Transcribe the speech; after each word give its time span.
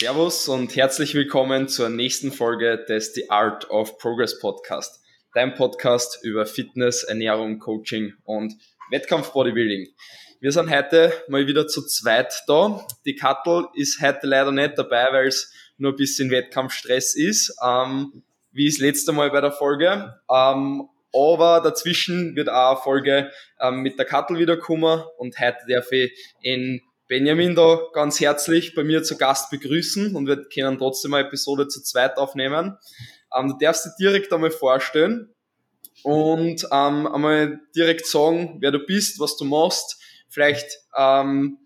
Servus 0.00 0.46
und 0.46 0.76
herzlich 0.76 1.16
willkommen 1.16 1.66
zur 1.66 1.88
nächsten 1.88 2.30
Folge 2.30 2.84
des 2.88 3.14
The 3.14 3.30
Art 3.30 3.68
of 3.68 3.98
Progress 3.98 4.38
Podcast, 4.38 5.02
dein 5.34 5.56
Podcast 5.56 6.20
über 6.22 6.46
Fitness, 6.46 7.02
Ernährung, 7.02 7.58
Coaching 7.58 8.12
und 8.22 8.54
Wettkampf-Bodybuilding. 8.92 9.88
Wir 10.38 10.52
sind 10.52 10.70
heute 10.70 11.12
mal 11.26 11.48
wieder 11.48 11.66
zu 11.66 11.84
zweit 11.84 12.32
da. 12.46 12.86
Die 13.06 13.16
Kattel 13.16 13.66
ist 13.74 14.00
heute 14.00 14.28
leider 14.28 14.52
nicht 14.52 14.78
dabei, 14.78 15.08
weil 15.10 15.26
es 15.26 15.52
nur 15.78 15.94
ein 15.94 15.96
bisschen 15.96 16.30
Wettkampfstress 16.30 17.16
ist, 17.16 17.56
ähm, 17.60 18.22
wie 18.52 18.70
das 18.70 18.78
letzte 18.78 19.10
Mal 19.10 19.32
bei 19.32 19.40
der 19.40 19.50
Folge. 19.50 20.14
Ähm, 20.30 20.88
aber 21.12 21.60
dazwischen 21.60 22.36
wird 22.36 22.48
auch 22.48 22.76
eine 22.76 22.80
Folge 22.82 23.32
ähm, 23.60 23.80
mit 23.80 23.98
der 23.98 24.06
Kattel 24.06 24.38
wiederkommen 24.38 25.02
und 25.16 25.40
heute 25.40 25.58
darf 25.68 25.90
ich 25.90 26.12
in 26.40 26.82
Benjamin 27.08 27.54
da 27.54 27.80
ganz 27.94 28.20
herzlich 28.20 28.74
bei 28.74 28.84
mir 28.84 29.02
zu 29.02 29.16
Gast 29.16 29.50
begrüßen 29.50 30.14
und 30.14 30.26
wir 30.26 30.44
können 30.44 30.76
trotzdem 30.76 31.14
eine 31.14 31.26
Episode 31.26 31.66
zu 31.66 31.82
zweit 31.82 32.18
aufnehmen. 32.18 32.76
Ähm, 33.36 33.48
du 33.48 33.56
darfst 33.58 33.86
dich 33.86 33.92
direkt 33.98 34.32
einmal 34.32 34.50
vorstellen 34.50 35.34
und 36.02 36.64
ähm, 36.70 37.06
einmal 37.06 37.60
direkt 37.74 38.06
sagen, 38.06 38.58
wer 38.60 38.72
du 38.72 38.80
bist, 38.80 39.18
was 39.20 39.38
du 39.38 39.46
machst, 39.46 39.98
vielleicht 40.28 40.66
ähm, 40.96 41.58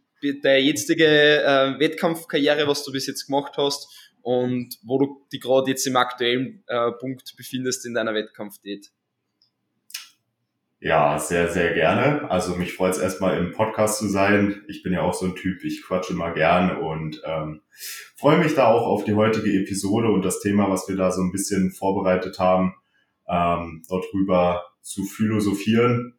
deine 0.42 0.60
jetzige 0.60 1.06
äh, 1.06 1.78
Wettkampfkarriere, 1.80 2.68
was 2.68 2.84
du 2.84 2.92
bis 2.92 3.08
jetzt 3.08 3.26
gemacht 3.26 3.54
hast 3.56 4.12
und 4.22 4.78
wo 4.84 4.98
du 4.98 5.26
dich 5.32 5.40
gerade 5.40 5.70
jetzt 5.70 5.86
im 5.88 5.96
aktuellen 5.96 6.62
äh, 6.68 6.92
Punkt 6.92 7.34
befindest 7.36 7.84
in 7.84 7.94
deiner 7.94 8.14
Wettkampftät. 8.14 8.92
Ja, 10.84 11.16
sehr, 11.16 11.48
sehr 11.48 11.74
gerne. 11.74 12.28
Also 12.28 12.56
mich 12.56 12.74
freut 12.74 12.94
es 12.94 12.98
erstmal 12.98 13.38
im 13.38 13.52
Podcast 13.52 13.98
zu 13.98 14.08
sein. 14.08 14.64
Ich 14.66 14.82
bin 14.82 14.92
ja 14.92 15.02
auch 15.02 15.14
so 15.14 15.26
ein 15.26 15.36
Typ, 15.36 15.62
ich 15.62 15.84
quatsche 15.84 16.12
immer 16.12 16.32
gern 16.32 16.76
und 16.76 17.22
ähm, 17.24 17.62
freue 18.16 18.38
mich 18.38 18.56
da 18.56 18.66
auch 18.66 18.88
auf 18.88 19.04
die 19.04 19.14
heutige 19.14 19.52
Episode 19.60 20.08
und 20.08 20.24
das 20.24 20.40
Thema, 20.40 20.68
was 20.68 20.88
wir 20.88 20.96
da 20.96 21.12
so 21.12 21.22
ein 21.22 21.30
bisschen 21.30 21.70
vorbereitet 21.70 22.40
haben, 22.40 22.74
ähm, 23.28 23.84
dort 23.88 24.06
drüber 24.10 24.64
zu 24.80 25.04
philosophieren. 25.04 26.18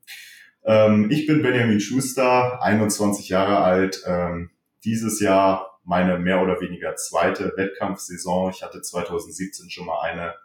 Ähm, 0.63 1.11
ich 1.11 1.27
bin 1.27 1.41
Benjamin 1.41 1.81
Schuster, 1.81 2.63
21 2.63 3.27
Jahre 3.27 3.57
alt. 3.57 4.01
Ähm, 4.07 4.49
dieses 4.85 5.19
Jahr 5.19 5.77
meine 5.83 6.17
mehr 6.19 6.41
oder 6.41 6.61
weniger 6.61 6.95
zweite 6.95 7.51
Wettkampfsaison. 7.57 8.51
Ich 8.51 8.63
hatte 8.63 8.81
2017 8.81 9.69
schon 9.69 9.87
mal 9.87 9.99
eine, 10.03 10.35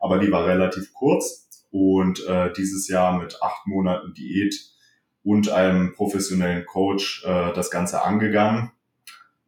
aber 0.00 0.18
die 0.18 0.32
war 0.32 0.46
relativ 0.46 0.94
kurz 0.94 1.45
und 1.76 2.26
äh, 2.26 2.50
dieses 2.54 2.88
Jahr 2.88 3.18
mit 3.18 3.42
acht 3.42 3.66
Monaten 3.66 4.14
Diät 4.14 4.54
und 5.22 5.50
einem 5.50 5.92
professionellen 5.92 6.64
Coach 6.64 7.22
äh, 7.26 7.52
das 7.52 7.70
Ganze 7.70 8.02
angegangen. 8.02 8.72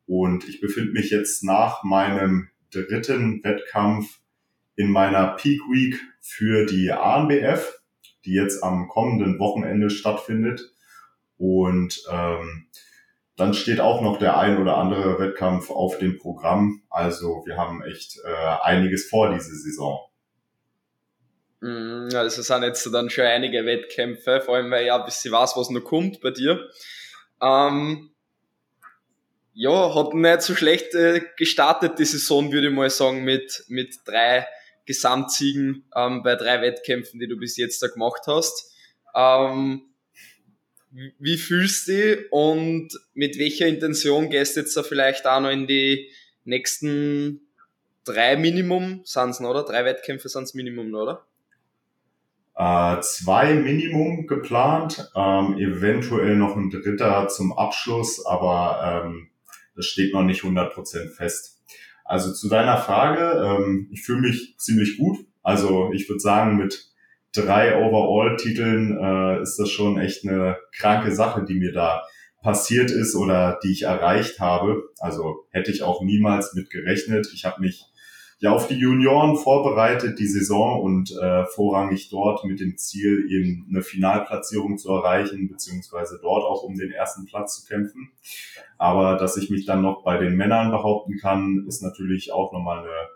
Und 0.07 0.47
ich 0.47 0.61
befinde 0.61 0.93
mich 0.93 1.11
jetzt 1.11 1.43
nach 1.43 1.85
meinem 1.85 2.51
dritten 2.71 3.43
Wettkampf 3.45 4.21
in 4.77 4.91
meiner 4.91 5.29
Peak 5.29 5.61
Week 5.71 5.99
für 6.21 6.67
die 6.67 6.93
ANBF, 6.93 7.81
die 8.27 8.35
jetzt 8.35 8.63
am 8.63 8.89
kommenden 8.89 9.39
Wochenende 9.39 9.89
stattfindet. 9.89 10.75
Und 11.39 12.03
ähm, 12.13 12.67
dann 13.37 13.55
steht 13.55 13.81
auch 13.81 14.03
noch 14.03 14.19
der 14.19 14.37
ein 14.37 14.59
oder 14.59 14.77
andere 14.77 15.19
Wettkampf 15.19 15.71
auf 15.71 15.97
dem 15.97 16.19
Programm. 16.19 16.83
Also 16.91 17.43
wir 17.47 17.57
haben 17.57 17.83
echt 17.83 18.19
äh, 18.23 18.57
einiges 18.63 19.09
vor 19.09 19.33
diese 19.33 19.57
Saison. 19.57 20.08
Mm, 21.61 22.09
also 22.15 22.41
es 22.41 22.47
sind 22.47 22.63
jetzt 22.63 22.87
dann 22.93 23.11
schon 23.11 23.25
einige 23.25 23.65
Wettkämpfe, 23.65 24.41
vor 24.41 24.57
allem 24.57 24.71
weil 24.71 24.87
ja 24.87 24.99
ein 24.99 25.05
bisschen 25.05 25.33
weiß, 25.33 25.57
was 25.57 25.71
noch 25.71 25.83
kommt 25.83 26.21
bei 26.21 26.31
dir. 26.31 26.69
Ähm, 27.41 28.11
ja, 29.55 29.95
hat 29.95 30.15
nicht 30.15 30.43
so 30.43 30.55
schlecht 30.55 30.95
äh, 30.95 31.21
gestartet 31.37 31.99
die 31.99 32.05
Saison, 32.05 32.53
würde 32.53 32.69
ich 32.69 32.75
mal 32.75 32.91
sagen, 32.91 33.25
mit, 33.25 33.65
mit 33.69 33.97
drei 34.05 34.47
Gesamtsiegen 34.87 35.85
ähm, 35.97 36.23
bei 36.23 36.37
drei 36.37 36.63
Wettkämpfen, 36.63 37.19
die 37.19 37.27
du 37.29 37.37
bis 37.37 37.57
jetzt 37.57 37.83
da 37.83 37.89
gemacht 37.89 38.23
hast. 38.27 38.73
Ähm, 39.15 39.83
wie 40.91 41.37
fühlst 41.37 41.89
du 41.89 41.93
dich 41.93 42.33
und 42.33 42.89
mit 43.15 43.39
welcher 43.39 43.67
Intention 43.67 44.31
gehst 44.31 44.57
du 44.57 44.61
jetzt 44.61 44.77
da 44.77 44.83
vielleicht 44.83 45.27
auch 45.27 45.41
noch 45.41 45.51
in 45.51 45.67
die 45.67 46.09
nächsten 46.45 47.41
drei 48.05 48.37
Minimum, 48.37 49.03
sind's 49.05 49.41
noch, 49.41 49.51
oder? 49.51 49.65
Drei 49.65 49.85
Wettkämpfe 49.85 50.29
sind's 50.29 50.55
Minimum, 50.55 50.95
oder? 50.95 51.27
Äh, 52.59 53.01
zwei 53.03 53.55
Minimum 53.55 54.27
geplant, 54.27 55.11
ähm, 55.15 55.57
eventuell 55.59 56.37
noch 56.37 56.57
ein 56.57 56.71
dritter 56.71 57.29
zum 57.29 57.57
Abschluss, 57.57 58.27
aber 58.27 59.05
ähm, 59.07 59.29
das 59.77 59.87
steht 59.87 60.13
noch 60.13 60.25
nicht 60.25 60.43
100% 60.43 61.15
fest. 61.15 61.63
Also 62.05 62.33
zu 62.33 62.49
deiner 62.49 62.77
Frage, 62.77 63.43
ähm, 63.45 63.89
ich 63.93 64.03
fühle 64.03 64.23
mich 64.23 64.57
ziemlich 64.59 64.99
gut. 64.99 65.19
Also 65.43 65.93
ich 65.93 66.09
würde 66.09 66.21
sagen, 66.21 66.57
mit 66.57 66.91
drei 67.33 67.77
Overall-Titeln 67.77 68.99
äh, 68.99 69.43
ist 69.43 69.57
das 69.57 69.71
schon 69.71 69.99
echt 70.01 70.27
eine 70.27 70.57
kranke 70.77 71.15
Sache, 71.15 71.45
die 71.45 71.55
mir 71.55 71.73
da 71.73 72.03
passiert 72.43 72.91
ist 72.91 73.15
oder 73.15 73.61
die 73.63 73.71
ich 73.71 73.83
erreicht 73.83 74.41
habe. 74.41 74.83
Also 74.99 75.47
hätte 75.51 75.71
ich 75.71 75.83
auch 75.83 76.03
niemals 76.03 76.55
mit 76.55 76.71
gerechnet. 76.71 77.29
Ich 77.33 77.45
habe 77.45 77.61
mich 77.61 77.85
ja 78.39 78.53
auf 78.53 78.69
die 78.69 78.77
Junioren 78.79 79.37
vorbereitet, 79.37 80.19
die 80.19 80.27
Saison 80.27 80.81
und 80.81 81.11
äh, 81.11 81.45
vorrangig 81.47 82.09
dort 82.09 82.45
mit 82.45 82.61
dem 82.61 82.77
Ziel, 82.77 83.27
eben 83.31 83.67
eine 83.69 83.83
Finalplatzierung 83.83 84.79
zu 84.79 84.91
erreichen, 84.91 85.49
beziehungsweise 85.49 86.19
dort 86.23 86.45
auch 86.45 86.63
um 86.63 86.77
den 86.77 86.93
ersten 86.93 87.27
Platz 87.27 87.61
zu 87.61 87.67
kämpfen. 87.67 88.13
Aber 88.77 89.17
dass 89.17 89.37
ich 89.37 89.51
mich 89.51 89.67
dann 89.67 89.83
noch 89.83 90.05
bei 90.05 90.19
den 90.19 90.37
Männern 90.37 90.71
behaupten 90.71 91.19
kann, 91.19 91.65
ist 91.67 91.83
natürlich 91.83 92.33
auch 92.33 92.53
nochmal 92.53 92.81
eine 92.81 93.09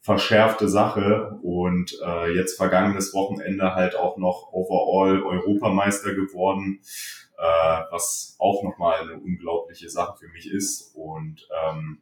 verschärfte 0.00 0.66
Sache 0.66 1.38
und 1.42 1.98
äh, 2.02 2.34
jetzt 2.34 2.56
vergangenes 2.56 3.12
Wochenende 3.12 3.74
halt 3.74 3.96
auch 3.96 4.16
noch 4.16 4.50
overall 4.50 5.22
Europameister 5.22 6.14
geworden, 6.14 6.80
äh, 7.36 7.82
was 7.90 8.34
auch 8.38 8.62
nochmal 8.62 9.02
eine 9.02 9.20
unglaubliche 9.20 9.90
Sache 9.90 10.16
für 10.18 10.28
mich 10.28 10.50
ist 10.50 10.94
und 10.94 11.46
ähm, 11.64 11.98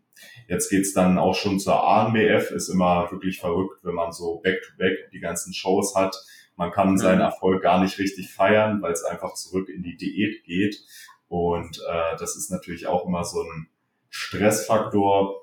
Jetzt 0.49 0.71
geht's 0.71 0.93
dann 0.93 1.19
auch 1.19 1.35
schon 1.35 1.61
zur 1.61 1.87
ANBF, 1.87 2.51
ist 2.51 2.69
immer 2.69 3.11
wirklich 3.11 3.39
verrückt, 3.39 3.81
wenn 3.83 3.95
man 3.95 4.13
so 4.13 4.41
back-to-back 4.43 4.93
-back 4.93 5.11
die 5.13 5.21
ganzen 5.21 5.53
Shows 5.53 5.95
hat. 5.95 6.17
Man 6.57 6.73
kann 6.73 6.93
mhm. 6.93 6.99
seinen 6.99 7.21
Erfolg 7.21 7.63
gar 7.63 7.81
nicht 7.83 7.99
richtig 7.99 8.33
feiern, 8.33 8.83
weil 8.83 8.93
es 8.93 9.05
einfach 9.05 9.35
zurück 9.35 9.69
in 9.69 9.83
die 9.83 9.97
Diät 9.97 10.45
geht. 10.45 10.83
Und 11.29 11.79
äh, 11.79 12.17
das 12.19 12.37
ist 12.37 12.51
natürlich 12.51 12.87
auch 12.87 13.07
immer 13.07 13.25
so 13.25 13.43
ein 13.43 13.69
Stressfaktor, 14.09 15.43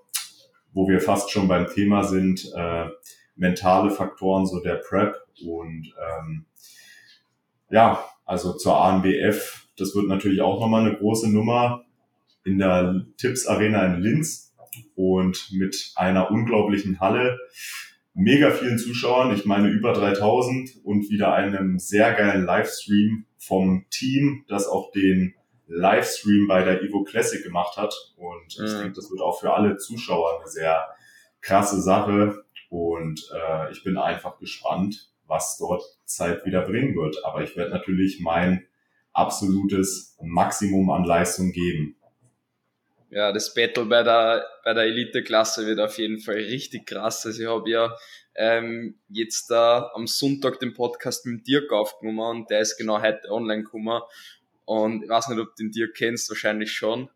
wo 0.74 0.88
wir 0.88 1.00
fast 1.00 1.32
schon 1.32 1.48
beim 1.48 1.68
Thema 1.68 2.04
sind, 2.04 2.52
äh, 2.56 2.88
mentale 3.36 3.92
Faktoren, 3.92 4.46
so 4.46 4.60
der 4.60 4.76
Prep. 4.76 5.16
Und 5.46 5.94
ähm, 6.00 6.46
ja, 7.70 8.04
also 8.26 8.54
zur 8.54 8.84
ANBF, 8.84 9.68
das 9.78 9.96
wird 9.96 10.08
natürlich 10.08 10.42
auch 10.42 10.60
nochmal 10.60 10.86
eine 10.86 10.98
große 10.98 11.32
Nummer 11.32 11.86
in 12.44 12.58
der 12.58 13.06
Tipps 13.18 13.48
Arena 13.48 13.86
in 13.86 14.02
Linz 14.02 14.45
und 14.96 15.52
mit 15.52 15.92
einer 15.96 16.32
unglaublichen 16.32 17.00
Halle, 17.00 17.40
mega 18.14 18.52
vielen 18.52 18.80
Zuschauern, 18.80 19.36
ich 19.36 19.46
meine 19.46 19.70
über 19.70 19.94
3000 19.94 20.84
und 20.84 21.10
wieder 21.10 21.34
einem 21.34 21.80
sehr 21.80 22.14
geilen 22.14 22.46
Livestream 22.46 23.26
vom 23.38 23.86
Team, 23.90 24.46
das 24.48 24.68
auch 24.68 24.92
den 24.92 25.36
Livestream 25.68 26.48
bei 26.48 26.64
der 26.64 26.82
Evo 26.82 27.04
Classic 27.04 27.44
gemacht 27.44 27.78
hat. 27.78 27.94
Und 28.16 28.58
mhm. 28.58 28.66
ich 28.66 28.72
denke, 28.74 28.94
das 28.94 29.10
wird 29.12 29.22
auch 29.22 29.40
für 29.40 29.54
alle 29.54 29.78
Zuschauer 29.78 30.40
eine 30.40 30.50
sehr 30.50 30.86
krasse 31.42 31.82
Sache. 31.82 32.44
Und 32.70 33.30
äh, 33.34 33.72
ich 33.72 33.84
bin 33.84 33.98
einfach 33.98 34.40
gespannt, 34.40 35.12
was 35.28 35.58
dort 35.58 35.84
Zeit 36.06 36.46
wieder 36.46 36.62
bringen 36.62 36.96
wird. 36.96 37.18
Aber 37.26 37.44
ich 37.44 37.56
werde 37.56 37.72
natürlich 37.72 38.20
mein 38.22 38.66
absolutes 39.12 40.18
Maximum 40.22 40.90
an 40.90 41.04
Leistung 41.04 41.52
geben 41.52 41.98
ja, 43.16 43.32
das 43.32 43.54
Battle 43.54 43.86
bei 43.86 44.04
der, 44.04 44.46
bei 44.66 44.74
der 44.74 44.84
Elite-Klasse 44.84 45.66
wird 45.66 45.80
auf 45.80 45.98
jeden 45.98 46.20
Fall 46.20 46.36
richtig 46.36 46.86
krass. 46.86 47.26
Also 47.26 47.44
ich 47.44 47.48
habe 47.48 47.70
ja 47.70 47.98
ähm, 48.36 49.00
jetzt 49.08 49.50
da 49.50 49.90
am 49.94 50.06
Sonntag 50.06 50.60
den 50.60 50.74
Podcast 50.74 51.26
mit 51.26 51.48
Dirk 51.48 51.72
aufgenommen 51.72 52.42
und 52.42 52.50
der 52.50 52.60
ist 52.60 52.76
genau 52.76 53.02
heute 53.02 53.32
online 53.32 53.64
gekommen. 53.64 54.02
Und 54.66 55.04
ich 55.04 55.10
weiß 55.10 55.30
nicht, 55.30 55.40
ob 55.40 55.56
du 55.56 55.64
den 55.64 55.72
Dirk 55.72 55.94
kennst, 55.96 56.30
wahrscheinlich 56.30 56.74
schon. 56.74 57.10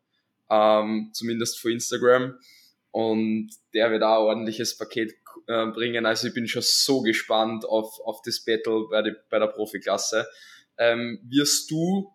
Ähm, 0.49 1.09
zumindest 1.11 1.59
vor 1.59 1.69
Instagram. 1.69 2.39
Und 2.91 3.49
der 3.73 3.91
wird 3.91 4.01
auch 4.01 4.21
ein 4.21 4.27
ordentliches 4.27 4.77
Paket 4.77 5.13
äh, 5.47 5.65
bringen. 5.65 6.05
Also 6.05 6.29
ich 6.29 6.33
bin 6.33 6.47
schon 6.47 6.61
so 6.63 7.01
gespannt 7.01 7.65
auf, 7.65 7.99
auf 8.05 8.21
das 8.21 8.39
Battle 8.39 8.85
bei, 8.89 9.01
die, 9.01 9.15
bei 9.29 9.37
der 9.37 9.47
Profiklasse. 9.47 10.25
Ähm, 10.77 11.19
wirst 11.27 11.69
du 11.69 12.09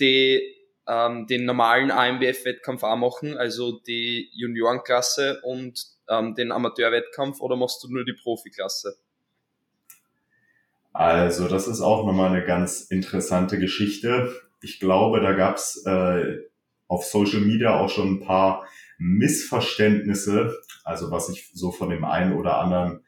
die 0.00 0.56
ähm, 0.88 1.26
den 1.26 1.44
normalen 1.44 1.90
AMBF-Wettkampf 1.90 2.82
auch 2.82 2.96
machen, 2.96 3.36
also 3.36 3.80
die 3.80 4.30
Juniorenklasse 4.34 5.40
und 5.42 5.84
ähm, 6.08 6.34
den 6.34 6.52
Amateurwettkampf 6.52 7.40
oder 7.40 7.56
machst 7.56 7.82
du 7.82 7.92
nur 7.92 8.04
die 8.04 8.14
Profiklasse? 8.14 8.96
Also 10.92 11.46
das 11.48 11.68
ist 11.68 11.80
auch 11.80 12.06
nochmal 12.06 12.30
eine 12.30 12.44
ganz 12.44 12.82
interessante 12.82 13.58
Geschichte. 13.58 14.34
Ich 14.62 14.80
glaube, 14.80 15.20
da 15.20 15.32
gab's 15.32 15.84
äh, 15.84 16.38
auf 16.88 17.04
Social 17.04 17.40
Media 17.40 17.78
auch 17.78 17.90
schon 17.90 18.14
ein 18.14 18.20
paar 18.20 18.66
Missverständnisse, 18.98 20.56
also 20.84 21.10
was 21.10 21.28
ich 21.28 21.50
so 21.52 21.70
von 21.70 21.90
dem 21.90 22.04
einen 22.04 22.32
oder 22.32 22.58
anderen 22.58 23.04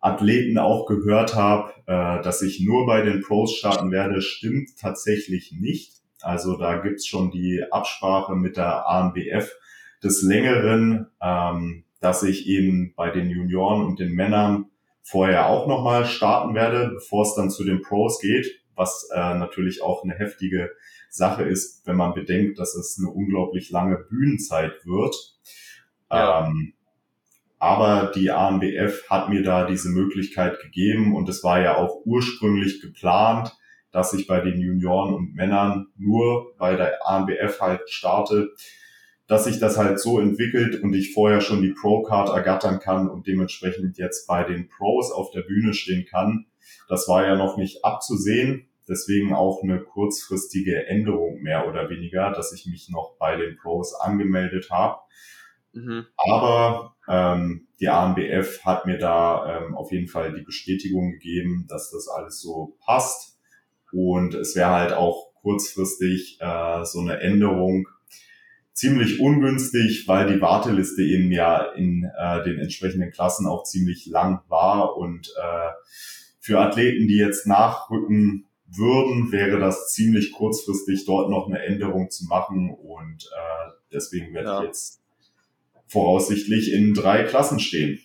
Athleten 0.00 0.58
auch 0.58 0.86
gehört 0.86 1.34
habe, 1.34 1.72
äh, 1.86 2.22
dass 2.22 2.42
ich 2.42 2.60
nur 2.60 2.86
bei 2.86 3.02
den 3.02 3.20
Pros 3.22 3.54
starten 3.54 3.90
werde, 3.90 4.22
stimmt 4.22 4.70
tatsächlich 4.78 5.52
nicht. 5.52 5.97
Also 6.22 6.56
da 6.56 6.78
gibt's 6.78 7.06
schon 7.06 7.30
die 7.30 7.64
Absprache 7.70 8.34
mit 8.34 8.56
der 8.56 8.88
ANBF 8.88 9.52
des 10.02 10.22
Längeren, 10.22 11.08
ähm, 11.22 11.84
dass 12.00 12.22
ich 12.22 12.46
eben 12.46 12.94
bei 12.96 13.10
den 13.10 13.30
Junioren 13.30 13.84
und 13.84 13.98
den 13.98 14.12
Männern 14.12 14.66
vorher 15.02 15.48
auch 15.48 15.66
nochmal 15.66 16.06
starten 16.06 16.54
werde, 16.54 16.90
bevor 16.94 17.22
es 17.22 17.34
dann 17.34 17.50
zu 17.50 17.64
den 17.64 17.82
Pros 17.82 18.20
geht, 18.20 18.46
was 18.74 19.08
äh, 19.12 19.34
natürlich 19.34 19.82
auch 19.82 20.04
eine 20.04 20.14
heftige 20.14 20.70
Sache 21.10 21.42
ist, 21.42 21.86
wenn 21.86 21.96
man 21.96 22.14
bedenkt, 22.14 22.58
dass 22.58 22.74
es 22.74 22.98
eine 22.98 23.10
unglaublich 23.10 23.70
lange 23.70 23.96
Bühnenzeit 23.96 24.84
wird. 24.84 25.14
Ja. 26.10 26.46
Ähm, 26.46 26.74
aber 27.58 28.12
die 28.14 28.30
ANBF 28.30 29.08
hat 29.10 29.30
mir 29.30 29.42
da 29.42 29.66
diese 29.66 29.88
Möglichkeit 29.88 30.60
gegeben 30.60 31.16
und 31.16 31.28
es 31.28 31.42
war 31.42 31.60
ja 31.60 31.76
auch 31.76 32.02
ursprünglich 32.04 32.80
geplant, 32.80 33.56
dass 33.90 34.12
ich 34.12 34.26
bei 34.26 34.40
den 34.40 34.60
Junioren 34.60 35.14
und 35.14 35.34
Männern 35.34 35.88
nur 35.96 36.54
bei 36.58 36.76
der 36.76 37.06
ANBF 37.06 37.60
halt 37.60 37.88
starte, 37.88 38.50
dass 39.26 39.44
sich 39.44 39.58
das 39.58 39.76
halt 39.76 40.00
so 40.00 40.18
entwickelt 40.20 40.82
und 40.82 40.94
ich 40.94 41.12
vorher 41.12 41.40
schon 41.40 41.62
die 41.62 41.74
Pro-Card 41.78 42.30
ergattern 42.30 42.80
kann 42.80 43.08
und 43.08 43.26
dementsprechend 43.26 43.98
jetzt 43.98 44.26
bei 44.26 44.42
den 44.42 44.68
Pros 44.68 45.12
auf 45.12 45.30
der 45.30 45.42
Bühne 45.42 45.74
stehen 45.74 46.06
kann. 46.06 46.46
Das 46.88 47.08
war 47.08 47.26
ja 47.26 47.36
noch 47.36 47.56
nicht 47.56 47.84
abzusehen. 47.84 48.68
Deswegen 48.88 49.34
auch 49.34 49.62
eine 49.62 49.80
kurzfristige 49.80 50.86
Änderung 50.86 51.42
mehr 51.42 51.68
oder 51.68 51.90
weniger, 51.90 52.32
dass 52.32 52.54
ich 52.54 52.64
mich 52.66 52.88
noch 52.88 53.16
bei 53.18 53.36
den 53.36 53.56
Pros 53.56 53.94
angemeldet 53.94 54.70
habe. 54.70 55.00
Mhm. 55.74 56.06
Aber 56.16 56.96
ähm, 57.06 57.68
die 57.80 57.88
ANBF 57.88 58.64
hat 58.64 58.86
mir 58.86 58.96
da 58.96 59.58
ähm, 59.58 59.76
auf 59.76 59.92
jeden 59.92 60.08
Fall 60.08 60.32
die 60.32 60.42
Bestätigung 60.42 61.12
gegeben, 61.12 61.66
dass 61.68 61.90
das 61.90 62.08
alles 62.08 62.40
so 62.40 62.78
passt. 62.80 63.37
Und 63.92 64.34
es 64.34 64.54
wäre 64.56 64.70
halt 64.70 64.92
auch 64.92 65.32
kurzfristig 65.40 66.38
äh, 66.40 66.84
so 66.84 67.00
eine 67.00 67.20
Änderung 67.20 67.88
ziemlich 68.72 69.18
ungünstig, 69.18 70.06
weil 70.06 70.32
die 70.32 70.40
Warteliste 70.40 71.02
eben 71.02 71.32
ja 71.32 71.62
in 71.72 72.08
äh, 72.16 72.44
den 72.44 72.58
entsprechenden 72.58 73.10
Klassen 73.10 73.46
auch 73.46 73.64
ziemlich 73.64 74.06
lang 74.06 74.42
war. 74.48 74.96
Und 74.96 75.28
äh, 75.28 75.70
für 76.38 76.60
Athleten, 76.60 77.08
die 77.08 77.16
jetzt 77.16 77.46
nachrücken 77.46 78.46
würden, 78.66 79.32
wäre 79.32 79.58
das 79.58 79.92
ziemlich 79.92 80.32
kurzfristig 80.32 81.04
dort 81.06 81.30
noch 81.30 81.48
eine 81.48 81.60
Änderung 81.64 82.10
zu 82.10 82.26
machen. 82.26 82.70
Und 82.70 83.24
äh, 83.24 83.70
deswegen 83.92 84.32
werde 84.32 84.48
ja. 84.48 84.60
ich 84.60 84.66
jetzt 84.66 85.02
voraussichtlich 85.88 86.72
in 86.72 86.94
drei 86.94 87.24
Klassen 87.24 87.58
stehen. 87.58 87.98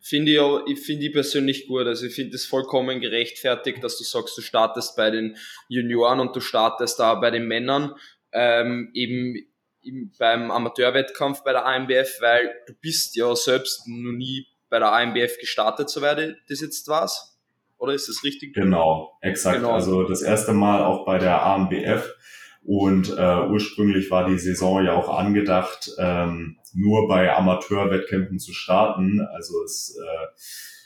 Finde 0.00 0.32
ich, 0.32 0.72
ich 0.72 0.84
finde 0.84 1.06
ich 1.06 1.12
persönlich 1.12 1.66
gut. 1.66 1.86
Also 1.86 2.06
ich 2.06 2.14
finde 2.14 2.34
es 2.34 2.46
vollkommen 2.46 3.00
gerechtfertigt, 3.00 3.84
dass 3.84 3.98
du 3.98 4.04
sagst, 4.04 4.36
du 4.36 4.42
startest 4.42 4.96
bei 4.96 5.10
den 5.10 5.36
Junioren 5.68 6.20
und 6.20 6.34
du 6.34 6.40
startest 6.40 6.98
da 6.98 7.14
bei 7.16 7.30
den 7.30 7.46
Männern. 7.46 7.94
Ähm, 8.32 8.90
eben 8.94 9.36
im, 9.82 10.12
beim 10.18 10.50
Amateurwettkampf 10.50 11.42
bei 11.42 11.52
der 11.52 11.66
AMBF, 11.66 12.20
weil 12.20 12.54
du 12.66 12.74
bist 12.80 13.16
ja 13.16 13.34
selbst 13.34 13.86
noch 13.88 14.12
nie 14.12 14.46
bei 14.68 14.78
der 14.78 14.92
AMBF 14.92 15.38
gestartet, 15.38 15.90
soweit 15.90 16.36
das 16.48 16.60
jetzt 16.60 16.86
war's. 16.88 17.38
Oder 17.78 17.94
ist 17.94 18.08
das 18.08 18.22
richtig? 18.22 18.54
Genau, 18.54 19.18
exakt. 19.20 19.56
Genau. 19.56 19.72
Also 19.72 20.04
das 20.04 20.22
erste 20.22 20.52
Mal 20.52 20.84
auch 20.84 21.04
bei 21.06 21.18
der 21.18 21.42
AMBF. 21.42 22.14
Und 22.62 23.10
äh, 23.16 23.48
ursprünglich 23.48 24.10
war 24.10 24.28
die 24.28 24.38
Saison 24.38 24.84
ja 24.84 24.94
auch 24.94 25.08
angedacht, 25.08 25.90
ähm, 25.98 26.58
nur 26.74 27.08
bei 27.08 27.34
Amateurwettkämpfen 27.34 28.38
zu 28.38 28.52
starten. 28.52 29.20
Also 29.20 29.62
es 29.64 29.96
äh, 29.96 30.26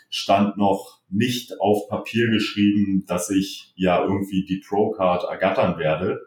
stand 0.09 0.57
noch 0.57 1.01
nicht 1.09 1.61
auf 1.61 1.89
Papier 1.89 2.31
geschrieben, 2.31 3.05
dass 3.07 3.31
ich 3.31 3.73
ja 3.77 4.03
irgendwie 4.03 4.45
die 4.45 4.63
Pro-Card 4.67 5.25
ergattern 5.25 5.79
werde. 5.79 6.21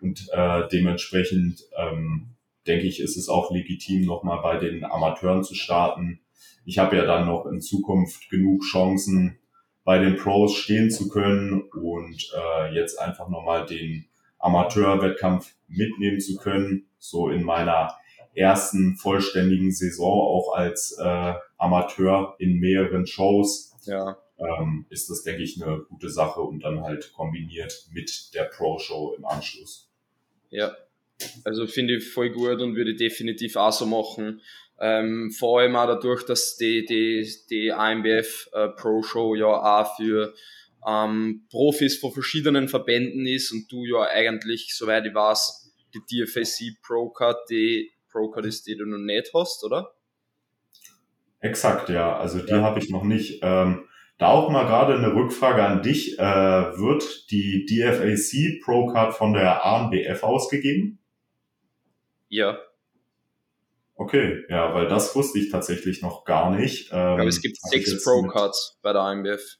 Und 0.00 0.28
äh, 0.32 0.68
dementsprechend 0.72 1.62
ähm, 1.76 2.36
denke 2.66 2.86
ich, 2.86 3.00
ist 3.00 3.16
es 3.16 3.28
auch 3.28 3.50
legitim, 3.50 4.06
nochmal 4.06 4.40
bei 4.42 4.58
den 4.58 4.84
Amateuren 4.84 5.42
zu 5.42 5.54
starten. 5.54 6.20
Ich 6.64 6.78
habe 6.78 6.96
ja 6.96 7.04
dann 7.04 7.26
noch 7.26 7.46
in 7.46 7.60
Zukunft 7.60 8.30
genug 8.30 8.62
Chancen, 8.62 9.38
bei 9.84 9.98
den 9.98 10.16
Pros 10.16 10.54
stehen 10.54 10.90
zu 10.90 11.08
können 11.08 11.62
und 11.62 12.32
äh, 12.36 12.74
jetzt 12.74 13.00
einfach 13.00 13.28
nochmal 13.28 13.66
den 13.66 14.06
Amateurwettkampf 14.40 15.54
mitnehmen 15.68 16.20
zu 16.20 16.36
können, 16.36 16.86
so 16.98 17.30
in 17.30 17.44
meiner 17.44 17.94
ersten 18.34 18.96
vollständigen 18.96 19.72
Saison 19.72 20.20
auch 20.20 20.54
als 20.54 20.96
äh, 20.98 21.34
Amateur 21.58 22.34
in 22.38 22.58
mehreren 22.58 23.06
Shows. 23.06 23.76
Ja. 23.84 24.16
Ähm, 24.38 24.86
ist 24.88 25.10
das, 25.10 25.22
denke 25.22 25.42
ich, 25.42 25.62
eine 25.62 25.80
gute 25.88 26.08
Sache 26.08 26.40
und 26.40 26.60
dann 26.64 26.82
halt 26.82 27.12
kombiniert 27.12 27.86
mit 27.92 28.34
der 28.34 28.44
Pro-Show 28.44 29.14
im 29.16 29.26
Anschluss. 29.26 29.90
Ja, 30.48 30.74
also 31.44 31.66
finde 31.66 31.96
ich 31.96 32.08
voll 32.08 32.30
gut 32.30 32.60
und 32.62 32.74
würde 32.74 32.94
definitiv 32.94 33.56
auch 33.56 33.72
so 33.72 33.84
machen. 33.84 34.40
Ähm, 34.80 35.30
vor 35.30 35.60
allem 35.60 35.76
auch 35.76 35.86
dadurch, 35.86 36.24
dass 36.24 36.56
die, 36.56 36.86
die, 36.86 37.30
die 37.50 37.70
AMBF 37.70 38.48
äh, 38.52 38.68
Pro 38.68 39.02
Show 39.02 39.34
ja 39.34 39.46
auch 39.46 39.96
für 39.96 40.32
ähm, 40.86 41.46
Profis 41.50 41.98
von 41.98 42.12
verschiedenen 42.12 42.68
Verbänden 42.68 43.26
ist 43.26 43.52
und 43.52 43.70
du 43.70 43.84
ja 43.84 44.02
eigentlich, 44.08 44.74
soweit 44.74 45.06
ich 45.06 45.14
weiß, 45.14 45.72
die 45.94 46.24
DFSC 46.24 46.76
Pro 46.82 47.10
Card, 47.10 47.38
die 47.50 47.90
Pro 48.10 48.30
Card 48.30 48.46
ist, 48.46 48.66
die 48.66 48.76
du 48.76 48.86
noch 48.86 48.98
nicht 48.98 49.30
hast, 49.34 49.64
oder? 49.64 49.94
Exakt, 51.40 51.88
ja. 51.88 52.18
Also 52.18 52.40
die 52.40 52.52
ja. 52.52 52.62
habe 52.62 52.78
ich 52.78 52.90
noch 52.90 53.04
nicht. 53.04 53.40
Ähm, 53.42 53.84
da 54.18 54.28
auch 54.28 54.50
mal 54.50 54.66
gerade 54.66 54.94
eine 54.94 55.14
Rückfrage 55.14 55.64
an 55.64 55.82
dich. 55.82 56.18
Äh, 56.18 56.22
wird 56.22 57.30
die 57.30 57.64
DFAC 57.64 58.62
Pro 58.62 58.86
Card 58.92 59.14
von 59.14 59.32
der 59.32 59.64
ANBF 59.64 60.22
ausgegeben? 60.22 60.98
Ja. 62.28 62.58
Okay, 63.94 64.44
ja, 64.48 64.74
weil 64.74 64.88
das 64.88 65.14
wusste 65.14 65.38
ich 65.38 65.50
tatsächlich 65.50 66.00
noch 66.00 66.24
gar 66.24 66.50
nicht. 66.50 66.90
Ähm, 66.90 66.98
Aber 66.98 67.26
es 67.26 67.40
gibt 67.40 67.56
sechs 67.60 68.02
Pro 68.02 68.22
Cards 68.28 68.78
bei 68.82 68.92
der 68.92 69.02
ANBF. 69.02 69.58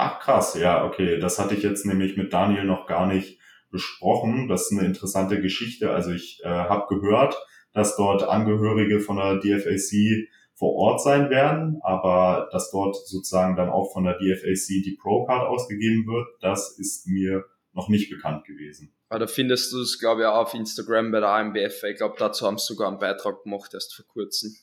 Ach 0.00 0.20
krass, 0.20 0.54
ja, 0.54 0.84
okay. 0.84 1.18
Das 1.18 1.40
hatte 1.40 1.56
ich 1.56 1.64
jetzt 1.64 1.84
nämlich 1.84 2.16
mit 2.16 2.32
Daniel 2.32 2.62
noch 2.62 2.86
gar 2.86 3.08
nicht 3.08 3.40
besprochen. 3.72 4.46
Das 4.46 4.70
ist 4.70 4.78
eine 4.78 4.86
interessante 4.86 5.40
Geschichte. 5.40 5.90
Also 5.90 6.12
ich 6.12 6.40
äh, 6.44 6.48
habe 6.48 6.94
gehört, 6.94 7.36
dass 7.72 7.96
dort 7.96 8.22
Angehörige 8.22 9.00
von 9.00 9.16
der 9.16 9.40
DFAC 9.40 10.28
vor 10.54 10.76
Ort 10.76 11.02
sein 11.02 11.30
werden, 11.30 11.80
aber 11.82 12.48
dass 12.52 12.70
dort 12.70 12.94
sozusagen 12.94 13.56
dann 13.56 13.70
auch 13.70 13.92
von 13.92 14.04
der 14.04 14.14
DFAC 14.18 14.84
die 14.84 14.96
Pro-Card 15.02 15.48
ausgegeben 15.48 16.06
wird, 16.06 16.28
das 16.42 16.78
ist 16.78 17.08
mir 17.08 17.44
noch 17.72 17.88
nicht 17.88 18.08
bekannt 18.08 18.44
gewesen. 18.44 18.94
Aber 19.08 19.18
da 19.18 19.26
findest 19.26 19.72
du 19.72 19.80
es, 19.80 19.98
glaube 19.98 20.20
ich, 20.20 20.26
auch 20.28 20.46
auf 20.46 20.54
Instagram 20.54 21.10
bei 21.10 21.18
der 21.18 21.30
AMBF. 21.30 21.82
Ich 21.82 21.96
glaube, 21.96 22.14
dazu 22.20 22.46
haben 22.46 22.58
sie 22.58 22.66
sogar 22.66 22.86
einen 22.86 23.00
Beitrag 23.00 23.42
gemacht, 23.42 23.74
erst 23.74 23.96
vor 23.96 24.06
kurzem. 24.06 24.54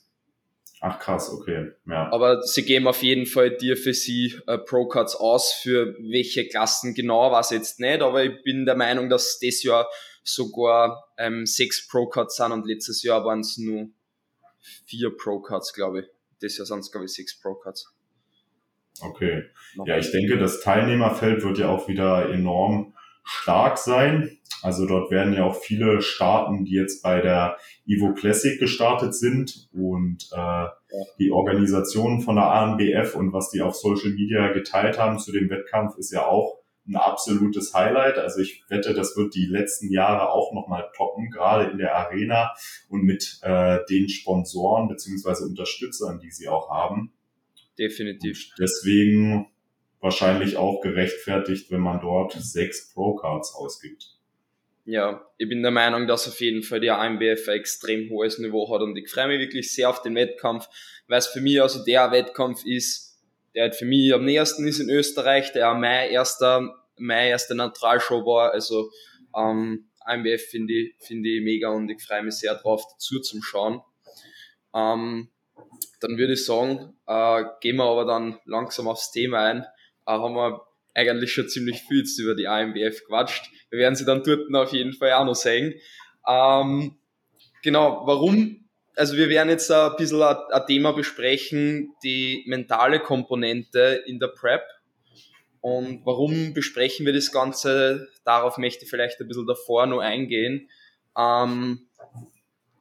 Ach 0.87 0.99
krass, 0.99 1.31
okay. 1.31 1.71
Ja. 1.87 2.11
Aber 2.11 2.43
sie 2.43 2.63
geben 2.63 2.87
auf 2.87 3.01
jeden 3.01 3.25
Fall 3.25 3.57
dir 3.57 3.75
für 3.75 3.95
sie 3.95 4.35
äh, 4.45 4.59
Pro-Cards 4.59 5.15
aus. 5.15 5.51
Für 5.51 5.95
welche 5.97 6.47
Klassen 6.47 6.93
genau, 6.93 7.31
weiß 7.31 7.51
ich 7.51 7.57
jetzt 7.57 7.79
nicht, 7.79 8.03
aber 8.03 8.23
ich 8.23 8.43
bin 8.43 8.65
der 8.65 8.75
Meinung, 8.75 9.09
dass 9.09 9.39
das 9.39 9.63
Jahr 9.63 9.89
sogar 10.23 11.11
ähm, 11.17 11.47
sechs 11.47 11.87
Pro-Cards 11.87 12.35
sind 12.35 12.51
und 12.51 12.67
letztes 12.67 13.01
Jahr 13.01 13.25
waren 13.25 13.39
es 13.39 13.57
nur 13.57 13.89
vier 14.85 15.09
Pro-Cards, 15.09 15.73
glaube 15.73 16.01
ich. 16.01 16.05
Das 16.39 16.55
Jahr 16.59 16.67
sind 16.67 16.79
es, 16.79 16.91
glaube 16.91 17.05
ich, 17.05 17.13
sechs 17.13 17.39
Pro-Cards. 17.41 17.91
Okay. 19.01 19.45
Ja, 19.87 19.97
ich 19.97 20.11
denke, 20.11 20.37
das 20.37 20.61
Teilnehmerfeld 20.61 21.43
wird 21.43 21.57
ja 21.57 21.69
auch 21.69 21.87
wieder 21.87 22.29
enorm 22.29 22.94
stark 23.25 23.77
sein. 23.77 24.37
Also 24.61 24.87
dort 24.87 25.11
werden 25.11 25.33
ja 25.33 25.43
auch 25.43 25.55
viele 25.55 26.01
starten, 26.01 26.65
die 26.65 26.73
jetzt 26.73 27.03
bei 27.03 27.21
der 27.21 27.57
Evo 27.85 28.13
Classic 28.13 28.59
gestartet 28.59 29.13
sind 29.13 29.67
und 29.73 30.29
äh, 30.31 30.37
ja. 30.37 30.71
die 31.19 31.31
Organisation 31.31 32.21
von 32.21 32.35
der 32.35 32.45
ANBF 32.45 33.15
und 33.15 33.33
was 33.33 33.49
die 33.49 33.61
auf 33.61 33.75
Social 33.75 34.11
Media 34.11 34.53
geteilt 34.53 34.97
haben 34.97 35.19
zu 35.19 35.31
dem 35.31 35.49
Wettkampf 35.49 35.97
ist 35.97 36.11
ja 36.11 36.25
auch 36.25 36.59
ein 36.87 36.95
absolutes 36.95 37.73
Highlight. 37.73 38.17
Also 38.17 38.41
ich 38.41 38.63
wette, 38.69 38.93
das 38.93 39.17
wird 39.17 39.35
die 39.35 39.45
letzten 39.45 39.91
Jahre 39.91 40.29
auch 40.29 40.53
nochmal 40.53 40.89
toppen, 40.95 41.29
gerade 41.31 41.71
in 41.71 41.77
der 41.77 41.95
Arena 41.95 42.53
und 42.89 43.03
mit 43.03 43.39
äh, 43.41 43.79
den 43.89 44.07
Sponsoren 44.07 44.87
beziehungsweise 44.87 45.45
Unterstützern, 45.45 46.19
die 46.19 46.31
sie 46.31 46.47
auch 46.47 46.69
haben. 46.69 47.11
Definitiv. 47.77 48.49
Und 48.51 48.63
deswegen 48.63 49.47
wahrscheinlich 50.05 50.55
auch 50.55 50.81
gerechtfertigt, 50.81 51.71
wenn 51.71 51.81
man 51.81 51.99
dort 51.99 52.33
sechs 52.33 52.93
Pro-Cards 52.93 53.55
ausgibt. 53.55 54.15
Ja, 54.85 55.27
ich 55.39 55.49
bin 55.49 55.63
der 55.63 55.71
Meinung, 55.71 56.05
dass 56.05 56.27
auf 56.27 56.39
jeden 56.39 56.61
Fall 56.61 56.79
die 56.79 56.91
AMBF 56.91 57.47
ein 57.47 57.55
extrem 57.55 58.07
hohes 58.11 58.37
Niveau 58.37 58.71
hat 58.71 58.81
und 58.81 58.95
ich 58.95 59.09
freue 59.09 59.27
mich 59.27 59.39
wirklich 59.39 59.73
sehr 59.73 59.89
auf 59.89 60.03
den 60.03 60.13
Wettkampf, 60.13 60.67
weil 61.07 61.17
es 61.17 61.25
für 61.25 61.41
mich 61.41 61.59
also 61.59 61.83
der 61.83 62.11
Wettkampf 62.11 62.63
ist, 62.65 63.19
der 63.55 63.63
halt 63.63 63.75
für 63.75 63.85
mich 63.85 64.13
am 64.13 64.25
nächsten 64.25 64.67
ist 64.67 64.79
in 64.79 64.91
Österreich, 64.91 65.51
der 65.53 65.73
mein 65.73 66.11
erster, 66.11 66.71
mein 66.97 67.29
erster 67.29 67.55
Neutralshow 67.55 68.23
war, 68.27 68.51
also 68.51 68.91
ähm, 69.35 69.89
IMBF 70.07 70.49
finde 70.51 70.71
ich, 70.71 70.95
finde 70.99 71.29
ich 71.29 71.43
mega 71.43 71.69
und 71.69 71.89
ich 71.89 72.03
freue 72.03 72.21
mich 72.21 72.35
sehr 72.35 72.53
drauf, 72.53 72.83
dazu 72.91 73.19
zum 73.21 73.41
Schauen. 73.41 73.81
Ähm, 74.75 75.31
dann 75.99 76.17
würde 76.19 76.33
ich 76.33 76.45
sagen, 76.45 76.95
äh, 77.07 77.43
gehen 77.59 77.77
wir 77.77 77.85
aber 77.85 78.05
dann 78.05 78.39
langsam 78.45 78.87
aufs 78.87 79.11
Thema 79.11 79.39
ein. 79.45 79.65
Haben 80.05 80.35
wir 80.35 80.61
eigentlich 80.93 81.33
schon 81.33 81.49
ziemlich 81.49 81.81
viel 81.81 81.99
jetzt 81.99 82.19
über 82.19 82.35
die 82.35 82.45
IMBF 82.45 83.05
quatscht. 83.05 83.51
Wir 83.69 83.79
werden 83.79 83.95
sie 83.95 84.05
dann 84.05 84.23
dort 84.23 84.53
auf 84.53 84.73
jeden 84.73 84.93
Fall 84.93 85.13
auch 85.13 85.25
noch 85.25 85.35
sehen. 85.35 85.75
Ähm, 86.27 86.97
genau, 87.61 88.03
warum? 88.05 88.65
Also 88.95 89.17
wir 89.17 89.27
werden 89.27 89.49
jetzt 89.49 89.69
ein 89.71 89.91
bisschen 89.97 90.21
ein, 90.21 90.37
ein 90.51 90.65
Thema 90.67 90.93
besprechen, 90.93 91.93
die 92.03 92.43
mentale 92.47 92.99
Komponente 92.99 94.03
in 94.05 94.19
der 94.19 94.27
Prep. 94.29 94.63
Und 95.59 96.05
warum 96.05 96.53
besprechen 96.53 97.05
wir 97.05 97.13
das 97.13 97.31
Ganze? 97.31 98.07
Darauf 98.23 98.57
möchte 98.57 98.85
ich 98.85 98.89
vielleicht 98.89 99.19
ein 99.19 99.27
bisschen 99.27 99.47
davor 99.47 99.87
noch 99.87 99.99
eingehen. 99.99 100.69
Ähm, 101.17 101.87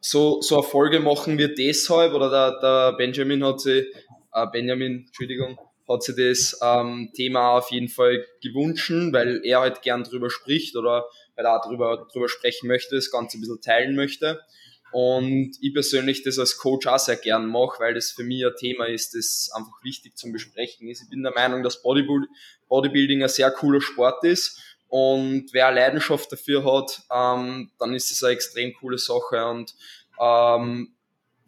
so, 0.01 0.43
so 0.43 0.57
eine 0.57 0.65
Folge 0.65 1.01
machen 1.01 1.39
wir 1.39 1.55
deshalb, 1.55 2.13
oder 2.13 2.29
der, 2.29 2.61
der 2.61 2.97
Benjamin 2.97 3.43
hat 3.43 3.61
sich, 3.61 3.87
äh, 4.35 4.47
Benjamin, 4.53 5.07
Entschuldigung, 5.07 5.59
hat 5.89 6.03
sich 6.03 6.17
das 6.17 6.59
ähm, 6.63 7.11
Thema 7.15 7.59
auf 7.59 7.71
jeden 7.71 7.89
Fall 7.89 8.25
gewünscht, 8.43 8.91
weil 9.13 9.41
er 9.45 9.61
halt 9.61 9.83
gern 9.83 10.05
drüber 10.05 10.31
spricht 10.31 10.77
oder 10.77 11.07
weil 11.37 11.45
er 11.45 11.59
auch 11.59 11.67
drüber, 11.67 12.09
drüber 12.13 12.29
sprechen 12.29 12.69
möchte, 12.69 12.95
das 12.95 13.11
Ganze 13.11 13.39
ein 13.39 13.41
bisschen 13.41 13.61
teilen 13.61 13.95
möchte. 13.95 14.41
Und 14.93 15.57
ich 15.61 15.75
persönlich 15.75 16.23
das 16.23 16.39
als 16.39 16.57
Coach 16.57 16.87
auch 16.87 17.01
sehr 17.01 17.17
gern 17.17 17.47
mache, 17.47 17.81
weil 17.81 17.95
das 17.95 18.13
für 18.13 18.23
mich 18.23 18.47
ein 18.47 18.53
Thema 18.57 18.87
ist, 18.87 19.15
das 19.15 19.51
einfach 19.53 19.83
wichtig 19.83 20.17
zum 20.17 20.33
Besprechen 20.33 20.89
ist. 20.89 21.03
Ich 21.03 21.11
bin 21.11 21.23
der 21.25 21.33
Meinung, 21.35 21.65
dass 21.65 21.83
Bodybuilding 21.83 23.23
ein 23.23 23.29
sehr 23.29 23.51
cooler 23.51 23.81
Sport 23.81 24.23
ist 24.25 24.61
und 24.97 25.47
wer 25.51 25.67
eine 25.67 25.81
Leidenschaft 25.81 26.31
dafür 26.31 26.65
hat, 26.65 27.03
ähm, 27.13 27.73
dann 27.81 27.95
ist 27.97 28.13
es 28.13 28.23
eine 28.23 28.35
extrem 28.35 28.73
coole 28.75 28.97
Sache 28.97 29.45
und 29.45 29.75
ähm, 30.21 30.95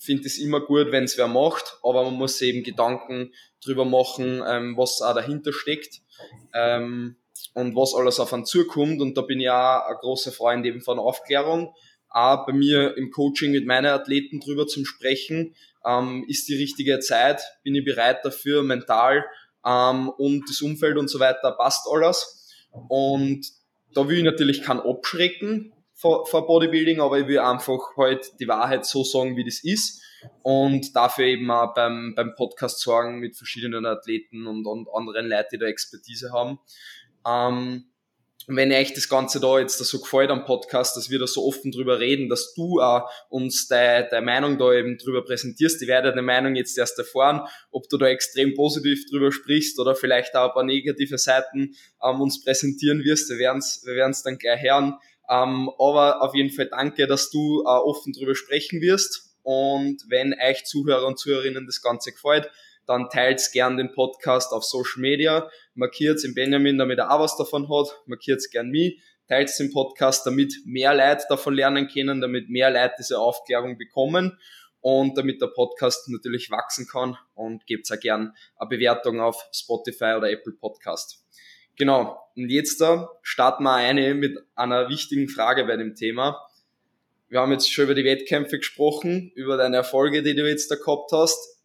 finde 0.00 0.26
es 0.26 0.38
immer 0.38 0.60
gut, 0.60 0.90
wenn 0.90 1.04
es 1.04 1.16
wer 1.16 1.28
macht, 1.28 1.78
aber 1.84 2.02
man 2.02 2.14
muss 2.14 2.42
eben 2.42 2.64
Gedanken 2.64 3.32
drüber 3.66 3.84
machen, 3.84 4.42
ähm, 4.46 4.76
was 4.76 5.02
auch 5.02 5.14
dahinter 5.14 5.52
steckt 5.52 6.00
ähm, 6.54 7.16
und 7.54 7.74
was 7.74 7.94
alles 7.94 8.20
auf 8.20 8.32
einen 8.32 8.44
zukommt. 8.44 9.00
Und 9.00 9.16
da 9.16 9.22
bin 9.22 9.40
ich 9.40 9.50
auch 9.50 9.86
ein 9.86 9.96
großer 10.00 10.32
Freund 10.32 10.64
eben 10.66 10.80
von 10.80 10.98
Aufklärung. 10.98 11.74
Auch 12.08 12.46
bei 12.46 12.52
mir 12.52 12.96
im 12.96 13.10
Coaching 13.10 13.52
mit 13.52 13.66
meinen 13.66 13.86
Athleten 13.86 14.40
drüber 14.40 14.66
zum 14.66 14.84
Sprechen. 14.84 15.54
Ähm, 15.84 16.24
ist 16.28 16.48
die 16.48 16.56
richtige 16.56 17.00
Zeit? 17.00 17.42
Bin 17.62 17.74
ich 17.74 17.84
bereit 17.84 18.24
dafür, 18.24 18.62
mental 18.62 19.24
ähm, 19.64 20.08
und 20.08 20.48
das 20.48 20.62
Umfeld 20.62 20.96
und 20.96 21.08
so 21.08 21.20
weiter? 21.20 21.52
Passt 21.52 21.86
alles? 21.90 22.54
Und 22.88 23.46
da 23.94 24.08
will 24.08 24.18
ich 24.18 24.24
natürlich 24.24 24.62
keinen 24.62 24.80
abschrecken 24.80 25.72
vor, 25.94 26.26
vor 26.26 26.46
Bodybuilding, 26.46 27.00
aber 27.00 27.18
ich 27.18 27.26
will 27.26 27.38
einfach 27.38 27.96
halt 27.96 28.38
die 28.38 28.48
Wahrheit 28.48 28.84
so 28.84 29.02
sagen, 29.02 29.36
wie 29.36 29.44
das 29.44 29.64
ist. 29.64 30.02
Und 30.42 30.94
dafür 30.96 31.26
eben 31.26 31.50
auch 31.50 31.74
beim, 31.74 32.14
beim 32.14 32.34
Podcast 32.34 32.80
sorgen 32.80 33.18
mit 33.18 33.36
verschiedenen 33.36 33.86
Athleten 33.86 34.46
und, 34.46 34.66
und 34.66 34.88
anderen 34.88 35.28
Leuten, 35.28 35.48
die 35.52 35.58
da 35.58 35.66
Expertise 35.66 36.32
haben. 36.32 36.58
Ähm, 37.26 37.86
wenn 38.48 38.72
euch 38.72 38.94
das 38.94 39.08
Ganze 39.08 39.40
da 39.40 39.58
jetzt 39.58 39.78
so 39.78 40.00
gefällt 40.00 40.30
am 40.30 40.44
Podcast, 40.44 40.96
dass 40.96 41.10
wir 41.10 41.18
da 41.18 41.26
so 41.26 41.44
offen 41.44 41.72
drüber 41.72 41.98
reden, 41.98 42.28
dass 42.28 42.54
du 42.54 42.80
auch 42.80 43.10
uns 43.28 43.66
deine, 43.66 44.08
deine 44.08 44.24
Meinung 44.24 44.58
da 44.58 44.72
eben 44.72 44.98
drüber 44.98 45.24
präsentierst. 45.24 45.82
Ich 45.82 45.88
werde 45.88 46.10
deine 46.10 46.22
Meinung 46.22 46.54
jetzt 46.54 46.78
erst 46.78 46.98
erfahren, 46.98 47.42
ob 47.72 47.88
du 47.88 47.98
da 47.98 48.06
extrem 48.06 48.54
positiv 48.54 49.10
drüber 49.10 49.32
sprichst 49.32 49.80
oder 49.80 49.96
vielleicht 49.96 50.36
auch 50.36 50.48
ein 50.48 50.54
paar 50.54 50.64
negative 50.64 51.18
Seiten 51.18 51.74
ähm, 52.02 52.20
uns 52.20 52.44
präsentieren 52.44 53.02
wirst. 53.02 53.28
Wir 53.30 53.38
werden 53.38 53.58
es 53.58 53.82
wir 53.84 54.12
dann 54.24 54.38
gleich 54.38 54.62
hören. 54.62 54.94
Ähm, 55.28 55.70
aber 55.78 56.22
auf 56.22 56.34
jeden 56.36 56.50
Fall 56.50 56.68
danke, 56.68 57.08
dass 57.08 57.30
du 57.30 57.62
äh, 57.62 57.68
offen 57.68 58.12
drüber 58.12 58.36
sprechen 58.36 58.80
wirst. 58.80 59.25
Und 59.46 60.02
wenn 60.08 60.34
euch 60.44 60.64
Zuhörer 60.64 61.06
und 61.06 61.20
Zuhörerinnen 61.20 61.66
das 61.66 61.80
Ganze 61.80 62.10
gefällt, 62.10 62.50
dann 62.84 63.08
teilt 63.10 63.40
gern 63.52 63.76
den 63.76 63.92
Podcast 63.92 64.52
auf 64.52 64.64
Social 64.64 65.00
Media, 65.00 65.48
markiert 65.74 66.20
den 66.24 66.34
Benjamin, 66.34 66.78
damit 66.78 66.98
er 66.98 67.12
auch 67.12 67.20
was 67.20 67.36
davon 67.36 67.68
hat, 67.70 67.96
markiert 68.06 68.42
gern 68.50 68.70
mich, 68.70 69.00
teilt 69.28 69.48
den 69.60 69.72
Podcast, 69.72 70.26
damit 70.26 70.52
mehr 70.64 70.92
Leute 70.94 71.26
davon 71.28 71.54
lernen 71.54 71.86
können, 71.86 72.20
damit 72.20 72.48
mehr 72.48 72.72
Leute 72.72 72.94
diese 72.98 73.20
Aufklärung 73.20 73.78
bekommen. 73.78 74.36
Und 74.80 75.16
damit 75.16 75.40
der 75.40 75.48
Podcast 75.48 76.08
natürlich 76.08 76.50
wachsen 76.50 76.88
kann. 76.90 77.16
Und 77.34 77.66
gebt 77.66 77.88
auch 77.92 78.00
gern 78.00 78.32
eine 78.56 78.68
Bewertung 78.68 79.20
auf 79.20 79.48
Spotify 79.52 80.14
oder 80.16 80.28
Apple 80.28 80.54
Podcast. 80.54 81.24
Genau, 81.76 82.18
und 82.34 82.50
jetzt 82.50 82.80
da 82.80 83.08
starten 83.22 83.62
wir 83.62 83.74
eine 83.74 84.14
mit 84.14 84.36
einer 84.56 84.88
wichtigen 84.88 85.28
Frage 85.28 85.64
bei 85.66 85.76
dem 85.76 85.94
Thema. 85.94 86.40
Wir 87.28 87.40
haben 87.40 87.52
jetzt 87.52 87.72
schon 87.72 87.84
über 87.84 87.94
die 87.94 88.04
Wettkämpfe 88.04 88.58
gesprochen, 88.58 89.32
über 89.34 89.56
deine 89.56 89.76
Erfolge, 89.76 90.22
die 90.22 90.34
du 90.34 90.48
jetzt 90.48 90.70
da 90.70 90.76
gehabt 90.76 91.10
hast. 91.12 91.58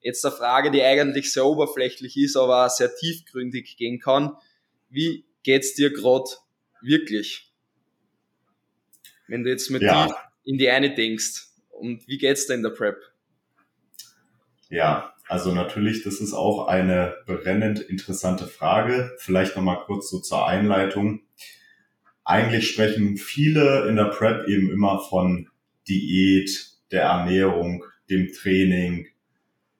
Jetzt 0.00 0.24
eine 0.24 0.34
Frage, 0.34 0.70
die 0.70 0.82
eigentlich 0.82 1.32
sehr 1.32 1.44
oberflächlich 1.44 2.16
ist, 2.16 2.36
aber 2.36 2.68
sehr 2.70 2.94
tiefgründig 2.94 3.76
gehen 3.76 3.98
kann. 3.98 4.36
Wie 4.88 5.24
geht's 5.42 5.74
dir 5.74 5.92
gerade 5.92 6.30
wirklich? 6.80 7.52
Wenn 9.26 9.42
du 9.42 9.50
jetzt 9.50 9.70
mit 9.70 9.82
ja. 9.82 10.06
tief 10.06 10.16
in 10.48 10.56
die 10.56 10.70
eine 10.70 10.94
denkst. 10.94 11.48
Und 11.68 12.08
wie 12.08 12.16
geht's 12.16 12.46
dir 12.46 12.54
in 12.54 12.62
der 12.62 12.70
Prep? 12.70 12.96
Ja, 14.70 15.14
also 15.28 15.52
natürlich, 15.52 16.02
das 16.02 16.20
ist 16.20 16.32
auch 16.32 16.68
eine 16.68 17.14
brennend 17.26 17.80
interessante 17.80 18.46
Frage. 18.46 19.14
Vielleicht 19.18 19.56
nochmal 19.56 19.84
kurz 19.84 20.08
so 20.08 20.20
zur 20.20 20.46
Einleitung. 20.46 21.20
Eigentlich 22.28 22.68
sprechen 22.68 23.16
viele 23.16 23.88
in 23.88 23.96
der 23.96 24.04
Prep 24.04 24.46
eben 24.48 24.70
immer 24.70 25.00
von 25.00 25.48
Diät, 25.88 26.50
der 26.92 27.04
Ernährung, 27.04 27.82
dem 28.10 28.30
Training, 28.34 29.06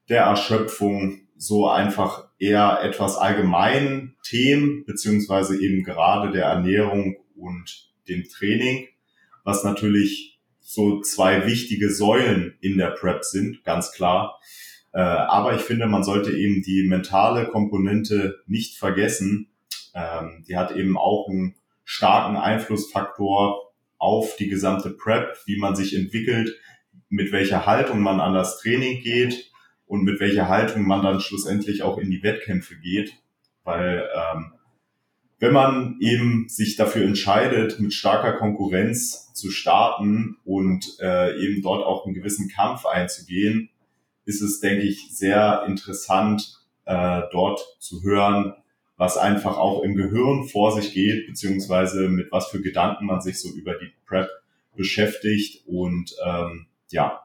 der 0.09 0.23
Erschöpfung 0.23 1.29
so 1.37 1.69
einfach 1.69 2.25
eher 2.39 2.81
etwas 2.83 3.17
allgemeinen 3.17 4.17
Themen, 4.23 4.87
beziehungsweise 4.87 5.61
eben 5.61 5.85
gerade 5.85 6.33
der 6.33 6.47
Ernährung 6.47 7.17
und 7.37 7.91
dem 8.09 8.25
Training, 8.25 8.89
was 9.45 9.63
natürlich 9.63 10.39
so 10.59 11.03
zwei 11.03 11.47
wichtige 11.47 11.91
Säulen 11.93 12.57
in 12.63 12.79
der 12.79 12.93
Prep 12.93 13.25
sind, 13.25 13.63
ganz 13.63 13.93
klar. 13.93 14.41
Äh, 14.95 15.01
aber 15.01 15.55
ich 15.55 15.61
finde, 15.61 15.87
man 15.87 16.03
sollte 16.03 16.33
eben 16.33 16.63
die 16.63 16.85
mentale 16.89 17.47
Komponente 17.49 18.43
nicht 18.47 18.79
vergessen. 18.79 19.51
Ähm, 19.95 20.47
die 20.49 20.57
hat 20.57 20.75
eben 20.75 20.97
auch 20.97 21.29
einen 21.29 21.55
starken 21.91 22.37
Einflussfaktor 22.37 23.73
auf 23.97 24.37
die 24.37 24.49
gesamte 24.49 24.91
Prep, 24.91 25.39
wie 25.47 25.57
man 25.57 25.75
sich 25.75 25.97
entwickelt, 25.97 26.55
mit 27.09 27.33
welcher 27.33 27.65
Haltung 27.65 28.01
man 28.01 28.21
an 28.21 28.35
das 28.35 28.61
Training 28.61 29.01
geht, 29.01 29.51
und 29.87 30.05
mit 30.05 30.21
welcher 30.21 30.49
Haltung 30.49 30.87
man 30.87 31.03
dann 31.03 31.19
schlussendlich 31.19 31.83
auch 31.83 31.97
in 31.97 32.11
die 32.11 32.23
Wettkämpfe 32.23 32.77
geht. 32.77 33.15
Weil 33.65 34.07
ähm, 34.15 34.53
wenn 35.39 35.55
man 35.55 35.97
eben 36.01 36.47
sich 36.51 36.77
dafür 36.77 37.07
entscheidet, 37.07 37.81
mit 37.81 37.95
starker 37.95 38.35
Konkurrenz 38.35 39.33
zu 39.33 39.51
starten 39.51 40.37
und 40.45 40.85
äh, 41.01 41.41
eben 41.43 41.63
dort 41.63 41.87
auch 41.87 42.05
einen 42.05 42.15
gewissen 42.15 42.51
Kampf 42.51 42.85
einzugehen, 42.85 43.71
ist 44.27 44.43
es, 44.43 44.61
denke 44.61 44.83
ich, 44.83 45.09
sehr 45.17 45.65
interessant, 45.67 46.59
äh, 46.85 47.23
dort 47.33 47.61
zu 47.79 48.03
hören, 48.03 48.53
was 48.99 49.17
einfach 49.17 49.57
auch 49.57 49.83
im 49.83 49.95
Gehirn 49.95 50.45
vor 50.49 50.73
sich 50.73 50.93
geht, 50.93 51.29
beziehungsweise 51.29 52.09
mit 52.09 52.31
was 52.33 52.49
für 52.49 52.61
Gedanken 52.61 53.07
man 53.07 53.21
sich 53.21 53.41
so 53.41 53.49
über 53.55 53.75
die 53.75 53.93
Prep 54.07 54.29
beschäftigt. 54.77 55.63
Und 55.67 56.15
ähm, 56.27 56.67
ja, 56.91 57.23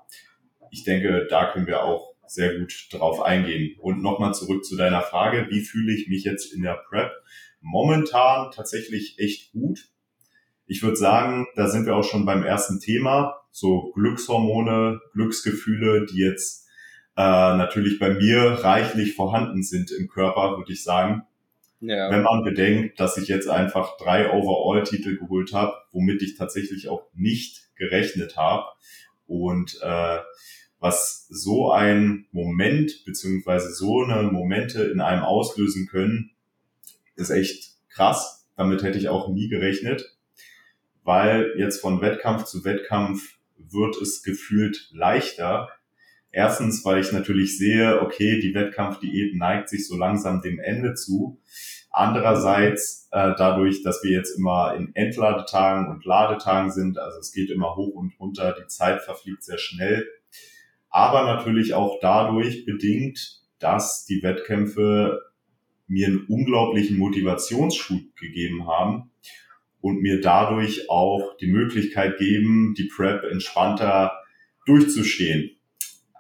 ich 0.70 0.84
denke, 0.84 1.28
da 1.30 1.52
können 1.52 1.66
wir 1.66 1.84
auch 1.84 2.14
sehr 2.28 2.60
gut 2.60 2.88
drauf 2.92 3.22
eingehen. 3.22 3.76
Und 3.80 4.04
nochmal 4.04 4.36
zurück 4.36 4.64
zu 4.64 4.78
deiner 4.78 5.02
Frage, 5.02 5.48
wie 5.50 5.62
fühle 5.62 5.94
ich 5.94 6.08
mich 6.08 6.24
jetzt 6.24 6.54
in 6.54 6.62
der 6.62 6.80
Prep? 6.90 7.12
Momentan 7.60 8.52
tatsächlich 8.52 9.18
echt 9.18 9.52
gut. 9.52 9.90
Ich 10.68 10.84
würde 10.84 10.96
sagen, 10.96 11.48
da 11.56 11.68
sind 11.68 11.88
wir 11.88 11.96
auch 11.96 12.04
schon 12.04 12.26
beim 12.26 12.44
ersten 12.44 12.80
Thema, 12.80 13.36
so 13.52 13.92
Glückshormone, 13.94 15.02
Glücksgefühle, 15.14 16.06
die 16.06 16.20
jetzt 16.20 16.68
äh, 17.18 17.22
natürlich 17.22 18.00
bei 18.00 18.14
mir 18.14 18.60
reichlich 18.64 19.16
vorhanden 19.16 19.64
sind 19.64 19.92
im 19.92 20.08
Körper, 20.08 20.58
würde 20.58 20.72
ich 20.72 20.84
sagen. 20.84 21.24
Ja. 21.86 22.10
Wenn 22.10 22.24
man 22.24 22.44
bedenkt, 22.44 23.00
dass 23.02 23.18
ich 23.18 23.28
jetzt 23.28 23.50
einfach 23.50 23.98
drei 23.98 24.32
Overall-Titel 24.32 25.18
geholt 25.18 25.52
habe, 25.52 25.74
womit 25.92 26.22
ich 26.22 26.38
tatsächlich 26.38 26.88
auch 26.88 27.04
nicht 27.14 27.76
gerechnet 27.76 28.38
habe. 28.38 28.68
Und 29.28 29.80
äh, 29.82 30.20
was 30.80 31.28
so 31.30 31.72
ein 31.74 32.26
Moment 32.32 33.04
beziehungsweise 33.06 33.74
so 33.74 34.04
eine 34.04 34.32
Momente 34.32 34.84
in 34.84 35.02
einem 35.02 35.24
auslösen 35.24 35.88
können, 35.88 36.32
ist 37.18 37.32
echt 37.32 37.74
krass. 37.90 38.48
Damit 38.56 38.82
hätte 38.82 38.98
ich 38.98 39.10
auch 39.10 39.28
nie 39.28 39.50
gerechnet, 39.50 40.18
weil 41.04 41.54
jetzt 41.58 41.82
von 41.82 42.00
Wettkampf 42.00 42.46
zu 42.46 42.64
Wettkampf 42.64 43.40
wird 43.58 44.02
es 44.02 44.24
gefühlt 44.24 44.90
leichter. 44.94 45.70
Erstens, 46.36 46.84
weil 46.84 47.00
ich 47.00 47.12
natürlich 47.12 47.60
sehe, 47.60 48.02
okay, 48.02 48.40
die 48.40 48.56
Wettkampfdiät 48.56 49.36
neigt 49.36 49.70
sich 49.70 49.88
so 49.88 49.96
langsam 49.96 50.42
dem 50.42 50.60
Ende 50.60 50.96
zu. 50.96 51.40
Andererseits 51.92 53.08
äh, 53.12 53.34
dadurch, 53.38 53.84
dass 53.84 54.04
wir 54.04 54.10
jetzt 54.10 54.36
immer 54.36 54.74
in 54.76 54.96
Entladetagen 54.96 55.92
und 55.92 56.06
Ladetagen 56.06 56.72
sind, 56.72 56.98
also 56.98 57.20
es 57.20 57.32
geht 57.34 57.52
immer 57.52 57.76
hoch 57.76 57.94
und 57.94 58.20
runter, 58.20 58.56
die 58.60 58.66
Zeit 58.66 59.04
verfliegt 59.04 59.44
sehr 59.44 59.60
schnell. 59.60 60.08
Aber 60.90 61.24
natürlich 61.24 61.76
auch 61.76 62.00
dadurch 62.02 62.66
bedingt, 62.66 63.44
dass 63.60 64.06
die 64.06 64.24
Wettkämpfe 64.24 65.22
mir 65.86 66.08
einen 66.08 66.26
unglaublichen 66.26 66.98
Motivationsschub 66.98 68.16
gegeben 68.16 68.66
haben 68.66 69.12
und 69.82 70.02
mir 70.02 70.20
dadurch 70.20 70.90
auch 70.90 71.38
die 71.38 71.52
Möglichkeit 71.52 72.18
geben, 72.18 72.74
die 72.76 72.86
Prep 72.88 73.24
entspannter 73.24 74.14
durchzustehen. 74.66 75.52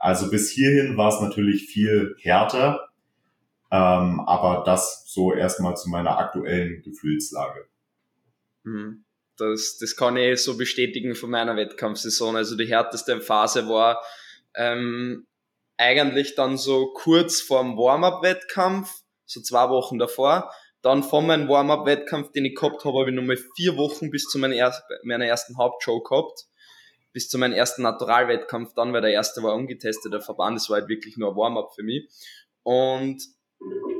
Also 0.04 0.30
bis 0.30 0.50
hierhin 0.50 0.98
war 0.98 1.14
es 1.14 1.22
natürlich 1.22 1.66
viel 1.66 2.18
härter, 2.20 2.90
ähm, 3.72 4.20
aber 4.20 4.64
das 4.66 5.06
so 5.08 5.34
erstmal 5.34 5.78
zu 5.78 5.90
meiner 5.90 6.18
aktuellen 6.18 6.82
Gefühlslage. 6.82 7.70
Mhm. 8.64 9.06
Das, 9.38 9.78
das 9.78 9.96
kann 9.96 10.18
ich 10.18 10.44
so 10.44 10.58
bestätigen 10.58 11.16
von 11.16 11.30
meiner 11.30 11.56
Wettkampfsaison. 11.56 12.36
Also 12.36 12.58
die 12.58 12.66
härteste 12.66 13.22
Phase 13.22 13.70
war 13.70 14.04
ähm, 14.56 15.26
eigentlich 15.78 16.36
dann 16.36 16.58
so 16.58 16.92
kurz 16.94 17.40
vorm 17.40 17.78
Warm-up-Wettkampf, 17.78 18.92
so 19.26 19.40
zwei 19.40 19.70
Wochen 19.70 20.00
davor. 20.00 20.52
Dann 20.82 21.02
von 21.02 21.26
meinem 21.26 21.48
Warm-up-Wettkampf, 21.48 22.34
den 22.34 22.44
ich 22.44 22.56
gehabt 22.56 22.84
habe, 22.84 23.00
habe 23.00 23.12
ich 23.12 23.16
nochmal 23.16 23.40
vier 23.56 23.78
Wochen 23.78 24.12
bis 24.12 24.26
zu 24.26 24.38
meiner, 24.38 24.56
erst, 24.56 24.84
meiner 25.04 25.28
ersten 25.28 25.58
Hauptshow 25.58 26.02
gehabt. 26.02 26.50
Bis 27.14 27.30
zu 27.30 27.38
meinem 27.38 27.54
ersten 27.54 27.84
Naturalwettkampf 27.84 28.74
dann, 28.74 28.92
weil 28.92 29.02
der 29.02 29.12
erste 29.12 29.42
war 29.44 29.56
ungetesteter 29.56 30.22
Verband. 30.22 30.58
Das 30.58 30.70
war 30.70 30.80
halt 30.80 30.90
wirklich 30.90 31.16
nur 31.16 31.30
ein 31.30 31.36
Warm-up 31.38 31.74
für 31.74 31.84
mich. 31.84 32.10
Und 32.64 33.22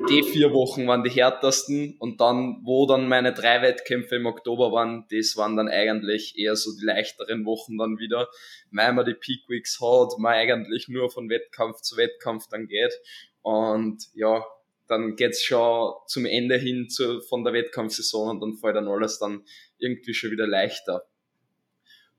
die 0.10 0.24
vier 0.24 0.52
Wochen 0.52 0.86
waren 0.88 1.04
die 1.04 1.10
härtesten 1.10 1.96
und 2.00 2.20
dann, 2.20 2.60
wo 2.64 2.86
dann 2.86 3.08
meine 3.08 3.34
drei 3.34 3.62
Wettkämpfe 3.62 4.16
im 4.16 4.26
Oktober 4.26 4.74
waren, 4.74 5.06
das 5.10 5.38
waren 5.38 5.56
dann 5.56 5.70
eigentlich 5.70 6.38
eher 6.38 6.58
so 6.58 6.72
die 6.78 6.86
leichteren 6.86 7.46
Wochen 7.46 7.78
dann 7.78 7.98
wieder, 8.00 8.28
weil 8.72 8.92
man 8.92 9.06
die 9.06 9.14
Peak 9.14 9.48
Weeks 9.48 9.80
hat, 9.80 10.18
man 10.20 10.34
eigentlich 10.34 10.90
nur 10.90 11.10
von 11.10 11.30
Wettkampf 11.30 11.80
zu 11.82 11.96
Wettkampf 11.96 12.48
dann 12.50 12.68
geht 12.68 12.94
und 13.42 14.04
ja, 14.14 14.44
dann 14.88 15.16
geht's 15.16 15.44
schon 15.44 15.94
zum 16.08 16.26
Ende 16.26 16.58
hin 16.58 16.90
zu, 16.90 17.22
von 17.22 17.46
der 17.46 17.54
Wettkampfsaison 17.54 18.30
und 18.30 18.42
dann 18.42 18.58
fällt 18.58 18.76
dann 18.76 18.90
alles 18.90 19.20
dann 19.20 19.46
irgendwie 19.78 20.14
schon 20.14 20.32
wieder 20.32 20.48
leichter. 20.48 21.06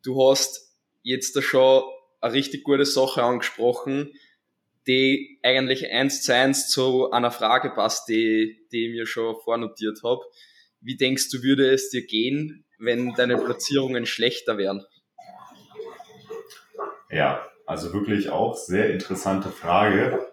Du 0.03 0.23
hast 0.23 0.74
jetzt 1.05 1.37
da 1.37 1.43
schon 1.43 1.85
eine 2.21 2.33
richtig 2.33 2.65
gute 2.65 2.85
Sache 2.85 3.23
angesprochen, 3.23 4.13
die 4.87 5.39
eigentlich 5.43 5.91
eins 5.91 6.23
zu 6.23 6.35
eins 6.35 6.69
zu 6.69 7.11
einer 7.13 7.31
Frage 7.31 7.71
passt, 7.71 8.09
die, 8.09 8.67
die 8.73 8.87
ich 8.87 8.93
mir 8.93 9.07
schon 9.07 9.37
vornotiert 9.45 10.01
habe. 10.03 10.23
Wie 10.81 10.97
denkst 10.97 11.31
du, 11.31 11.43
würde 11.43 11.71
es 11.71 11.91
dir 11.91 12.05
gehen, 12.05 12.65
wenn 12.79 13.15
deine 13.15 13.39
Platzierungen 13.39 14.07
schlechter 14.07 14.59
wären? 14.59 14.85
Ja, 17.11 17.47
also 17.67 17.93
wirklich 17.93 18.31
auch 18.31 18.57
sehr 18.57 18.91
interessante 18.91 19.51
Frage. 19.51 20.27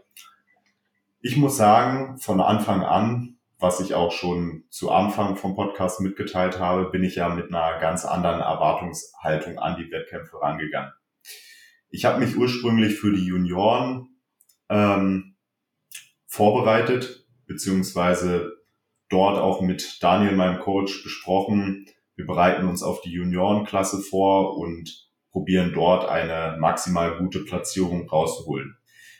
Ich 1.21 1.37
muss 1.37 1.55
sagen, 1.55 2.17
von 2.17 2.41
Anfang 2.41 2.83
an, 2.83 3.30
was 3.61 3.79
ich 3.79 3.93
auch 3.93 4.11
schon 4.11 4.63
zu 4.69 4.91
Anfang 4.91 5.35
vom 5.35 5.55
Podcast 5.55 6.01
mitgeteilt 6.01 6.59
habe, 6.59 6.89
bin 6.89 7.03
ich 7.03 7.15
ja 7.15 7.29
mit 7.29 7.53
einer 7.53 7.79
ganz 7.79 8.05
anderen 8.05 8.41
Erwartungshaltung 8.41 9.59
an 9.59 9.77
die 9.77 9.91
Wettkämpfe 9.91 10.41
rangegangen. 10.41 10.91
Ich 11.89 12.05
habe 12.05 12.19
mich 12.19 12.35
ursprünglich 12.35 12.95
für 12.95 13.13
die 13.13 13.25
Junioren 13.25 14.09
ähm, 14.69 15.35
vorbereitet, 16.25 17.27
beziehungsweise 17.45 18.51
dort 19.09 19.37
auch 19.37 19.61
mit 19.61 20.01
Daniel, 20.01 20.35
meinem 20.35 20.59
Coach, 20.59 21.03
besprochen. 21.03 21.85
Wir 22.15 22.25
bereiten 22.25 22.67
uns 22.67 22.81
auf 22.81 23.01
die 23.01 23.11
Juniorenklasse 23.11 23.99
vor 24.01 24.57
und 24.57 25.09
probieren 25.31 25.71
dort 25.73 26.09
eine 26.09 26.57
maximal 26.59 27.17
gute 27.17 27.43
Platzierung 27.43 28.09
rauszuholen. 28.09 28.77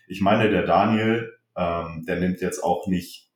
Ich 0.08 0.22
meine, 0.22 0.50
der 0.50 0.64
Daniel, 0.64 1.32
ähm, 1.56 2.06
der 2.08 2.20
nimmt 2.20 2.42
jetzt 2.42 2.64
auch 2.64 2.88
nicht 2.88 3.31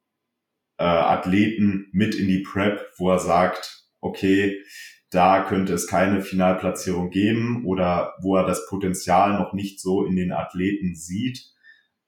äh, 0.77 0.83
Athleten 0.83 1.87
mit 1.91 2.15
in 2.15 2.27
die 2.27 2.41
Prep, 2.41 2.81
wo 2.97 3.09
er 3.11 3.19
sagt, 3.19 3.85
okay, 4.01 4.61
da 5.09 5.43
könnte 5.43 5.73
es 5.73 5.87
keine 5.87 6.21
Finalplatzierung 6.21 7.09
geben 7.09 7.63
oder 7.65 8.13
wo 8.21 8.35
er 8.35 8.45
das 8.45 8.67
Potenzial 8.67 9.39
noch 9.39 9.53
nicht 9.53 9.79
so 9.79 10.05
in 10.05 10.15
den 10.15 10.31
Athleten 10.31 10.95
sieht, 10.95 11.53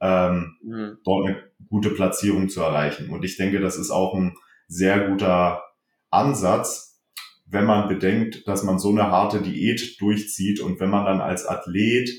ähm, 0.01 0.57
mhm. 0.61 0.97
dort 1.03 1.27
eine 1.27 1.43
gute 1.69 1.91
Platzierung 1.91 2.49
zu 2.49 2.61
erreichen. 2.61 3.09
Und 3.09 3.23
ich 3.23 3.37
denke, 3.37 3.59
das 3.59 3.77
ist 3.77 3.91
auch 3.91 4.13
ein 4.13 4.35
sehr 4.67 5.07
guter 5.07 5.63
Ansatz, 6.09 7.01
wenn 7.45 7.65
man 7.65 7.87
bedenkt, 7.87 8.47
dass 8.47 8.63
man 8.63 8.77
so 8.77 8.89
eine 8.89 9.09
harte 9.09 9.41
Diät 9.41 10.01
durchzieht 10.01 10.59
und 10.59 10.79
wenn 10.79 10.89
man 10.89 11.05
dann 11.05 11.21
als 11.21 11.45
Athlet 11.45 12.09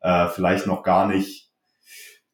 äh, 0.00 0.28
vielleicht 0.28 0.66
noch 0.66 0.82
gar 0.82 1.06
nicht 1.06 1.49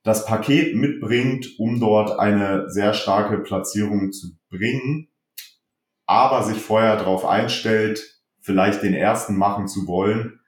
das 0.06 0.24
Paket 0.24 0.76
mitbringt, 0.76 1.58
um 1.58 1.80
dort 1.80 2.16
eine 2.20 2.70
sehr 2.70 2.94
starke 2.94 3.38
Platzierung 3.38 4.12
zu 4.12 4.38
bringen, 4.48 5.08
aber 6.06 6.44
sich 6.44 6.58
vorher 6.58 6.94
darauf 6.94 7.24
einstellt, 7.26 8.20
vielleicht 8.40 8.84
den 8.84 8.94
ersten 8.94 9.36
machen 9.36 9.66
zu 9.66 9.88
wollen, 9.88 10.38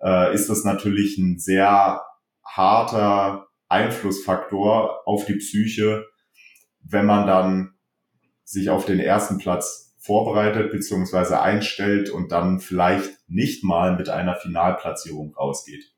äh, 0.00 0.32
ist 0.32 0.48
das 0.48 0.62
natürlich 0.62 1.18
ein 1.18 1.40
sehr 1.40 2.00
harter 2.44 3.48
Einflussfaktor 3.68 5.00
auf 5.08 5.26
die 5.26 5.34
Psyche, 5.34 6.06
wenn 6.80 7.04
man 7.04 7.26
dann 7.26 7.74
sich 8.44 8.70
auf 8.70 8.86
den 8.86 9.00
ersten 9.00 9.38
Platz 9.38 9.96
vorbereitet 9.98 10.70
bzw. 10.70 11.34
einstellt 11.34 12.10
und 12.10 12.30
dann 12.30 12.60
vielleicht 12.60 13.10
nicht 13.26 13.64
mal 13.64 13.96
mit 13.96 14.08
einer 14.08 14.36
Finalplatzierung 14.36 15.34
rausgeht. 15.34 15.92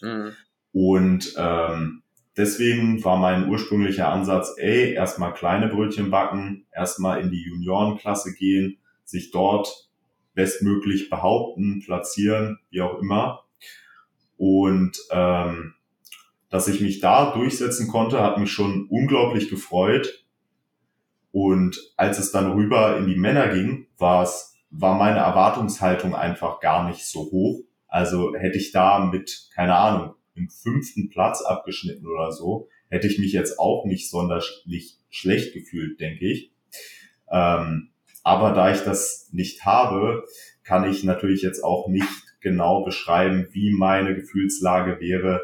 Mhm. 0.00 0.32
Und 0.72 1.34
ähm, 1.36 2.04
deswegen 2.38 3.04
war 3.04 3.18
mein 3.18 3.48
ursprünglicher 3.48 4.08
Ansatz, 4.08 4.54
ey, 4.56 4.92
erstmal 4.92 5.34
kleine 5.34 5.68
Brötchen 5.68 6.10
backen, 6.10 6.66
erstmal 6.72 7.20
in 7.20 7.30
die 7.30 7.42
Juniorenklasse 7.42 8.32
gehen, 8.34 8.78
sich 9.04 9.32
dort 9.32 9.90
bestmöglich 10.34 11.10
behaupten, 11.10 11.82
platzieren, 11.84 12.60
wie 12.70 12.80
auch 12.80 13.00
immer. 13.00 13.44
Und 14.36 14.96
ähm, 15.10 15.74
dass 16.48 16.68
ich 16.68 16.80
mich 16.80 17.00
da 17.00 17.32
durchsetzen 17.32 17.88
konnte, 17.88 18.22
hat 18.22 18.38
mich 18.38 18.52
schon 18.52 18.86
unglaublich 18.88 19.50
gefreut. 19.50 20.24
Und 21.32 21.78
als 21.96 22.18
es 22.18 22.30
dann 22.30 22.52
rüber 22.52 22.96
in 22.96 23.06
die 23.06 23.16
Männer 23.16 23.48
ging, 23.48 23.88
war 23.98 24.22
es, 24.22 24.56
war 24.70 24.96
meine 24.96 25.18
Erwartungshaltung 25.18 26.14
einfach 26.14 26.60
gar 26.60 26.88
nicht 26.88 27.04
so 27.04 27.20
hoch. 27.32 27.64
Also 27.88 28.34
hätte 28.36 28.58
ich 28.58 28.70
da 28.70 29.04
mit, 29.06 29.48
keine 29.54 29.74
Ahnung, 29.74 30.14
im 30.38 30.48
fünften 30.48 31.10
Platz 31.10 31.42
abgeschnitten 31.42 32.06
oder 32.06 32.32
so, 32.32 32.68
hätte 32.88 33.06
ich 33.06 33.18
mich 33.18 33.32
jetzt 33.32 33.58
auch 33.58 33.84
nicht 33.84 34.10
sonderlich 34.10 34.98
schlecht 35.10 35.52
gefühlt, 35.52 36.00
denke 36.00 36.30
ich. 36.30 36.52
Ähm, 37.30 37.90
aber 38.22 38.52
da 38.52 38.72
ich 38.72 38.80
das 38.80 39.28
nicht 39.32 39.64
habe, 39.64 40.24
kann 40.64 40.88
ich 40.88 41.04
natürlich 41.04 41.42
jetzt 41.42 41.62
auch 41.64 41.88
nicht 41.88 42.08
genau 42.40 42.84
beschreiben, 42.84 43.48
wie 43.52 43.72
meine 43.72 44.14
Gefühlslage 44.14 45.00
wäre, 45.00 45.40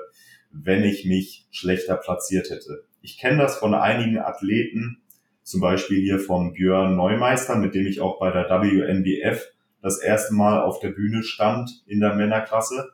wenn 0.51 0.85
ich 0.85 1.05
mich 1.05 1.47
schlechter 1.51 1.97
platziert 1.97 2.51
hätte. 2.51 2.85
Ich 3.01 3.19
kenne 3.19 3.39
das 3.39 3.57
von 3.57 3.75
einigen 3.75 4.19
Athleten, 4.19 5.03
zum 5.43 5.61
Beispiel 5.61 6.01
hier 6.01 6.19
vom 6.19 6.53
Björn 6.53 6.97
Neumeister, 6.97 7.57
mit 7.57 7.75
dem 7.75 7.87
ich 7.87 8.01
auch 8.01 8.19
bei 8.19 8.31
der 8.31 8.49
WNBF 8.49 9.51
das 9.83 9.99
erste 9.99 10.35
Mal 10.35 10.63
auf 10.63 10.81
der 10.81 10.89
Bühne 10.91 11.23
stand 11.23 11.85
in 11.87 12.01
der 12.01 12.15
Männerklasse. 12.15 12.89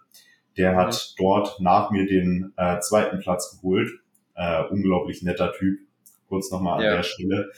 Der 0.61 0.77
hat 0.77 1.15
dort 1.17 1.59
nach 1.61 1.91
mir 1.91 2.07
den 2.07 2.53
äh, 2.59 2.81
zweiten 2.81 3.19
Platz 3.19 3.57
geholt. 3.57 3.91
Äh, 4.35 4.65
unglaublich 4.65 5.23
netter 5.23 5.55
Typ. 5.55 5.79
Kurz 6.29 6.51
nochmal 6.51 6.79
an 6.79 6.85
ja. 6.85 6.97
der 6.97 7.03
Stelle. 7.03 7.51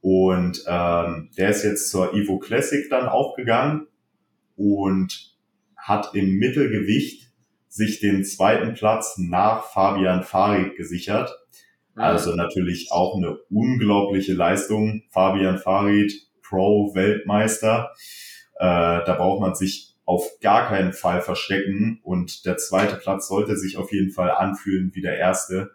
Und 0.00 0.64
ähm, 0.66 1.30
der 1.36 1.50
ist 1.50 1.64
jetzt 1.64 1.90
zur 1.90 2.14
Evo 2.14 2.38
Classic 2.38 2.88
dann 2.88 3.08
auch 3.08 3.36
gegangen 3.36 3.88
und 4.56 5.36
hat 5.76 6.14
im 6.14 6.38
Mittelgewicht 6.38 7.30
sich 7.68 8.00
den 8.00 8.24
zweiten 8.24 8.72
Platz 8.72 9.18
nach 9.18 9.64
Fabian 9.64 10.22
Farid 10.22 10.76
gesichert. 10.76 11.30
Mhm. 11.94 12.02
Also 12.02 12.34
natürlich 12.36 12.90
auch 12.90 13.18
eine 13.18 13.36
unglaubliche 13.50 14.32
Leistung. 14.32 15.02
Fabian 15.10 15.58
Farid, 15.58 16.14
Pro-Weltmeister. 16.42 17.92
Äh, 18.56 18.64
da 19.04 19.14
braucht 19.18 19.42
man 19.42 19.54
sich 19.54 19.89
auf 20.10 20.40
gar 20.40 20.68
keinen 20.68 20.92
Fall 20.92 21.22
verstecken. 21.22 22.00
Und 22.02 22.46
der 22.46 22.56
zweite 22.56 22.96
Platz 22.96 23.28
sollte 23.28 23.56
sich 23.56 23.76
auf 23.76 23.92
jeden 23.92 24.10
Fall 24.10 24.30
anfühlen 24.30 24.90
wie 24.94 25.02
der 25.02 25.18
erste. 25.18 25.70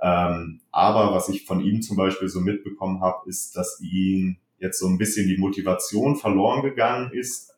Ähm, 0.00 0.60
aber 0.70 1.14
was 1.14 1.28
ich 1.28 1.46
von 1.46 1.60
ihm 1.60 1.80
zum 1.80 1.96
Beispiel 1.96 2.28
so 2.28 2.40
mitbekommen 2.40 3.00
habe, 3.00 3.28
ist, 3.28 3.56
dass 3.56 3.80
ihm 3.80 4.36
jetzt 4.58 4.78
so 4.78 4.86
ein 4.86 4.98
bisschen 4.98 5.28
die 5.28 5.38
Motivation 5.38 6.16
verloren 6.16 6.62
gegangen 6.62 7.12
ist, 7.12 7.52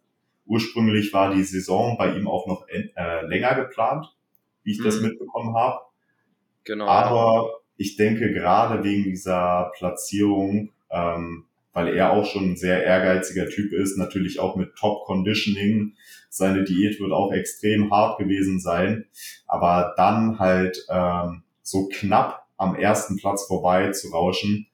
Ursprünglich 0.47 1.13
war 1.13 1.33
die 1.33 1.43
Saison 1.43 1.97
bei 1.97 2.17
ihm 2.17 2.29
auch 2.29 2.47
noch 2.47 2.67
äh, 2.69 3.27
länger 3.27 3.55
geplant, 3.55 4.15
wie 4.63 4.73
ich 4.73 4.81
mhm. 4.81 4.85
das 4.85 5.01
mitbekommen 5.01 5.57
habe. 5.57 5.81
Genau. 6.65 6.87
Aber 6.87 7.61
ich 7.77 7.97
denke, 7.97 8.33
gerade 8.33 8.85
wegen 8.85 9.05
dieser 9.05 9.73
Platzierung, 9.77 10.71
ähm, 10.91 11.47
weil 11.75 11.89
er 11.89 12.13
auch 12.13 12.25
schon 12.25 12.53
ein 12.53 12.57
sehr 12.57 12.85
ehrgeiziger 12.85 13.49
Typ 13.49 13.73
ist, 13.73 13.99
natürlich 13.99 14.39
auch 14.39 14.57
mit 14.57 14.77
Top 14.77 15.05
Conditioning. 15.05 15.97
Seine 16.31 16.65
Diät 16.65 17.01
wird 17.01 17.13
auch 17.13 17.33
extrem 17.33 17.91
hart 17.91 18.19
gewesen 18.19 18.61
sein, 18.61 19.07
aber 19.47 19.93
dann 19.97 20.39
halt 20.39 20.87
ähm, 20.89 21.43
so 21.63 21.89
knapp 21.89 22.47
am 22.57 22.77
ersten 22.77 23.17
Platz 23.17 23.47
vorbei 23.47 23.91
zu 23.91 24.09
rauschen, 24.11 24.69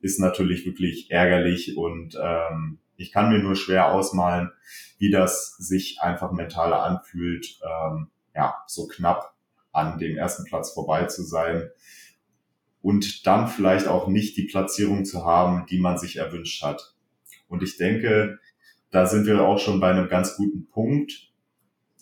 ist 0.00 0.20
natürlich 0.20 0.66
wirklich 0.66 1.10
ärgerlich. 1.10 1.76
Und 1.76 2.16
ähm, 2.22 2.78
ich 2.96 3.10
kann 3.10 3.32
mir 3.32 3.38
nur 3.38 3.56
schwer 3.56 3.92
ausmalen, 3.92 4.50
wie 4.98 5.10
das 5.10 5.56
sich 5.56 6.00
einfach 6.00 6.30
mental 6.30 6.74
anfühlt, 6.74 7.58
ähm, 7.64 8.10
ja, 8.34 8.54
so 8.66 8.86
knapp 8.86 9.34
an 9.72 9.98
dem 9.98 10.16
ersten 10.16 10.44
Platz 10.44 10.72
vorbei 10.72 11.06
zu 11.06 11.22
sein 11.22 11.70
und 12.84 13.26
dann 13.26 13.48
vielleicht 13.48 13.88
auch 13.88 14.08
nicht 14.08 14.36
die 14.36 14.44
Platzierung 14.44 15.06
zu 15.06 15.24
haben, 15.24 15.64
die 15.70 15.78
man 15.78 15.96
sich 15.96 16.16
erwünscht 16.16 16.62
hat. 16.62 16.94
Und 17.48 17.62
ich 17.62 17.78
denke, 17.78 18.38
da 18.90 19.06
sind 19.06 19.26
wir 19.26 19.40
auch 19.40 19.58
schon 19.58 19.80
bei 19.80 19.90
einem 19.90 20.10
ganz 20.10 20.36
guten 20.36 20.68
Punkt. 20.68 21.32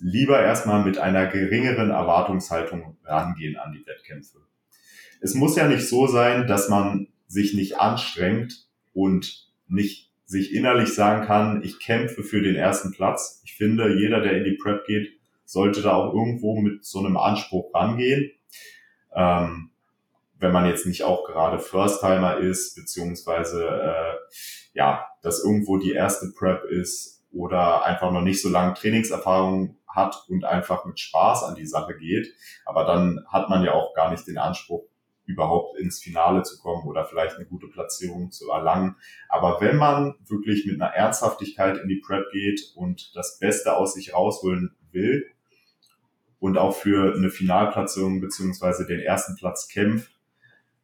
Lieber 0.00 0.42
erstmal 0.42 0.84
mit 0.84 0.98
einer 0.98 1.28
geringeren 1.28 1.90
Erwartungshaltung 1.90 2.98
rangehen 3.04 3.56
an 3.56 3.72
die 3.72 3.86
Wettkämpfe. 3.86 4.38
Es 5.20 5.34
muss 5.34 5.54
ja 5.54 5.68
nicht 5.68 5.88
so 5.88 6.08
sein, 6.08 6.48
dass 6.48 6.68
man 6.68 7.06
sich 7.28 7.54
nicht 7.54 7.78
anstrengt 7.78 8.66
und 8.92 9.52
nicht 9.68 10.10
sich 10.24 10.52
innerlich 10.52 10.92
sagen 10.94 11.24
kann, 11.24 11.62
ich 11.62 11.78
kämpfe 11.78 12.24
für 12.24 12.42
den 12.42 12.56
ersten 12.56 12.90
Platz. 12.90 13.40
Ich 13.44 13.54
finde, 13.54 14.00
jeder, 14.00 14.20
der 14.20 14.36
in 14.36 14.42
die 14.42 14.58
Prep 14.60 14.84
geht, 14.86 15.12
sollte 15.44 15.80
da 15.80 15.92
auch 15.92 16.12
irgendwo 16.12 16.60
mit 16.60 16.84
so 16.84 16.98
einem 16.98 17.16
Anspruch 17.16 17.72
rangehen. 17.72 18.32
Ähm, 19.14 19.71
wenn 20.42 20.52
man 20.52 20.66
jetzt 20.66 20.86
nicht 20.86 21.04
auch 21.04 21.24
gerade 21.24 21.60
First-Timer 21.60 22.38
ist, 22.38 22.74
beziehungsweise 22.74 23.64
äh, 23.64 24.14
ja, 24.74 25.06
das 25.22 25.42
irgendwo 25.44 25.78
die 25.78 25.92
erste 25.92 26.32
Prep 26.36 26.64
ist 26.64 27.24
oder 27.30 27.84
einfach 27.84 28.10
noch 28.10 28.22
nicht 28.22 28.42
so 28.42 28.48
lange 28.48 28.74
Trainingserfahrung 28.74 29.78
hat 29.86 30.24
und 30.28 30.44
einfach 30.44 30.84
mit 30.84 30.98
Spaß 30.98 31.44
an 31.44 31.54
die 31.54 31.66
Sache 31.66 31.96
geht. 31.96 32.34
Aber 32.64 32.84
dann 32.84 33.24
hat 33.28 33.50
man 33.50 33.64
ja 33.64 33.72
auch 33.72 33.94
gar 33.94 34.10
nicht 34.10 34.26
den 34.26 34.36
Anspruch, 34.36 34.82
überhaupt 35.26 35.78
ins 35.78 36.00
Finale 36.00 36.42
zu 36.42 36.60
kommen 36.60 36.88
oder 36.88 37.04
vielleicht 37.04 37.36
eine 37.36 37.46
gute 37.46 37.68
Platzierung 37.68 38.32
zu 38.32 38.50
erlangen. 38.50 38.96
Aber 39.28 39.60
wenn 39.60 39.76
man 39.76 40.16
wirklich 40.26 40.66
mit 40.66 40.82
einer 40.82 40.92
Ernsthaftigkeit 40.92 41.78
in 41.78 41.88
die 41.88 42.02
Prep 42.04 42.24
geht 42.32 42.72
und 42.74 43.12
das 43.14 43.38
Beste 43.38 43.76
aus 43.76 43.94
sich 43.94 44.12
rausholen 44.12 44.74
will 44.90 45.24
und 46.40 46.58
auch 46.58 46.74
für 46.74 47.14
eine 47.14 47.30
Finalplatzierung 47.30 48.20
beziehungsweise 48.20 48.84
den 48.84 48.98
ersten 48.98 49.36
Platz 49.36 49.68
kämpft, 49.68 50.12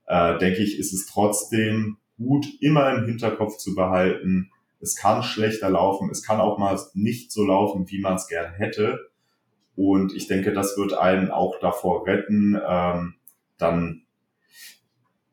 äh, 0.08 0.38
denke 0.38 0.62
ich, 0.62 0.78
ist 0.78 0.92
es 0.92 1.06
trotzdem 1.06 1.98
gut, 2.16 2.46
immer 2.60 2.92
im 2.94 3.04
Hinterkopf 3.04 3.58
zu 3.58 3.74
behalten, 3.74 4.50
es 4.80 4.96
kann 4.96 5.22
schlechter 5.22 5.70
laufen, 5.70 6.08
es 6.10 6.22
kann 6.22 6.40
auch 6.40 6.58
mal 6.58 6.78
nicht 6.94 7.32
so 7.32 7.44
laufen, 7.44 7.88
wie 7.90 8.00
man 8.00 8.14
es 8.14 8.28
gerne 8.28 8.52
hätte. 8.56 9.10
Und 9.76 10.14
ich 10.14 10.26
denke, 10.26 10.52
das 10.52 10.76
wird 10.76 10.92
einen 10.92 11.30
auch 11.30 11.58
davor 11.60 12.06
retten, 12.06 12.60
ähm, 12.66 13.14
dann 13.58 14.02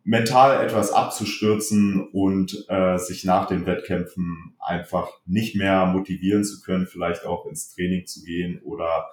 mental 0.04 0.64
etwas 0.64 0.92
abzustürzen 0.92 2.08
und 2.10 2.66
äh, 2.70 2.98
sich 2.98 3.24
nach 3.24 3.48
den 3.48 3.66
Wettkämpfen 3.66 4.56
einfach 4.60 5.10
nicht 5.26 5.56
mehr 5.56 5.86
motivieren 5.88 6.44
zu 6.44 6.62
können, 6.62 6.86
vielleicht 6.86 7.26
auch 7.26 7.48
ins 7.48 7.74
Training 7.74 8.06
zu 8.06 8.24
gehen 8.24 8.62
oder 8.64 9.08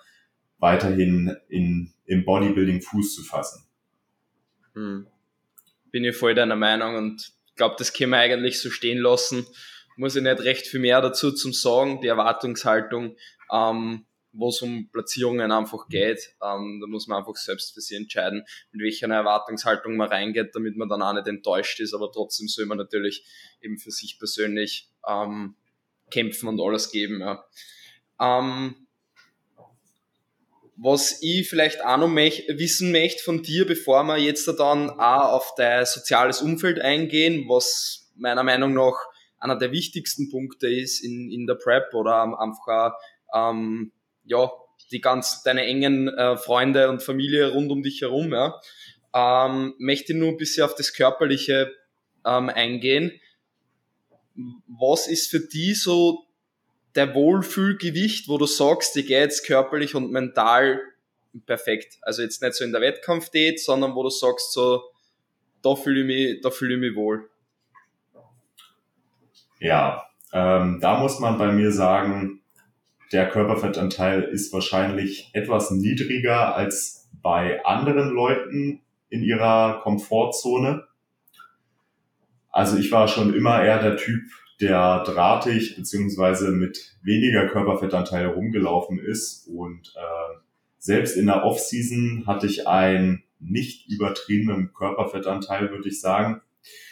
weiterhin 0.58 1.34
in, 1.48 1.92
im 2.04 2.24
Bodybuilding 2.24 2.82
Fuß 2.82 3.14
zu 3.14 3.22
fassen. 3.22 3.64
Hm 4.74 5.06
bin 5.92 6.04
ich 6.04 6.16
voll 6.16 6.34
deiner 6.34 6.56
Meinung 6.56 6.96
und 6.96 7.32
glaube, 7.62 7.76
das 7.78 7.92
können 7.92 8.10
wir 8.10 8.18
eigentlich 8.18 8.60
so 8.60 8.70
stehen 8.70 8.98
lassen. 8.98 9.46
Muss 9.96 10.16
ich 10.16 10.22
nicht 10.22 10.40
recht 10.40 10.66
viel 10.66 10.80
mehr 10.80 11.00
dazu 11.00 11.30
zum 11.30 11.52
sagen. 11.52 12.00
Die 12.00 12.08
Erwartungshaltung, 12.08 13.16
ähm, 13.52 14.06
wo 14.32 14.48
es 14.48 14.62
um 14.62 14.90
Platzierungen 14.90 15.52
einfach 15.52 15.88
geht, 15.88 16.34
ähm, 16.42 16.80
da 16.80 16.88
muss 16.88 17.06
man 17.06 17.18
einfach 17.18 17.36
selbst 17.36 17.74
für 17.74 17.80
sich 17.80 17.96
entscheiden, 17.96 18.44
mit 18.72 18.82
welcher 18.82 19.06
Erwartungshaltung 19.08 19.96
man 19.96 20.08
reingeht, 20.08 20.54
damit 20.54 20.76
man 20.76 20.88
dann 20.88 21.02
auch 21.02 21.12
nicht 21.12 21.28
enttäuscht 21.28 21.78
ist, 21.80 21.94
aber 21.94 22.10
trotzdem 22.10 22.48
soll 22.48 22.66
man 22.66 22.78
natürlich 22.78 23.24
eben 23.60 23.78
für 23.78 23.90
sich 23.90 24.18
persönlich 24.18 24.88
ähm, 25.06 25.54
kämpfen 26.10 26.48
und 26.48 26.60
alles 26.60 26.90
geben. 26.90 27.20
Ja. 27.20 27.44
Ähm, 28.18 28.81
was 30.82 31.22
ich 31.22 31.48
vielleicht 31.48 31.84
auch 31.84 31.96
noch 31.96 32.08
mech, 32.08 32.44
wissen 32.48 32.90
möchte 32.90 33.22
von 33.22 33.42
dir, 33.42 33.66
bevor 33.66 34.02
wir 34.02 34.18
jetzt 34.18 34.48
dann 34.58 34.90
auch 34.90 35.32
auf 35.32 35.54
dein 35.56 35.86
soziales 35.86 36.42
Umfeld 36.42 36.80
eingehen, 36.80 37.44
was 37.48 38.10
meiner 38.16 38.42
Meinung 38.42 38.74
nach 38.74 38.96
einer 39.38 39.56
der 39.56 39.70
wichtigsten 39.70 40.28
Punkte 40.28 40.68
ist 40.68 41.00
in, 41.00 41.30
in 41.30 41.46
der 41.46 41.54
Prep 41.54 41.94
oder 41.94 42.22
einfach 42.38 42.94
ähm, 43.32 43.92
ja, 44.24 44.50
die 44.90 45.00
ganz, 45.00 45.42
deine 45.44 45.64
engen 45.64 46.08
äh, 46.08 46.36
Freunde 46.36 46.88
und 46.90 47.02
Familie 47.02 47.52
rund 47.52 47.70
um 47.70 47.82
dich 47.82 48.00
herum, 48.00 48.32
ja, 48.32 48.60
ähm, 49.14 49.74
möchte 49.78 50.14
nur 50.14 50.30
ein 50.30 50.36
bisschen 50.36 50.64
auf 50.64 50.74
das 50.74 50.92
Körperliche 50.92 51.72
ähm, 52.26 52.48
eingehen. 52.48 53.20
Was 54.66 55.06
ist 55.06 55.30
für 55.30 55.40
die 55.40 55.74
so 55.74 56.26
der 56.94 57.14
Wohlfühlgewicht, 57.14 58.28
wo 58.28 58.38
du 58.38 58.46
sagst, 58.46 58.94
die 58.94 59.02
geht 59.02 59.10
jetzt 59.10 59.46
körperlich 59.46 59.94
und 59.94 60.10
mental 60.10 60.80
perfekt. 61.46 61.98
Also 62.02 62.22
jetzt 62.22 62.42
nicht 62.42 62.54
so 62.54 62.64
in 62.64 62.72
der 62.72 62.80
Wettkampfdiät, 62.80 63.60
sondern 63.60 63.94
wo 63.94 64.02
du 64.02 64.10
sagst 64.10 64.52
so, 64.52 64.82
da 65.62 65.74
fühle 65.74 66.00
ich 66.00 66.06
mich, 66.06 66.40
da 66.42 66.50
fühle 66.50 66.74
ich 66.74 66.80
mich 66.80 66.94
wohl. 66.94 67.28
Ja, 69.58 70.06
ähm, 70.32 70.78
da 70.80 70.98
muss 70.98 71.20
man 71.20 71.38
bei 71.38 71.52
mir 71.52 71.72
sagen, 71.72 72.40
der 73.12 73.28
Körperfettanteil 73.28 74.22
ist 74.22 74.52
wahrscheinlich 74.52 75.30
etwas 75.34 75.70
niedriger 75.70 76.56
als 76.56 77.08
bei 77.22 77.64
anderen 77.64 78.10
Leuten 78.10 78.80
in 79.10 79.22
ihrer 79.22 79.80
Komfortzone. 79.82 80.86
Also 82.50 82.76
ich 82.76 82.90
war 82.90 83.08
schon 83.08 83.34
immer 83.34 83.62
eher 83.62 83.80
der 83.80 83.96
Typ, 83.96 84.24
der 84.62 85.02
drahtig 85.04 85.76
beziehungsweise 85.76 86.52
mit 86.52 86.96
weniger 87.02 87.48
Körperfettanteil 87.48 88.26
rumgelaufen 88.26 88.98
ist. 88.98 89.48
Und 89.48 89.92
äh, 89.96 90.38
selbst 90.78 91.16
in 91.16 91.26
der 91.26 91.44
Off-Season 91.44 92.24
hatte 92.26 92.46
ich 92.46 92.66
einen 92.68 93.24
nicht 93.40 93.90
übertriebenen 93.90 94.72
Körperfettanteil, 94.72 95.70
würde 95.70 95.88
ich 95.88 96.00
sagen. 96.00 96.40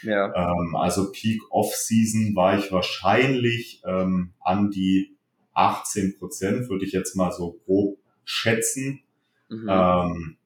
Ja. 0.03 0.35
Ähm, 0.35 0.75
also 0.75 1.13
Peak 1.13 1.41
Off-Season 1.51 2.35
war 2.35 2.59
ich 2.59 2.73
wahrscheinlich 2.73 3.83
ähm, 3.87 4.33
an 4.41 4.71
die 4.71 5.17
18 5.55 6.19
Prozent, 6.19 6.69
würde 6.69 6.85
ich 6.85 6.93
jetzt 6.93 7.15
mal 7.15 7.31
so 7.31 7.61
grob 7.65 7.99
schätzen. 8.25 9.03
Mhm. 9.49 9.69
Ähm, 9.71 10.37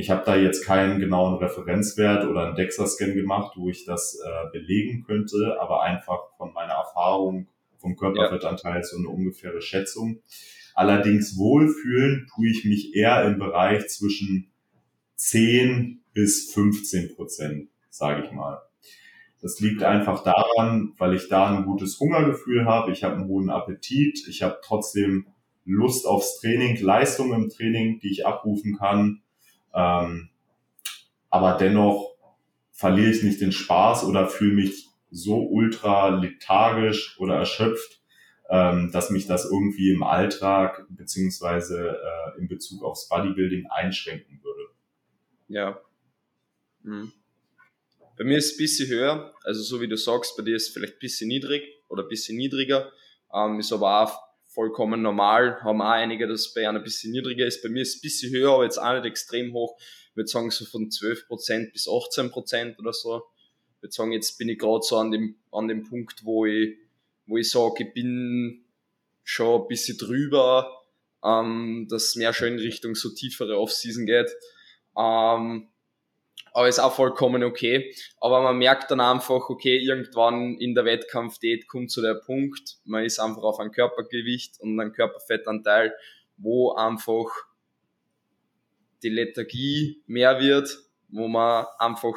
ich 0.00 0.08
habe 0.08 0.22
da 0.24 0.34
jetzt 0.34 0.64
keinen 0.64 0.98
genauen 0.98 1.36
Referenzwert 1.36 2.26
oder 2.26 2.46
einen 2.46 2.56
DEXA-Scan 2.56 3.12
gemacht, 3.12 3.52
wo 3.56 3.68
ich 3.68 3.84
das 3.84 4.18
äh, 4.18 4.50
belegen 4.50 5.04
könnte, 5.04 5.58
aber 5.60 5.82
einfach 5.82 6.34
von 6.38 6.54
meiner 6.54 6.72
Erfahrung 6.72 7.48
vom 7.76 7.96
Körperfettanteil 7.96 8.76
ja. 8.76 8.82
so 8.82 8.96
eine 8.96 9.08
ungefähre 9.08 9.60
Schätzung. 9.60 10.22
Allerdings 10.74 11.36
wohlfühlen 11.36 12.26
tue 12.34 12.48
ich 12.48 12.64
mich 12.64 12.94
eher 12.94 13.24
im 13.26 13.38
Bereich 13.38 13.88
zwischen 13.88 14.50
10 15.16 16.02
bis 16.14 16.50
15 16.52 17.14
Prozent, 17.14 17.68
sage 17.90 18.24
ich 18.24 18.32
mal. 18.32 18.62
Das 19.42 19.60
liegt 19.60 19.82
einfach 19.82 20.22
daran, 20.22 20.94
weil 20.96 21.14
ich 21.14 21.28
da 21.28 21.54
ein 21.54 21.64
gutes 21.66 22.00
Hungergefühl 22.00 22.64
habe, 22.64 22.92
ich 22.92 23.04
habe 23.04 23.16
einen 23.16 23.26
hohen 23.26 23.50
Appetit, 23.50 24.26
ich 24.28 24.42
habe 24.42 24.60
trotzdem 24.62 25.26
Lust 25.66 26.06
aufs 26.06 26.40
Training, 26.40 26.80
Leistung 26.80 27.34
im 27.34 27.50
Training, 27.50 28.00
die 28.00 28.10
ich 28.10 28.26
abrufen 28.26 28.78
kann 28.78 29.20
ähm, 29.74 30.30
aber 31.28 31.56
dennoch 31.56 32.16
verliere 32.72 33.10
ich 33.10 33.22
nicht 33.22 33.40
den 33.40 33.52
Spaß 33.52 34.04
oder 34.04 34.26
fühle 34.28 34.54
mich 34.54 34.88
so 35.10 35.46
ultra 35.46 36.08
lethargisch 36.08 37.18
oder 37.18 37.36
erschöpft, 37.36 38.00
ähm, 38.48 38.90
dass 38.92 39.10
mich 39.10 39.26
das 39.26 39.44
irgendwie 39.44 39.90
im 39.90 40.02
Alltag 40.02 40.86
beziehungsweise 40.88 41.98
äh, 41.98 42.40
in 42.40 42.48
Bezug 42.48 42.82
aufs 42.82 43.08
Bodybuilding 43.08 43.66
einschränken 43.66 44.40
würde. 44.42 44.70
Ja. 45.48 45.80
Mhm. 46.82 47.12
Bei 48.16 48.24
mir 48.24 48.38
ist 48.38 48.46
es 48.46 48.54
ein 48.54 48.58
bisschen 48.58 48.88
höher, 48.88 49.34
also 49.44 49.62
so 49.62 49.80
wie 49.80 49.88
du 49.88 49.96
sagst, 49.96 50.36
bei 50.36 50.42
dir 50.42 50.56
ist 50.56 50.68
es 50.68 50.74
vielleicht 50.74 50.94
ein 50.94 51.00
bisschen 51.00 51.28
niedrig 51.28 51.62
oder 51.88 52.02
ein 52.02 52.08
bisschen 52.08 52.36
niedriger, 52.36 52.90
ähm, 53.32 53.60
ist 53.60 53.72
aber 53.72 54.02
auch 54.02 54.18
vollkommen 54.60 55.00
normal. 55.00 55.62
Haben 55.62 55.80
auch 55.80 55.88
einige, 55.88 56.28
dass 56.28 56.40
es 56.40 56.52
bei 56.52 56.68
einer 56.68 56.80
ein 56.80 56.84
bisschen 56.84 57.12
niedriger 57.12 57.46
ist. 57.46 57.62
Bei 57.62 57.70
mir 57.70 57.80
ist 57.80 57.94
es 57.94 57.96
ein 57.96 58.02
bisschen 58.02 58.30
höher, 58.30 58.52
aber 58.52 58.64
jetzt 58.64 58.76
auch 58.76 58.92
nicht 58.92 59.06
extrem 59.06 59.54
hoch. 59.54 59.78
Ich 60.10 60.16
würde 60.16 60.28
sagen, 60.28 60.50
so 60.50 60.66
von 60.66 60.90
12% 60.90 61.72
bis 61.72 61.88
18% 61.88 62.78
oder 62.78 62.92
so. 62.92 63.22
Ich 63.76 63.82
würde 63.82 63.92
sagen, 63.94 64.12
jetzt 64.12 64.36
bin 64.36 64.50
ich 64.50 64.58
gerade 64.58 64.82
so 64.82 64.98
an 64.98 65.12
dem, 65.12 65.36
an 65.50 65.66
dem 65.66 65.88
Punkt, 65.88 66.26
wo 66.26 66.44
ich, 66.44 66.76
wo 67.24 67.38
ich 67.38 67.48
sage, 67.48 67.84
ich 67.84 67.94
bin 67.94 68.66
schon 69.24 69.62
ein 69.62 69.68
bisschen 69.68 69.96
drüber, 69.96 70.70
ähm, 71.24 71.86
dass 71.88 72.08
es 72.08 72.16
mehr 72.16 72.34
schon 72.34 72.48
in 72.48 72.58
Richtung 72.58 72.94
so 72.94 73.08
tiefere 73.08 73.58
Off-Season 73.58 74.04
geht. 74.04 74.30
Ähm, 74.94 75.68
aber 76.52 76.68
ist 76.68 76.78
auch 76.78 76.94
vollkommen 76.94 77.44
okay. 77.44 77.94
Aber 78.20 78.42
man 78.42 78.58
merkt 78.58 78.90
dann 78.90 79.00
einfach, 79.00 79.48
okay, 79.48 79.78
irgendwann 79.78 80.56
in 80.58 80.74
der 80.74 80.84
Wettkampfdiät 80.84 81.68
kommt 81.68 81.90
zu 81.90 82.02
der 82.02 82.14
Punkt, 82.14 82.78
man 82.84 83.04
ist 83.04 83.18
einfach 83.18 83.42
auf 83.42 83.58
ein 83.60 83.72
Körpergewicht 83.72 84.60
und 84.60 84.78
ein 84.80 84.92
Körperfettanteil, 84.92 85.94
wo 86.36 86.72
einfach 86.72 87.28
die 89.02 89.08
Lethargie 89.08 90.02
mehr 90.06 90.40
wird, 90.40 90.78
wo 91.08 91.28
man 91.28 91.66
einfach 91.78 92.16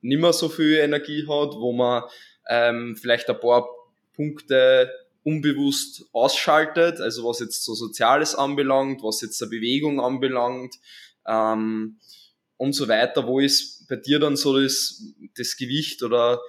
nicht 0.00 0.20
mehr 0.20 0.32
so 0.32 0.48
viel 0.48 0.78
Energie 0.78 1.22
hat, 1.22 1.54
wo 1.54 1.72
man 1.72 2.04
ähm, 2.48 2.96
vielleicht 2.96 3.28
ein 3.30 3.38
paar 3.38 3.68
Punkte 4.14 4.90
unbewusst 5.24 6.04
ausschaltet, 6.12 7.00
also 7.00 7.24
was 7.24 7.40
jetzt 7.40 7.64
so 7.64 7.74
Soziales 7.74 8.34
anbelangt, 8.34 9.02
was 9.02 9.20
jetzt 9.20 9.40
der 9.40 9.46
Bewegung 9.46 10.00
anbelangt 10.00 10.74
ähm, 11.26 11.98
und 12.62 12.74
so 12.74 12.86
weiter. 12.86 13.26
Wo 13.26 13.40
ist 13.40 13.88
bei 13.88 13.96
dir 13.96 14.20
dann 14.20 14.36
so 14.36 14.56
das, 14.56 15.02
das 15.36 15.56
Gewicht 15.56 16.04
oder 16.04 16.40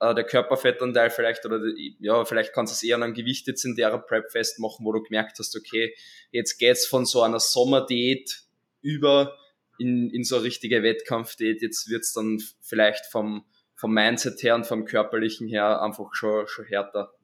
äh, 0.00 0.12
der 0.12 0.24
Körperfettanteil 0.24 1.08
vielleicht 1.10 1.46
oder 1.46 1.60
ja, 2.00 2.24
vielleicht 2.24 2.52
kannst 2.52 2.72
du 2.72 2.74
es 2.74 2.82
eher 2.82 2.96
an 2.96 3.04
einem 3.04 3.14
Gewicht 3.14 3.46
jetzt 3.46 3.64
in 3.64 3.76
der 3.76 3.96
Prep 3.98 4.32
festmachen, 4.32 4.84
wo 4.84 4.92
du 4.92 5.00
gemerkt 5.04 5.38
hast, 5.38 5.56
okay, 5.56 5.94
jetzt 6.32 6.58
geht's 6.58 6.84
von 6.84 7.06
so 7.06 7.22
einer 7.22 7.38
Sommerdiät 7.38 8.42
über 8.80 9.38
in, 9.78 10.10
in 10.10 10.24
so 10.24 10.34
eine 10.34 10.44
richtige 10.44 10.82
Wettkampfdiät, 10.82 11.62
jetzt 11.62 11.88
wird's 11.88 12.12
dann 12.12 12.42
vielleicht 12.60 13.06
vom, 13.06 13.44
vom 13.76 13.94
Mindset 13.94 14.42
her 14.42 14.56
und 14.56 14.66
vom 14.66 14.84
körperlichen 14.84 15.46
her 15.46 15.80
einfach 15.80 16.12
schon, 16.12 16.48
schon 16.48 16.64
härter. 16.64 17.14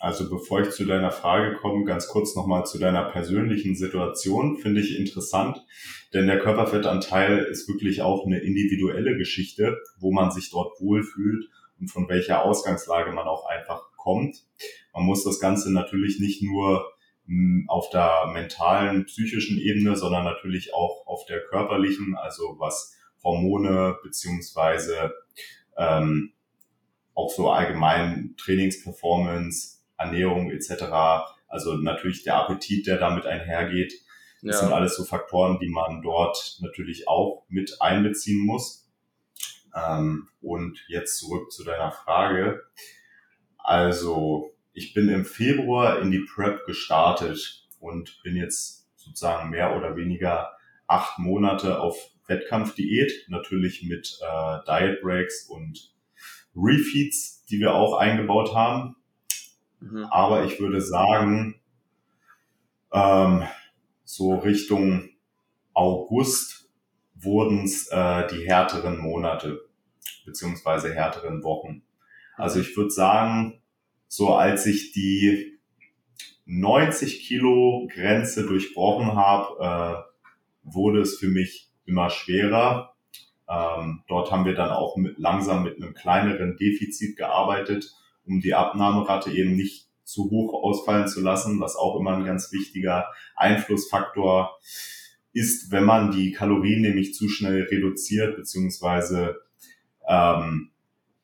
Also 0.00 0.30
bevor 0.30 0.60
ich 0.60 0.70
zu 0.70 0.84
deiner 0.84 1.10
Frage 1.10 1.56
komme, 1.56 1.84
ganz 1.84 2.08
kurz 2.08 2.36
nochmal 2.36 2.64
zu 2.66 2.78
deiner 2.78 3.04
persönlichen 3.10 3.74
Situation, 3.74 4.56
finde 4.56 4.80
ich 4.80 4.98
interessant, 4.98 5.64
denn 6.14 6.26
der 6.26 6.38
Körperfettanteil 6.38 7.38
ist 7.38 7.68
wirklich 7.68 8.02
auch 8.02 8.24
eine 8.24 8.38
individuelle 8.38 9.16
Geschichte, 9.16 9.76
wo 9.98 10.12
man 10.12 10.30
sich 10.30 10.50
dort 10.50 10.80
wohlfühlt 10.80 11.50
und 11.80 11.88
von 11.88 12.08
welcher 12.08 12.44
Ausgangslage 12.44 13.12
man 13.12 13.26
auch 13.26 13.46
einfach 13.46 13.82
kommt. 13.96 14.44
Man 14.94 15.04
muss 15.04 15.24
das 15.24 15.40
Ganze 15.40 15.72
natürlich 15.72 16.20
nicht 16.20 16.42
nur 16.42 16.86
hm, 17.26 17.66
auf 17.68 17.90
der 17.90 18.30
mentalen, 18.32 19.04
psychischen 19.06 19.58
Ebene, 19.58 19.96
sondern 19.96 20.24
natürlich 20.24 20.72
auch 20.74 21.06
auf 21.06 21.26
der 21.26 21.40
körperlichen, 21.40 22.16
also 22.16 22.56
was 22.58 22.94
Hormone 23.22 23.96
beziehungsweise 24.02 25.12
ähm, 25.76 26.32
auch 27.14 27.30
so 27.30 27.50
allgemein 27.50 28.34
Trainingsperformance, 28.38 29.77
Ernährung 29.98 30.50
etc. 30.50 30.84
Also 31.48 31.74
natürlich 31.74 32.22
der 32.22 32.36
Appetit, 32.36 32.86
der 32.86 32.98
damit 32.98 33.26
einhergeht. 33.26 33.92
Das 34.42 34.56
ja. 34.56 34.60
sind 34.62 34.72
alles 34.72 34.96
so 34.96 35.04
Faktoren, 35.04 35.58
die 35.58 35.68
man 35.68 36.02
dort 36.02 36.58
natürlich 36.60 37.08
auch 37.08 37.44
mit 37.48 37.80
einbeziehen 37.80 38.44
muss. 38.44 38.88
Ähm, 39.74 40.28
und 40.40 40.84
jetzt 40.88 41.18
zurück 41.18 41.52
zu 41.52 41.64
deiner 41.64 41.90
Frage. 41.90 42.62
Also 43.58 44.54
ich 44.72 44.94
bin 44.94 45.08
im 45.08 45.24
Februar 45.24 46.00
in 46.00 46.10
die 46.10 46.20
Prep 46.20 46.64
gestartet 46.66 47.66
und 47.80 48.22
bin 48.22 48.36
jetzt 48.36 48.88
sozusagen 48.96 49.50
mehr 49.50 49.76
oder 49.76 49.96
weniger 49.96 50.52
acht 50.86 51.18
Monate 51.18 51.80
auf 51.80 51.96
Wettkampfdiät, 52.26 53.26
natürlich 53.28 53.82
mit 53.82 54.18
äh, 54.22 54.58
Diet 54.66 55.00
Breaks 55.02 55.48
und 55.48 55.92
Refeeds, 56.54 57.44
die 57.46 57.58
wir 57.58 57.74
auch 57.74 57.96
eingebaut 57.96 58.54
haben. 58.54 58.96
Mhm. 59.80 60.06
Aber 60.10 60.44
ich 60.44 60.60
würde 60.60 60.80
sagen, 60.80 61.60
ähm, 62.92 63.44
so 64.04 64.36
Richtung 64.36 65.10
August 65.74 66.70
wurden 67.14 67.64
es 67.64 67.88
äh, 67.88 68.26
die 68.28 68.46
härteren 68.46 68.98
Monate 68.98 69.60
beziehungsweise 70.24 70.94
härteren 70.94 71.42
Wochen. 71.42 71.82
Also 72.36 72.60
ich 72.60 72.76
würde 72.76 72.90
sagen, 72.90 73.60
so 74.06 74.34
als 74.34 74.66
ich 74.66 74.92
die 74.92 75.58
90 76.46 77.26
Kilo 77.26 77.88
Grenze 77.92 78.46
durchbrochen 78.46 79.14
habe, 79.14 80.04
äh, 80.04 80.72
wurde 80.74 81.00
es 81.00 81.18
für 81.18 81.28
mich 81.28 81.70
immer 81.84 82.10
schwerer. 82.10 82.94
Ähm, 83.48 84.02
dort 84.08 84.30
haben 84.30 84.44
wir 84.44 84.54
dann 84.54 84.70
auch 84.70 84.96
mit, 84.96 85.18
langsam 85.18 85.62
mit 85.62 85.76
einem 85.76 85.94
kleineren 85.94 86.56
Defizit 86.56 87.16
gearbeitet 87.16 87.94
um 88.28 88.40
die 88.40 88.54
Abnahmerate 88.54 89.30
eben 89.30 89.56
nicht 89.56 89.88
zu 90.04 90.30
hoch 90.30 90.62
ausfallen 90.62 91.08
zu 91.08 91.20
lassen, 91.20 91.60
was 91.60 91.76
auch 91.76 91.98
immer 91.98 92.14
ein 92.16 92.24
ganz 92.24 92.52
wichtiger 92.52 93.06
Einflussfaktor 93.36 94.58
ist, 95.32 95.70
wenn 95.70 95.84
man 95.84 96.10
die 96.10 96.32
Kalorien 96.32 96.80
nämlich 96.80 97.14
zu 97.14 97.28
schnell 97.28 97.64
reduziert, 97.64 98.36
beziehungsweise 98.36 99.36
ähm, 100.08 100.70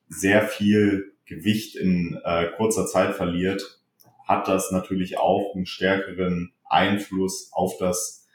sehr 0.07 0.43
viel 0.43 1.13
Gewicht 1.25 1.75
in 1.75 2.19
äh, 2.23 2.51
kurzer 2.55 2.85
Zeit 2.85 3.15
verliert, 3.15 3.81
hat 4.27 4.47
das 4.47 4.71
natürlich 4.71 5.17
auch 5.17 5.55
einen 5.55 5.65
stärkeren 5.65 6.53
Einfluss 6.65 7.49
auf 7.51 7.77
das 7.79 8.27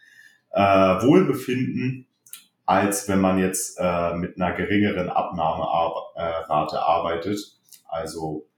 äh, 0.50 0.60
Wohlbefinden, 0.60 2.08
als 2.66 3.08
wenn 3.08 3.20
man 3.20 3.38
jetzt 3.38 3.78
äh, 3.80 4.14
mit 4.14 4.40
einer 4.40 4.54
geringeren 4.54 5.08
Abnahmerate 5.08 6.80
arbeitet. 6.80 7.38
Also 7.88 8.49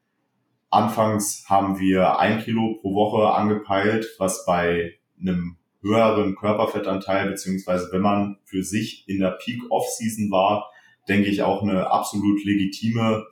Anfangs 0.73 1.45
haben 1.49 1.79
wir 1.79 2.19
ein 2.19 2.41
Kilo 2.43 2.79
pro 2.81 2.95
Woche 2.95 3.35
angepeilt, 3.35 4.07
was 4.19 4.47
bei 4.47 4.95
einem 5.21 5.59
höheren 5.83 6.35
Körperfettanteil, 6.35 7.29
beziehungsweise 7.29 7.91
wenn 7.93 8.01
man 8.01 8.39
für 8.45 8.63
sich 8.63 9.07
in 9.07 9.21
der 9.21 9.33
Peak 9.33 9.63
Off-Season 9.71 10.31
war, 10.31 10.71
denke 11.09 11.29
ich 11.29 11.43
auch 11.43 11.63
eine 11.63 11.91
absolut 11.91 12.43
legitime 12.45 13.27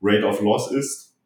Rate 0.00 0.26
of 0.26 0.40
Loss 0.40 0.70
ist. 0.70 1.16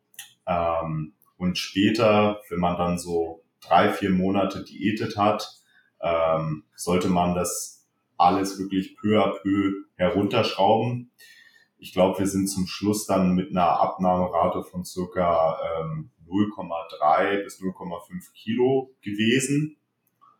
Ähm, 0.46 1.12
und 1.36 1.58
später, 1.58 2.40
wenn 2.48 2.60
man 2.60 2.78
dann 2.78 2.98
so 2.98 3.44
drei, 3.60 3.92
vier 3.92 4.10
Monate 4.10 4.64
diätet 4.64 5.18
hat, 5.18 5.50
ähm, 6.00 6.64
sollte 6.76 7.08
man 7.08 7.34
das 7.34 7.86
alles 8.16 8.58
wirklich 8.58 8.96
peu 8.96 9.22
à 9.22 9.38
peu 9.38 9.84
herunterschrauben. 9.96 11.10
Ich 11.78 11.92
glaube, 11.92 12.18
wir 12.18 12.26
sind 12.26 12.48
zum 12.48 12.66
Schluss 12.66 13.06
dann 13.06 13.34
mit 13.34 13.50
einer 13.50 13.80
Abnahmerate 13.80 14.64
von 14.64 14.84
circa 14.84 15.58
ähm, 15.80 16.10
0,3 16.28 17.44
bis 17.44 17.60
0,5 17.60 18.32
Kilo 18.34 18.90
gewesen. 19.00 19.76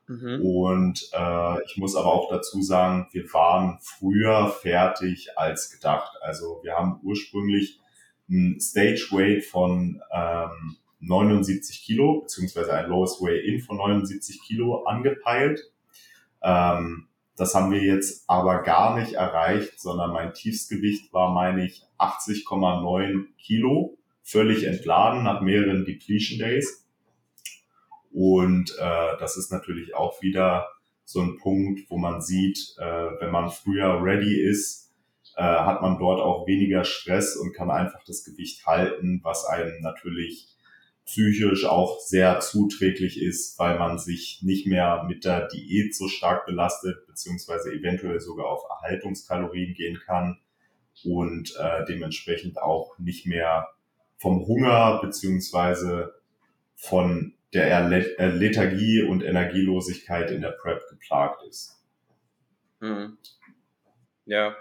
Mhm. 0.09 0.41
Und 0.43 1.11
äh, 1.13 1.65
ich 1.65 1.77
muss 1.77 1.95
aber 1.95 2.07
auch 2.13 2.31
dazu 2.31 2.63
sagen, 2.63 3.07
wir 3.13 3.33
waren 3.33 3.79
früher 3.83 4.49
fertig 4.49 5.37
als 5.37 5.71
gedacht. 5.71 6.17
Also 6.23 6.61
wir 6.63 6.75
haben 6.75 7.01
ursprünglich 7.03 7.81
ein 8.29 8.59
Stage 8.61 9.09
Weight 9.11 9.45
von 9.45 10.01
ähm, 10.13 10.77
79 11.01 11.83
Kilo, 11.83 12.23
beziehungsweise 12.23 12.73
ein 12.73 12.89
Lowest 12.89 13.21
Weight 13.21 13.45
In 13.45 13.61
von 13.61 13.77
79 13.77 14.43
Kilo 14.43 14.85
angepeilt. 14.85 15.61
Ähm, 16.43 17.08
das 17.39 17.55
haben 17.55 17.71
wir 17.71 17.83
jetzt 17.83 18.25
aber 18.29 18.63
gar 18.63 18.99
nicht 18.99 19.13
erreicht, 19.13 19.81
sondern 19.81 20.13
mein 20.13 20.35
Tiefstgewicht 20.35 21.13
war, 21.13 21.33
meine 21.33 21.65
ich, 21.65 21.85
80,9 21.99 23.27
Kilo, 23.39 23.97
völlig 24.23 24.65
entladen 24.65 25.23
nach 25.23 25.41
mehreren 25.41 25.85
Depletion 25.85 26.39
Days. 26.39 26.85
Und 28.13 28.77
äh, 28.79 29.17
das 29.19 29.37
ist 29.37 29.53
natürlich 29.53 29.95
auch 29.95 30.21
wieder 30.21 30.69
so 31.05 31.21
ein 31.23 31.39
Punkt, 31.39 31.89
wo 31.89 31.97
man 31.97 32.21
sieht, 32.21 32.75
äh, 32.79 32.85
wenn 33.21 33.31
man 33.31 33.51
früher 33.51 34.03
ready 34.03 34.43
ist, 34.43 34.93
äh, 35.37 35.43
hat 35.43 35.81
man 35.81 35.99
dort 35.99 36.21
auch 36.21 36.47
weniger 36.47 36.85
Stress 36.85 37.37
und 37.37 37.55
kann 37.55 37.71
einfach 37.71 38.03
das 38.05 38.25
Gewicht 38.25 38.67
halten, 38.67 39.21
was 39.23 39.45
einem 39.45 39.81
natürlich 39.81 40.49
psychisch 41.07 41.65
auch 41.65 42.01
sehr 42.01 42.41
zuträglich 42.41 43.23
ist, 43.23 43.59
weil 43.59 43.79
man 43.79 43.99
sich 43.99 44.41
nicht 44.43 44.67
mehr 44.67 45.05
mit 45.09 45.25
der 45.25 45.49
Diät 45.49 45.95
so 45.95 46.09
stark 46.09 46.45
belastet, 46.45 47.08
beziehungsweise 47.19 47.73
eventuell 47.73 48.21
sogar 48.21 48.47
auf 48.47 48.63
Erhaltungskalorien 48.71 49.75
gehen 49.75 49.99
kann 50.07 50.39
und 51.05 51.53
äh, 51.59 51.85
dementsprechend 51.87 52.59
auch 52.59 52.97
nicht 52.99 53.27
mehr 53.27 53.69
vom 54.19 54.47
Hunger 54.47 55.01
beziehungsweise 55.03 56.15
von 56.77 57.35
der 57.53 57.89
Lethargie 57.89 59.03
und 59.03 59.23
Energielosigkeit 59.23 60.31
in 60.31 60.43
der 60.43 60.51
Prep 60.51 60.87
geplagt 60.91 61.43
ist. 61.49 61.83
Mhm. 62.81 63.17
Ja, 64.27 64.57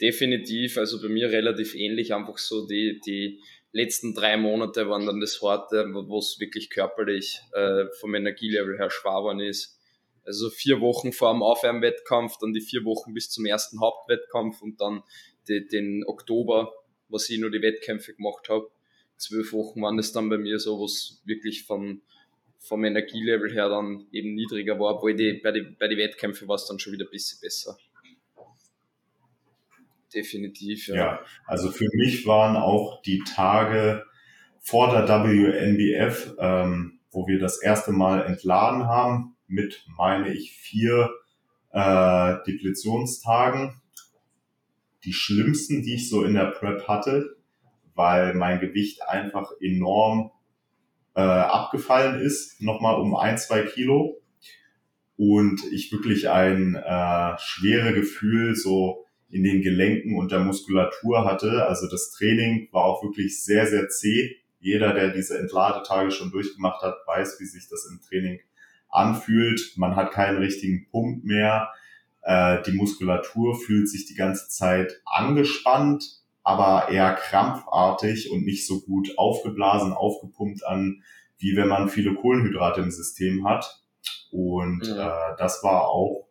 definitiv. 0.00 0.78
Also 0.78 1.02
bei 1.02 1.08
mir 1.08 1.30
relativ 1.30 1.74
ähnlich, 1.74 2.14
einfach 2.14 2.38
so 2.38 2.66
die, 2.66 3.00
die 3.04 3.40
letzten 3.72 4.14
drei 4.14 4.36
Monate 4.36 4.88
waren 4.88 5.06
dann 5.06 5.20
das 5.20 5.42
Harte, 5.42 5.88
wo 5.92 6.18
es 6.18 6.38
wirklich 6.38 6.70
körperlich 6.70 7.40
äh, 7.52 7.86
vom 8.00 8.14
Energielevel 8.14 8.78
her 8.78 8.90
schwer 8.90 9.38
ist. 9.40 9.78
Also 10.24 10.50
vier 10.50 10.80
Wochen 10.80 11.12
vor 11.12 11.32
dem 11.32 11.42
Aufwärmwettkampf, 11.42 12.36
dann 12.40 12.52
die 12.52 12.60
vier 12.60 12.84
Wochen 12.84 13.14
bis 13.14 13.30
zum 13.30 13.44
ersten 13.44 13.80
Hauptwettkampf 13.80 14.62
und 14.62 14.80
dann 14.80 15.02
die, 15.48 15.66
den 15.66 16.04
Oktober, 16.06 16.72
was 17.08 17.28
ich 17.28 17.38
nur 17.38 17.50
die 17.50 17.62
Wettkämpfe 17.62 18.14
gemacht 18.14 18.48
habe. 18.48 18.70
Zwölf 19.16 19.52
Wochen 19.52 19.82
waren 19.82 19.98
es 19.98 20.12
dann 20.12 20.28
bei 20.28 20.38
mir 20.38 20.58
so, 20.58 20.78
wo 20.78 20.84
es 20.84 21.22
wirklich 21.24 21.64
von, 21.64 22.02
vom 22.58 22.84
Energielevel 22.84 23.52
her 23.52 23.68
dann 23.68 24.06
eben 24.12 24.34
niedriger 24.34 24.78
war, 24.78 24.96
obwohl 24.96 25.14
die, 25.14 25.40
bei 25.42 25.52
den 25.52 25.76
bei 25.78 25.88
die 25.88 25.96
Wettkämpfen 25.96 26.48
war 26.48 26.56
es 26.56 26.66
dann 26.66 26.78
schon 26.78 26.92
wieder 26.92 27.04
ein 27.04 27.10
bisschen 27.10 27.40
besser. 27.40 27.76
Definitiv, 30.14 30.88
ja. 30.88 30.94
Ja, 30.94 31.24
also 31.46 31.70
für 31.70 31.88
mich 31.94 32.26
waren 32.26 32.56
auch 32.56 33.00
die 33.02 33.22
Tage 33.24 34.04
vor 34.60 34.90
der 34.92 35.08
WNBF, 35.08 36.34
ähm, 36.38 37.00
wo 37.10 37.26
wir 37.26 37.38
das 37.38 37.60
erste 37.62 37.92
Mal 37.92 38.24
entladen 38.26 38.86
haben, 38.86 39.36
mit, 39.52 39.84
meine 39.96 40.32
ich, 40.32 40.52
vier 40.52 41.10
äh, 41.72 42.36
Depletionstagen, 42.46 43.80
die 45.04 45.12
schlimmsten, 45.12 45.82
die 45.82 45.94
ich 45.94 46.08
so 46.08 46.24
in 46.24 46.34
der 46.34 46.46
Prep 46.46 46.88
hatte, 46.88 47.36
weil 47.94 48.34
mein 48.34 48.60
Gewicht 48.60 49.02
einfach 49.06 49.50
enorm 49.60 50.30
äh, 51.14 51.20
abgefallen 51.20 52.20
ist, 52.20 52.62
nochmal 52.62 53.00
um 53.00 53.14
ein, 53.14 53.36
zwei 53.38 53.62
Kilo. 53.62 54.18
Und 55.16 55.62
ich 55.72 55.92
wirklich 55.92 56.30
ein 56.30 56.74
äh, 56.74 57.36
schwere 57.38 57.92
Gefühl 57.92 58.56
so 58.56 59.04
in 59.28 59.44
den 59.44 59.62
Gelenken 59.62 60.16
und 60.16 60.32
der 60.32 60.40
Muskulatur 60.40 61.24
hatte. 61.24 61.66
Also 61.66 61.88
das 61.88 62.10
Training 62.12 62.68
war 62.72 62.84
auch 62.84 63.02
wirklich 63.02 63.42
sehr, 63.42 63.66
sehr 63.66 63.88
zäh. 63.88 64.36
Jeder, 64.58 64.94
der 64.94 65.08
diese 65.08 65.38
Entladetage 65.38 66.10
schon 66.10 66.30
durchgemacht 66.30 66.82
hat, 66.82 66.96
weiß, 67.06 67.38
wie 67.40 67.46
sich 67.46 67.68
das 67.68 67.86
im 67.90 68.00
Training 68.00 68.40
anfühlt. 68.92 69.72
Man 69.76 69.96
hat 69.96 70.12
keinen 70.12 70.38
richtigen 70.38 70.86
Punkt 70.90 71.24
mehr. 71.24 71.72
Äh, 72.22 72.62
die 72.62 72.72
Muskulatur 72.72 73.58
fühlt 73.58 73.88
sich 73.88 74.06
die 74.06 74.14
ganze 74.14 74.48
Zeit 74.48 75.00
angespannt, 75.04 76.20
aber 76.44 76.88
eher 76.90 77.14
krampfartig 77.14 78.30
und 78.30 78.44
nicht 78.44 78.66
so 78.66 78.80
gut 78.80 79.18
aufgeblasen, 79.18 79.92
aufgepumpt 79.92 80.64
an, 80.64 81.02
wie 81.38 81.56
wenn 81.56 81.68
man 81.68 81.88
viele 81.88 82.14
Kohlenhydrate 82.14 82.80
im 82.80 82.90
System 82.90 83.48
hat. 83.48 83.82
Und 84.30 84.86
mhm. 84.88 84.98
äh, 84.98 85.36
das 85.38 85.62
war 85.64 85.88
auch 85.88 86.28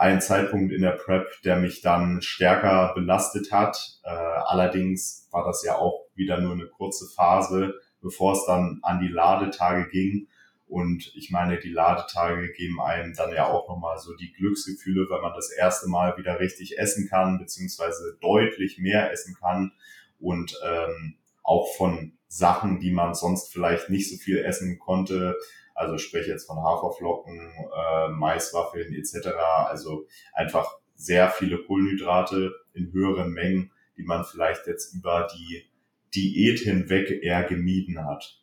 ein 0.00 0.20
Zeitpunkt 0.22 0.72
in 0.72 0.80
der 0.80 0.92
Prep, 0.92 1.28
der 1.44 1.56
mich 1.56 1.82
dann 1.82 2.22
stärker 2.22 2.92
belastet 2.94 3.52
hat. 3.52 4.00
Äh, 4.02 4.08
allerdings 4.08 5.28
war 5.30 5.44
das 5.44 5.62
ja 5.62 5.76
auch 5.76 6.06
wieder 6.14 6.40
nur 6.40 6.54
eine 6.54 6.66
kurze 6.66 7.06
Phase, 7.14 7.74
bevor 8.00 8.32
es 8.32 8.46
dann 8.46 8.80
an 8.82 9.00
die 9.00 9.08
Ladetage 9.08 9.88
ging. 9.90 10.26
Und 10.70 11.12
ich 11.16 11.32
meine, 11.32 11.58
die 11.58 11.68
Ladetage 11.68 12.52
geben 12.52 12.80
einem 12.80 13.12
dann 13.12 13.32
ja 13.32 13.48
auch 13.48 13.68
nochmal 13.68 13.98
so 13.98 14.14
die 14.14 14.32
Glücksgefühle, 14.32 15.10
weil 15.10 15.20
man 15.20 15.34
das 15.34 15.50
erste 15.50 15.88
Mal 15.88 16.16
wieder 16.16 16.38
richtig 16.38 16.78
essen 16.78 17.08
kann, 17.08 17.38
beziehungsweise 17.38 18.16
deutlich 18.20 18.78
mehr 18.78 19.10
essen 19.10 19.34
kann 19.34 19.72
und 20.20 20.56
ähm, 20.64 21.16
auch 21.42 21.74
von 21.76 22.12
Sachen, 22.28 22.78
die 22.78 22.92
man 22.92 23.14
sonst 23.14 23.52
vielleicht 23.52 23.90
nicht 23.90 24.08
so 24.08 24.16
viel 24.16 24.38
essen 24.38 24.78
konnte, 24.78 25.36
also 25.74 25.98
spreche 25.98 26.30
jetzt 26.30 26.46
von 26.46 26.58
Haferflocken, 26.58 27.50
äh, 27.74 28.08
Maiswaffeln 28.10 28.94
etc. 28.94 29.28
Also 29.66 30.06
einfach 30.32 30.78
sehr 30.94 31.30
viele 31.30 31.58
Kohlenhydrate 31.64 32.52
in 32.74 32.92
höheren 32.92 33.32
Mengen, 33.32 33.72
die 33.96 34.04
man 34.04 34.24
vielleicht 34.24 34.68
jetzt 34.68 34.94
über 34.94 35.26
die 35.34 35.68
Diät 36.14 36.60
hinweg 36.60 37.10
eher 37.24 37.42
gemieden 37.42 38.06
hat. 38.06 38.40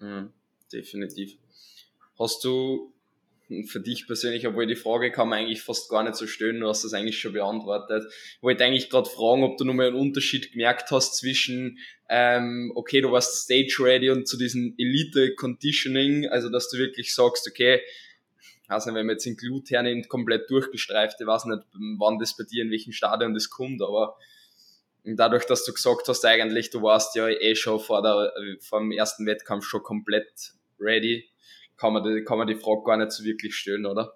Mhm, 0.00 0.32
definitiv. 0.74 1.36
Hast 2.18 2.44
du 2.44 2.92
für 3.66 3.80
dich 3.80 4.06
persönlich, 4.06 4.46
obwohl 4.46 4.66
die 4.66 4.76
Frage 4.76 5.12
kann 5.12 5.28
man 5.28 5.40
eigentlich 5.40 5.62
fast 5.62 5.90
gar 5.90 6.02
nicht 6.02 6.16
so 6.16 6.26
stellen, 6.26 6.60
du 6.60 6.68
hast 6.68 6.82
das 6.82 6.94
eigentlich 6.94 7.18
schon 7.18 7.34
beantwortet. 7.34 8.04
Ich 8.36 8.42
wollte 8.42 8.64
eigentlich 8.64 8.88
gerade 8.88 9.08
fragen, 9.08 9.44
ob 9.44 9.58
du 9.58 9.64
nochmal 9.64 9.88
einen 9.88 9.96
Unterschied 9.96 10.52
gemerkt 10.52 10.90
hast 10.90 11.16
zwischen, 11.16 11.78
ähm, 12.08 12.72
okay, 12.74 13.00
du 13.02 13.12
warst 13.12 13.44
stage 13.44 13.76
ready 13.80 14.10
und 14.10 14.26
zu 14.26 14.38
diesem 14.38 14.74
Elite 14.78 15.34
Conditioning, 15.34 16.26
also 16.28 16.48
dass 16.48 16.70
du 16.70 16.78
wirklich 16.78 17.14
sagst, 17.14 17.46
okay, 17.46 17.82
weiß 18.68 18.86
nicht, 18.86 18.94
wenn 18.94 19.06
man 19.06 19.16
jetzt 19.16 19.26
in 19.26 19.36
Gluthernien 19.36 20.08
komplett 20.08 20.50
durchgestreift, 20.50 21.20
ich 21.20 21.26
weiß 21.26 21.44
nicht, 21.44 21.62
wann 21.98 22.18
das 22.18 22.36
bei 22.36 22.44
dir, 22.44 22.62
in 22.62 22.70
welchem 22.70 22.92
Stadion 22.92 23.34
das 23.34 23.50
kommt, 23.50 23.82
aber 23.82 24.16
dadurch, 25.04 25.44
dass 25.44 25.64
du 25.64 25.72
gesagt 25.72 26.08
hast, 26.08 26.24
eigentlich, 26.24 26.70
du 26.70 26.82
warst 26.82 27.14
ja 27.14 27.28
eh 27.28 27.54
schon 27.54 27.78
vor, 27.78 28.02
der, 28.02 28.32
vor 28.60 28.80
dem 28.80 28.90
ersten 28.90 29.26
Wettkampf 29.26 29.66
schon 29.66 29.82
komplett 29.82 30.54
ready, 30.84 31.28
kann 31.76 31.92
man, 31.92 32.02
die, 32.04 32.22
kann 32.24 32.38
man 32.38 32.46
die 32.46 32.56
Frage 32.56 32.82
gar 32.84 32.96
nicht 32.96 33.12
so 33.12 33.24
wirklich 33.24 33.54
stellen, 33.54 33.86
oder? 33.86 34.12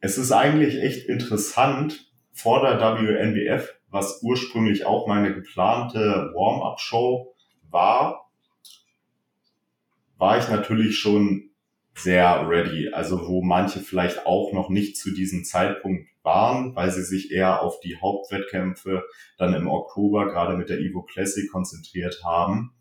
Es 0.00 0.18
ist 0.18 0.32
eigentlich 0.32 0.82
echt 0.82 1.08
interessant, 1.08 2.12
vor 2.32 2.60
der 2.60 2.78
WNBF, 2.78 3.74
was 3.88 4.22
ursprünglich 4.22 4.84
auch 4.84 5.06
meine 5.06 5.34
geplante 5.34 6.32
Warm-up-Show 6.34 7.34
war, 7.70 8.30
war 10.18 10.38
ich 10.38 10.48
natürlich 10.48 10.98
schon 10.98 11.50
sehr 11.94 12.46
ready. 12.46 12.90
Also 12.92 13.26
wo 13.26 13.42
manche 13.42 13.80
vielleicht 13.80 14.26
auch 14.26 14.52
noch 14.52 14.68
nicht 14.68 14.98
zu 14.98 15.12
diesem 15.12 15.44
Zeitpunkt 15.44 16.08
waren, 16.26 16.76
weil 16.76 16.90
sie 16.90 17.04
sich 17.04 17.30
eher 17.30 17.62
auf 17.62 17.80
die 17.80 17.96
Hauptwettkämpfe 17.98 19.04
dann 19.38 19.54
im 19.54 19.68
Oktober 19.68 20.26
gerade 20.26 20.58
mit 20.58 20.68
der 20.68 20.80
Evo 20.80 21.02
Classic 21.02 21.50
konzentriert 21.50 22.22
haben. 22.22 22.74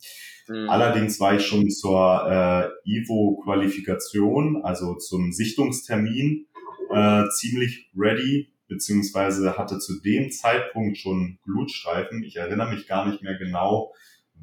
Mhm. 0.49 0.69
Allerdings 0.69 1.19
war 1.19 1.36
ich 1.36 1.45
schon 1.45 1.69
zur 1.69 2.27
äh, 2.27 2.89
Evo-Qualifikation, 2.89 4.63
also 4.63 4.95
zum 4.95 5.31
Sichtungstermin, 5.31 6.47
äh, 6.91 7.23
ziemlich 7.29 7.89
ready, 7.95 8.51
beziehungsweise 8.67 9.58
hatte 9.58 9.79
zu 9.79 10.01
dem 10.01 10.31
Zeitpunkt 10.31 10.97
schon 10.97 11.39
Blutstreifen. 11.45 12.23
Ich 12.23 12.36
erinnere 12.36 12.73
mich 12.73 12.88
gar 12.88 13.08
nicht 13.08 13.21
mehr 13.21 13.38
genau, 13.38 13.93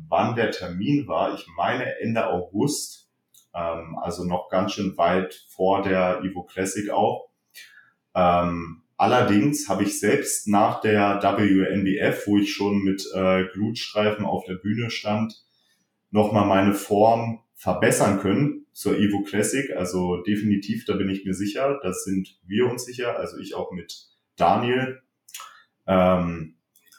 wann 0.09 0.37
der 0.37 0.51
Termin 0.51 1.07
war. 1.07 1.35
Ich 1.35 1.47
meine 1.57 1.99
Ende 2.01 2.29
August, 2.29 3.11
ähm, 3.55 3.99
also 4.01 4.25
noch 4.25 4.49
ganz 4.49 4.73
schön 4.73 4.97
weit 4.97 5.35
vor 5.49 5.83
der 5.83 6.23
Evo 6.25 6.45
Classic 6.45 6.91
auch. 6.91 7.29
Ähm, 8.15 8.82
allerdings 9.03 9.69
habe 9.69 9.83
ich 9.83 9.99
selbst 9.99 10.47
nach 10.47 10.81
der 10.81 11.21
WNBF, 11.21 12.25
wo 12.29 12.39
ich 12.39 12.55
schon 12.55 12.85
mit 12.85 13.05
äh, 13.13 13.47
Glutstreifen 13.53 14.25
auf 14.25 14.45
der 14.45 14.55
Bühne 14.55 14.91
stand, 14.91 15.45
nochmal 16.13 16.47
meine 16.47 16.73
Form 16.73 17.41
verbessern 17.57 18.21
können 18.21 18.67
zur 18.73 18.97
Evo 18.97 19.25
Classic. 19.25 19.75
Also 19.77 20.23
definitiv, 20.23 20.85
da 20.85 20.95
bin 20.95 21.11
ich 21.11 21.25
mir 21.25 21.35
sicher. 21.35 21.81
Das 21.83 22.05
sind 22.05 22.39
wir 22.47 22.71
uns 22.71 22.85
sicher. 22.85 23.19
Also 23.19 23.39
ich 23.39 23.57
auch 23.57 23.73
mit 23.73 24.07
Daniel. 24.37 25.03
Ähm, 25.85 26.55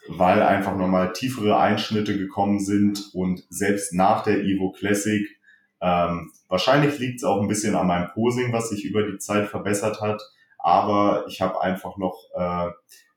weil 0.06 0.42
einfach 0.42 0.76
nochmal 0.76 1.14
tiefere 1.14 1.58
Einschnitte 1.58 2.18
gekommen 2.18 2.60
sind 2.60 3.14
und 3.14 3.46
selbst 3.48 3.94
nach 3.94 4.22
der 4.22 4.44
Evo 4.44 4.72
Classic, 4.72 5.26
ähm, 5.80 6.32
wahrscheinlich 6.48 6.98
liegt 6.98 7.20
es 7.20 7.24
auch 7.24 7.40
ein 7.40 7.48
bisschen 7.48 7.74
an 7.74 7.86
meinem 7.86 8.10
Posing, 8.10 8.52
was 8.52 8.68
sich 8.68 8.84
über 8.84 9.10
die 9.10 9.16
Zeit 9.16 9.48
verbessert 9.48 10.02
hat, 10.02 10.20
aber 10.64 11.26
ich 11.28 11.42
habe 11.42 11.60
einfach 11.60 11.98
noch 11.98 12.30
äh, 12.34 12.70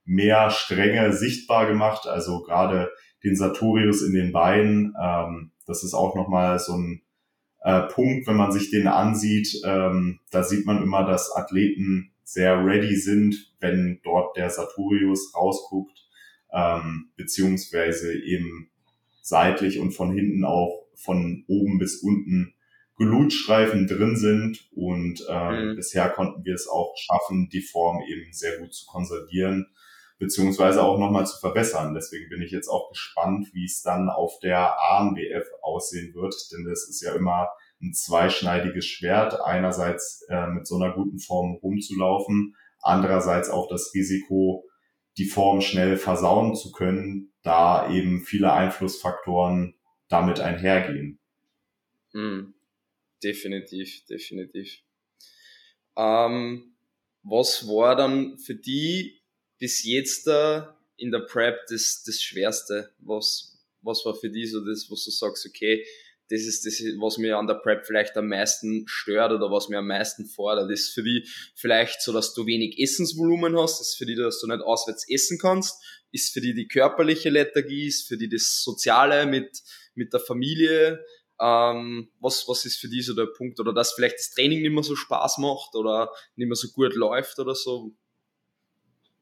mehr 0.03 0.49
Stränge 0.49 1.13
sichtbar 1.13 1.65
gemacht, 1.65 2.05
also 2.05 2.43
gerade 2.43 2.91
den 3.23 3.37
Sartorius 3.37 4.01
in 4.01 4.13
den 4.13 4.33
Beinen, 4.33 4.93
ähm, 5.01 5.51
das 5.65 5.83
ist 5.83 5.93
auch 5.93 6.13
nochmal 6.13 6.59
so 6.59 6.73
ein 6.73 7.01
äh, 7.63 7.83
Punkt, 7.83 8.27
wenn 8.27 8.35
man 8.35 8.51
sich 8.51 8.69
den 8.69 8.87
ansieht. 8.87 9.61
Ähm, 9.63 10.19
da 10.29 10.43
sieht 10.43 10.65
man 10.65 10.83
immer, 10.83 11.05
dass 11.05 11.33
Athleten 11.35 12.11
sehr 12.23 12.65
ready 12.65 12.97
sind, 12.97 13.53
wenn 13.61 14.01
dort 14.03 14.35
der 14.35 14.49
Sartorius 14.49 15.33
rausguckt, 15.33 16.05
ähm, 16.51 17.11
beziehungsweise 17.15 18.13
eben 18.13 18.69
seitlich 19.21 19.79
und 19.79 19.91
von 19.91 20.13
hinten 20.13 20.43
auch 20.43 20.85
von 20.95 21.45
oben 21.47 21.79
bis 21.79 22.01
unten 22.03 22.53
Glutstreifen 22.97 23.87
drin 23.87 24.15
sind. 24.15 24.67
Und 24.75 25.25
ähm, 25.29 25.69
mhm. 25.69 25.75
bisher 25.75 26.09
konnten 26.09 26.43
wir 26.43 26.55
es 26.55 26.67
auch 26.67 26.95
schaffen, 26.97 27.49
die 27.49 27.61
Form 27.61 28.01
eben 28.07 28.33
sehr 28.33 28.57
gut 28.59 28.73
zu 28.73 28.85
konservieren 28.85 29.67
beziehungsweise 30.19 30.83
auch 30.83 30.97
nochmal 30.97 31.27
zu 31.27 31.39
verbessern. 31.39 31.93
Deswegen 31.93 32.29
bin 32.29 32.41
ich 32.41 32.51
jetzt 32.51 32.67
auch 32.67 32.89
gespannt, 32.89 33.49
wie 33.53 33.65
es 33.65 33.81
dann 33.81 34.09
auf 34.09 34.39
der 34.39 34.81
ANBF 34.91 35.47
aussehen 35.61 36.13
wird, 36.15 36.33
denn 36.51 36.65
das 36.65 36.87
ist 36.89 37.01
ja 37.01 37.13
immer 37.13 37.49
ein 37.81 37.93
zweischneidiges 37.93 38.85
Schwert. 38.85 39.39
Einerseits 39.41 40.25
äh, 40.29 40.47
mit 40.47 40.65
so 40.65 40.75
einer 40.77 40.93
guten 40.93 41.19
Form 41.19 41.55
rumzulaufen, 41.61 42.55
andererseits 42.81 43.49
auch 43.49 43.67
das 43.67 43.91
Risiko, 43.93 44.65
die 45.17 45.25
Form 45.25 45.61
schnell 45.61 45.97
versauen 45.97 46.55
zu 46.55 46.71
können, 46.71 47.33
da 47.43 47.89
eben 47.91 48.21
viele 48.21 48.53
Einflussfaktoren 48.53 49.75
damit 50.09 50.39
einhergehen. 50.39 51.19
Mm, 52.13 52.53
definitiv, 53.23 54.05
definitiv. 54.05 54.79
Ähm, 55.97 56.75
was 57.23 57.67
war 57.67 57.95
dann 57.95 58.37
für 58.37 58.55
die 58.55 59.21
bis 59.57 59.83
jetzt 59.83 60.27
da 60.27 60.77
in 60.97 61.11
der 61.11 61.19
Prep 61.19 61.65
das, 61.67 62.03
das 62.05 62.21
Schwerste? 62.21 62.93
Was, 62.99 63.57
was 63.81 64.05
war 64.05 64.15
für 64.15 64.29
dich 64.29 64.51
so 64.51 64.63
das, 64.63 64.89
was 64.89 65.03
du 65.03 65.11
sagst, 65.11 65.45
okay, 65.45 65.85
das 66.29 66.41
ist 66.41 66.65
das, 66.65 66.79
was 66.99 67.17
mir 67.17 67.37
an 67.37 67.47
der 67.47 67.55
Prep 67.55 67.85
vielleicht 67.85 68.17
am 68.17 68.27
meisten 68.27 68.83
stört 68.87 69.31
oder 69.31 69.49
was 69.49 69.69
mir 69.69 69.77
am 69.77 69.87
meisten 69.87 70.25
fordert. 70.25 70.69
Ist 70.71 70.93
für 70.93 71.03
die 71.03 71.25
vielleicht 71.55 72.01
so, 72.01 72.11
dass 72.11 72.33
du 72.33 72.45
wenig 72.45 72.79
Essensvolumen 72.79 73.57
hast, 73.57 73.79
ist 73.79 73.95
für 73.95 74.05
die, 74.05 74.15
dass 74.15 74.41
du 74.41 74.47
nicht 74.47 74.61
auswärts 74.61 75.05
essen 75.09 75.37
kannst, 75.39 75.81
ist 76.11 76.33
für 76.33 76.41
die 76.41 76.53
die 76.53 76.67
körperliche 76.67 77.29
Lethargie, 77.29 77.87
ist 77.87 78.07
für 78.07 78.17
die 78.17 78.29
das 78.29 78.61
Soziale 78.61 79.25
mit, 79.25 79.61
mit 79.95 80.11
der 80.11 80.19
Familie, 80.19 81.03
Ähm, 81.39 82.09
was, 82.19 82.47
was 82.47 82.65
ist 82.65 82.79
für 82.79 82.87
dich 82.87 83.05
so 83.05 83.15
der 83.15 83.27
Punkt? 83.27 83.59
Oder 83.59 83.73
dass 83.73 83.93
vielleicht 83.93 84.17
das 84.17 84.31
Training 84.31 84.61
nicht 84.61 84.73
mehr 84.73 84.83
so 84.83 84.95
Spaß 84.95 85.37
macht 85.39 85.75
oder 85.75 86.11
nicht 86.35 86.47
mehr 86.47 86.55
so 86.55 86.69
gut 86.69 86.95
läuft 86.95 87.39
oder 87.39 87.55
so? 87.55 87.91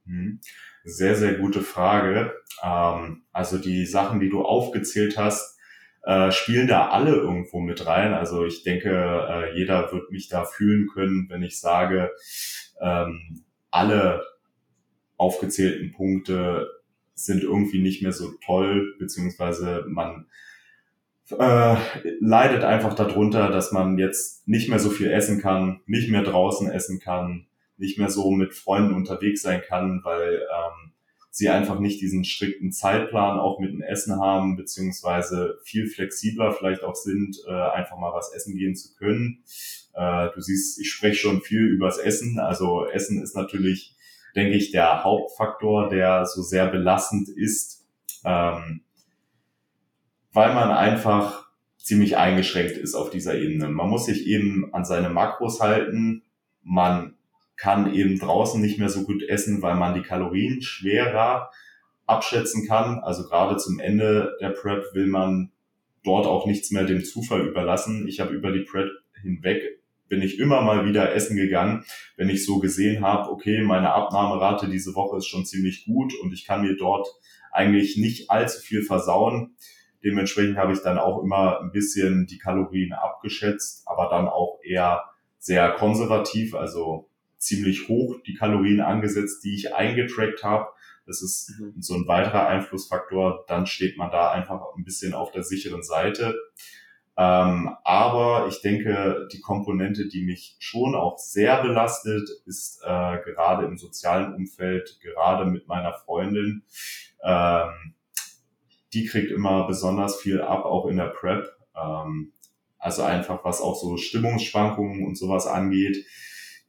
Hm. 0.05 0.39
Sehr, 0.83 1.15
sehr 1.15 1.33
gute 1.35 1.61
Frage. 1.61 2.33
Ähm, 2.61 3.23
also 3.31 3.57
die 3.57 3.85
Sachen, 3.85 4.19
die 4.19 4.29
du 4.29 4.43
aufgezählt 4.43 5.17
hast, 5.17 5.57
äh, 6.03 6.31
spielen 6.31 6.67
da 6.67 6.89
alle 6.89 7.15
irgendwo 7.15 7.59
mit 7.59 7.85
rein. 7.85 8.13
Also 8.13 8.45
ich 8.45 8.63
denke, 8.63 8.89
äh, 8.91 9.57
jeder 9.57 9.91
wird 9.91 10.11
mich 10.11 10.29
da 10.29 10.45
fühlen 10.45 10.87
können, 10.87 11.27
wenn 11.29 11.41
ich 11.41 11.59
sage, 11.59 12.11
ähm, 12.79 13.43
alle 13.71 14.23
aufgezählten 15.17 15.91
Punkte 15.91 16.69
sind 17.15 17.41
irgendwie 17.41 17.81
nicht 17.81 18.03
mehr 18.03 18.11
so 18.11 18.33
toll, 18.45 18.95
beziehungsweise 18.99 19.85
man 19.87 20.27
äh, 21.31 21.75
leidet 22.19 22.63
einfach 22.63 22.93
darunter, 22.93 23.49
dass 23.49 23.71
man 23.71 23.97
jetzt 23.97 24.47
nicht 24.47 24.69
mehr 24.69 24.79
so 24.79 24.89
viel 24.89 25.11
essen 25.11 25.41
kann, 25.41 25.81
nicht 25.85 26.09
mehr 26.09 26.23
draußen 26.23 26.69
essen 26.69 26.99
kann, 26.99 27.47
nicht 27.77 27.97
mehr 27.97 28.09
so 28.09 28.31
mit 28.31 28.53
Freunden 28.53 28.93
unterwegs 28.93 29.41
sein 29.41 29.61
kann, 29.67 30.01
weil 30.03 30.35
ähm, 30.35 30.93
sie 31.35 31.49
einfach 31.49 31.79
nicht 31.79 31.99
diesen 31.99 32.23
strikten 32.23 32.71
Zeitplan 32.71 33.39
auch 33.39 33.59
mit 33.59 33.73
dem 33.73 33.81
Essen 33.81 34.21
haben, 34.21 34.55
beziehungsweise 34.55 35.59
viel 35.63 35.87
flexibler 35.87 36.53
vielleicht 36.53 36.83
auch 36.83 36.95
sind, 36.95 37.37
äh, 37.47 37.51
einfach 37.51 37.97
mal 37.97 38.13
was 38.13 38.33
essen 38.33 38.55
gehen 38.55 38.75
zu 38.75 38.95
können. 38.95 39.43
Äh, 39.93 40.29
du 40.33 40.39
siehst, 40.39 40.79
ich 40.79 40.89
spreche 40.89 41.17
schon 41.17 41.41
viel 41.41 41.65
übers 41.65 41.97
Essen. 41.97 42.39
Also 42.39 42.85
Essen 42.85 43.21
ist 43.21 43.35
natürlich, 43.35 43.95
denke 44.33 44.55
ich, 44.55 44.71
der 44.71 45.03
Hauptfaktor, 45.03 45.89
der 45.89 46.25
so 46.25 46.41
sehr 46.41 46.67
belastend 46.67 47.27
ist, 47.27 47.85
ähm, 48.23 48.84
weil 50.35 50.53
man 50.53 50.69
einfach 50.69 51.47
ziemlich 51.77 52.17
eingeschränkt 52.17 52.77
ist 52.77 52.93
auf 52.93 53.09
dieser 53.09 53.37
Ebene. 53.37 53.69
Man 53.69 53.89
muss 53.89 54.05
sich 54.05 54.27
eben 54.27 54.73
an 54.73 54.83
seine 54.83 55.09
Makros 55.09 55.61
halten. 55.61 56.23
Man 56.61 57.15
kann 57.55 57.93
eben 57.93 58.19
draußen 58.19 58.61
nicht 58.61 58.77
mehr 58.77 58.89
so 58.89 59.03
gut 59.05 59.23
essen, 59.23 59.61
weil 59.61 59.75
man 59.75 59.93
die 59.93 60.01
Kalorien 60.01 60.61
schwerer 60.61 61.51
abschätzen 62.05 62.67
kann. 62.67 62.99
Also 62.99 63.23
gerade 63.23 63.55
zum 63.55 63.79
Ende 63.79 64.35
der 64.41 64.49
Prep 64.49 64.83
will 64.93 65.07
man 65.07 65.51
dort 66.03 66.27
auch 66.27 66.45
nichts 66.45 66.69
mehr 66.69 66.83
dem 66.83 67.05
Zufall 67.05 67.47
überlassen. 67.47 68.05
Ich 68.07 68.19
habe 68.19 68.33
über 68.33 68.51
die 68.51 68.63
Prep 68.63 68.89
hinweg 69.21 69.79
bin 70.07 70.21
ich 70.21 70.37
immer 70.37 70.61
mal 70.61 70.85
wieder 70.85 71.15
essen 71.15 71.35
gegangen, 71.35 71.83
wenn 72.15 72.29
ich 72.29 72.45
so 72.45 72.59
gesehen 72.59 73.03
habe, 73.03 73.31
okay, 73.31 73.63
meine 73.63 73.93
Abnahmerate 73.93 74.69
diese 74.69 74.93
Woche 74.93 75.17
ist 75.17 75.27
schon 75.27 75.45
ziemlich 75.45 75.85
gut 75.85 76.13
und 76.21 76.31
ich 76.31 76.45
kann 76.45 76.61
mir 76.61 76.75
dort 76.75 77.07
eigentlich 77.51 77.97
nicht 77.97 78.29
allzu 78.29 78.59
viel 78.59 78.83
versauen. 78.83 79.55
Dementsprechend 80.05 80.57
habe 80.57 80.71
ich 80.71 80.81
dann 80.81 80.99
auch 80.99 81.23
immer 81.23 81.59
ein 81.61 81.71
bisschen 81.71 82.27
die 82.27 82.37
Kalorien 82.37 82.93
abgeschätzt, 82.93 83.87
aber 83.87 84.07
dann 84.09 84.27
auch 84.27 84.59
eher 84.63 85.03
sehr 85.39 85.71
konservativ, 85.71 86.53
also 86.53 87.09
ziemlich 87.39 87.89
hoch 87.89 88.17
die 88.25 88.35
Kalorien 88.35 88.81
angesetzt, 88.81 89.43
die 89.43 89.55
ich 89.55 89.73
eingetrackt 89.73 90.43
habe. 90.43 90.67
Das 91.07 91.23
ist 91.23 91.59
mhm. 91.59 91.81
so 91.81 91.95
ein 91.95 92.07
weiterer 92.07 92.47
Einflussfaktor. 92.47 93.45
Dann 93.47 93.65
steht 93.65 93.97
man 93.97 94.11
da 94.11 94.31
einfach 94.31 94.61
ein 94.77 94.83
bisschen 94.83 95.13
auf 95.13 95.31
der 95.31 95.43
sicheren 95.43 95.83
Seite. 95.83 96.35
Ähm, 97.17 97.75
aber 97.83 98.47
ich 98.49 98.61
denke, 98.61 99.27
die 99.31 99.41
Komponente, 99.41 100.07
die 100.07 100.23
mich 100.23 100.57
schon 100.59 100.95
auch 100.95 101.17
sehr 101.17 101.63
belastet, 101.63 102.29
ist 102.45 102.81
äh, 102.83 103.17
gerade 103.23 103.65
im 103.65 103.77
sozialen 103.77 104.35
Umfeld, 104.35 104.99
gerade 105.01 105.45
mit 105.45 105.67
meiner 105.67 105.93
Freundin. 105.93 106.63
Ähm, 107.23 107.94
die 108.93 109.05
kriegt 109.05 109.31
immer 109.31 109.67
besonders 109.67 110.17
viel 110.17 110.41
ab, 110.41 110.65
auch 110.65 110.87
in 110.87 110.97
der 110.97 111.07
Prep. 111.07 111.47
Ähm, 111.75 112.33
also 112.77 113.03
einfach 113.03 113.43
was 113.43 113.61
auch 113.61 113.75
so 113.75 113.97
Stimmungsschwankungen 113.97 115.05
und 115.05 115.17
sowas 115.17 115.47
angeht 115.47 116.05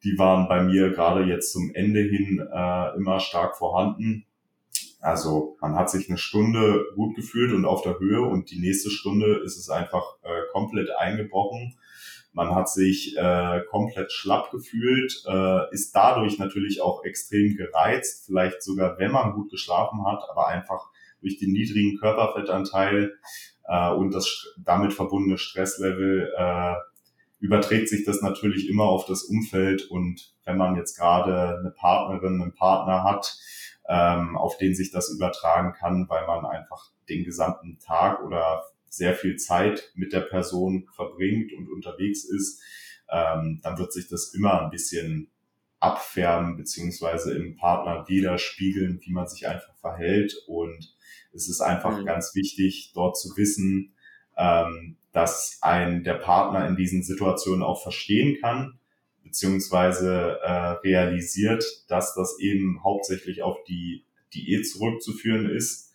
die 0.06 0.18
waren 0.18 0.48
bei 0.48 0.62
mir 0.62 0.90
gerade 0.90 1.24
jetzt 1.24 1.52
zum 1.52 1.72
Ende 1.74 2.00
hin 2.00 2.38
äh, 2.38 2.96
immer 2.96 3.18
stark 3.18 3.56
vorhanden. 3.56 4.24
Also 5.00 5.56
man 5.60 5.74
hat 5.74 5.90
sich 5.90 6.08
eine 6.08 6.18
Stunde 6.18 6.84
gut 6.94 7.16
gefühlt 7.16 7.52
und 7.52 7.64
auf 7.64 7.82
der 7.82 7.98
Höhe 7.98 8.22
und 8.22 8.50
die 8.50 8.60
nächste 8.60 8.90
Stunde 8.90 9.40
ist 9.44 9.56
es 9.56 9.68
einfach 9.68 10.16
äh, 10.22 10.28
komplett 10.52 10.90
eingebrochen. 10.90 11.76
Man 12.32 12.54
hat 12.54 12.68
sich 12.68 13.16
äh, 13.16 13.62
komplett 13.70 14.12
schlapp 14.12 14.50
gefühlt, 14.50 15.24
äh, 15.26 15.72
ist 15.72 15.92
dadurch 15.96 16.38
natürlich 16.38 16.82
auch 16.82 17.02
extrem 17.02 17.56
gereizt, 17.56 18.26
vielleicht 18.26 18.62
sogar 18.62 18.98
wenn 18.98 19.10
man 19.10 19.32
gut 19.32 19.50
geschlafen 19.50 20.06
hat, 20.06 20.22
aber 20.30 20.46
einfach 20.48 20.90
durch 21.20 21.38
den 21.38 21.52
niedrigen 21.52 21.98
Körperfettanteil 21.98 23.14
äh, 23.68 23.90
und 23.90 24.14
das 24.14 24.46
damit 24.58 24.92
verbundene 24.92 25.38
Stresslevel 25.38 26.32
äh, 26.36 26.74
überträgt 27.38 27.88
sich 27.88 28.04
das 28.04 28.22
natürlich 28.22 28.68
immer 28.68 28.84
auf 28.84 29.06
das 29.06 29.24
Umfeld. 29.24 29.90
Und 29.90 30.34
wenn 30.44 30.56
man 30.56 30.76
jetzt 30.76 30.96
gerade 30.96 31.58
eine 31.58 31.70
Partnerin, 31.70 32.40
einen 32.40 32.54
Partner 32.54 33.04
hat, 33.04 33.36
ähm, 33.88 34.36
auf 34.36 34.56
den 34.56 34.74
sich 34.74 34.90
das 34.90 35.10
übertragen 35.10 35.72
kann, 35.72 36.08
weil 36.08 36.26
man 36.26 36.44
einfach 36.44 36.90
den 37.08 37.24
gesamten 37.24 37.78
Tag 37.78 38.22
oder 38.24 38.64
sehr 38.88 39.14
viel 39.14 39.36
Zeit 39.36 39.92
mit 39.94 40.12
der 40.12 40.20
Person 40.20 40.88
verbringt 40.94 41.52
und 41.52 41.70
unterwegs 41.70 42.24
ist, 42.24 42.62
ähm, 43.10 43.60
dann 43.62 43.78
wird 43.78 43.92
sich 43.92 44.08
das 44.08 44.34
immer 44.34 44.62
ein 44.62 44.70
bisschen 44.70 45.30
abfärben 45.80 46.56
beziehungsweise 46.56 47.36
im 47.36 47.56
Partner 47.56 48.06
widerspiegeln, 48.08 49.00
wie 49.02 49.12
man 49.12 49.28
sich 49.28 49.46
einfach 49.46 49.74
verhält. 49.76 50.34
Und 50.46 50.94
es 51.32 51.48
ist 51.48 51.60
einfach 51.60 51.98
mhm. 52.00 52.06
ganz 52.06 52.34
wichtig, 52.34 52.92
dort 52.94 53.18
zu 53.18 53.36
wissen, 53.36 53.94
ähm, 54.36 54.96
dass 55.12 55.58
ein 55.62 56.04
der 56.04 56.14
Partner 56.14 56.66
in 56.66 56.76
diesen 56.76 57.02
Situationen 57.02 57.62
auch 57.62 57.82
verstehen 57.82 58.38
kann, 58.40 58.78
beziehungsweise 59.22 60.38
äh, 60.42 60.50
realisiert, 60.84 61.64
dass 61.88 62.14
das 62.14 62.38
eben 62.38 62.82
hauptsächlich 62.82 63.42
auf 63.42 63.56
die 63.64 64.04
Diät 64.34 64.68
zurückzuführen 64.68 65.48
ist, 65.48 65.92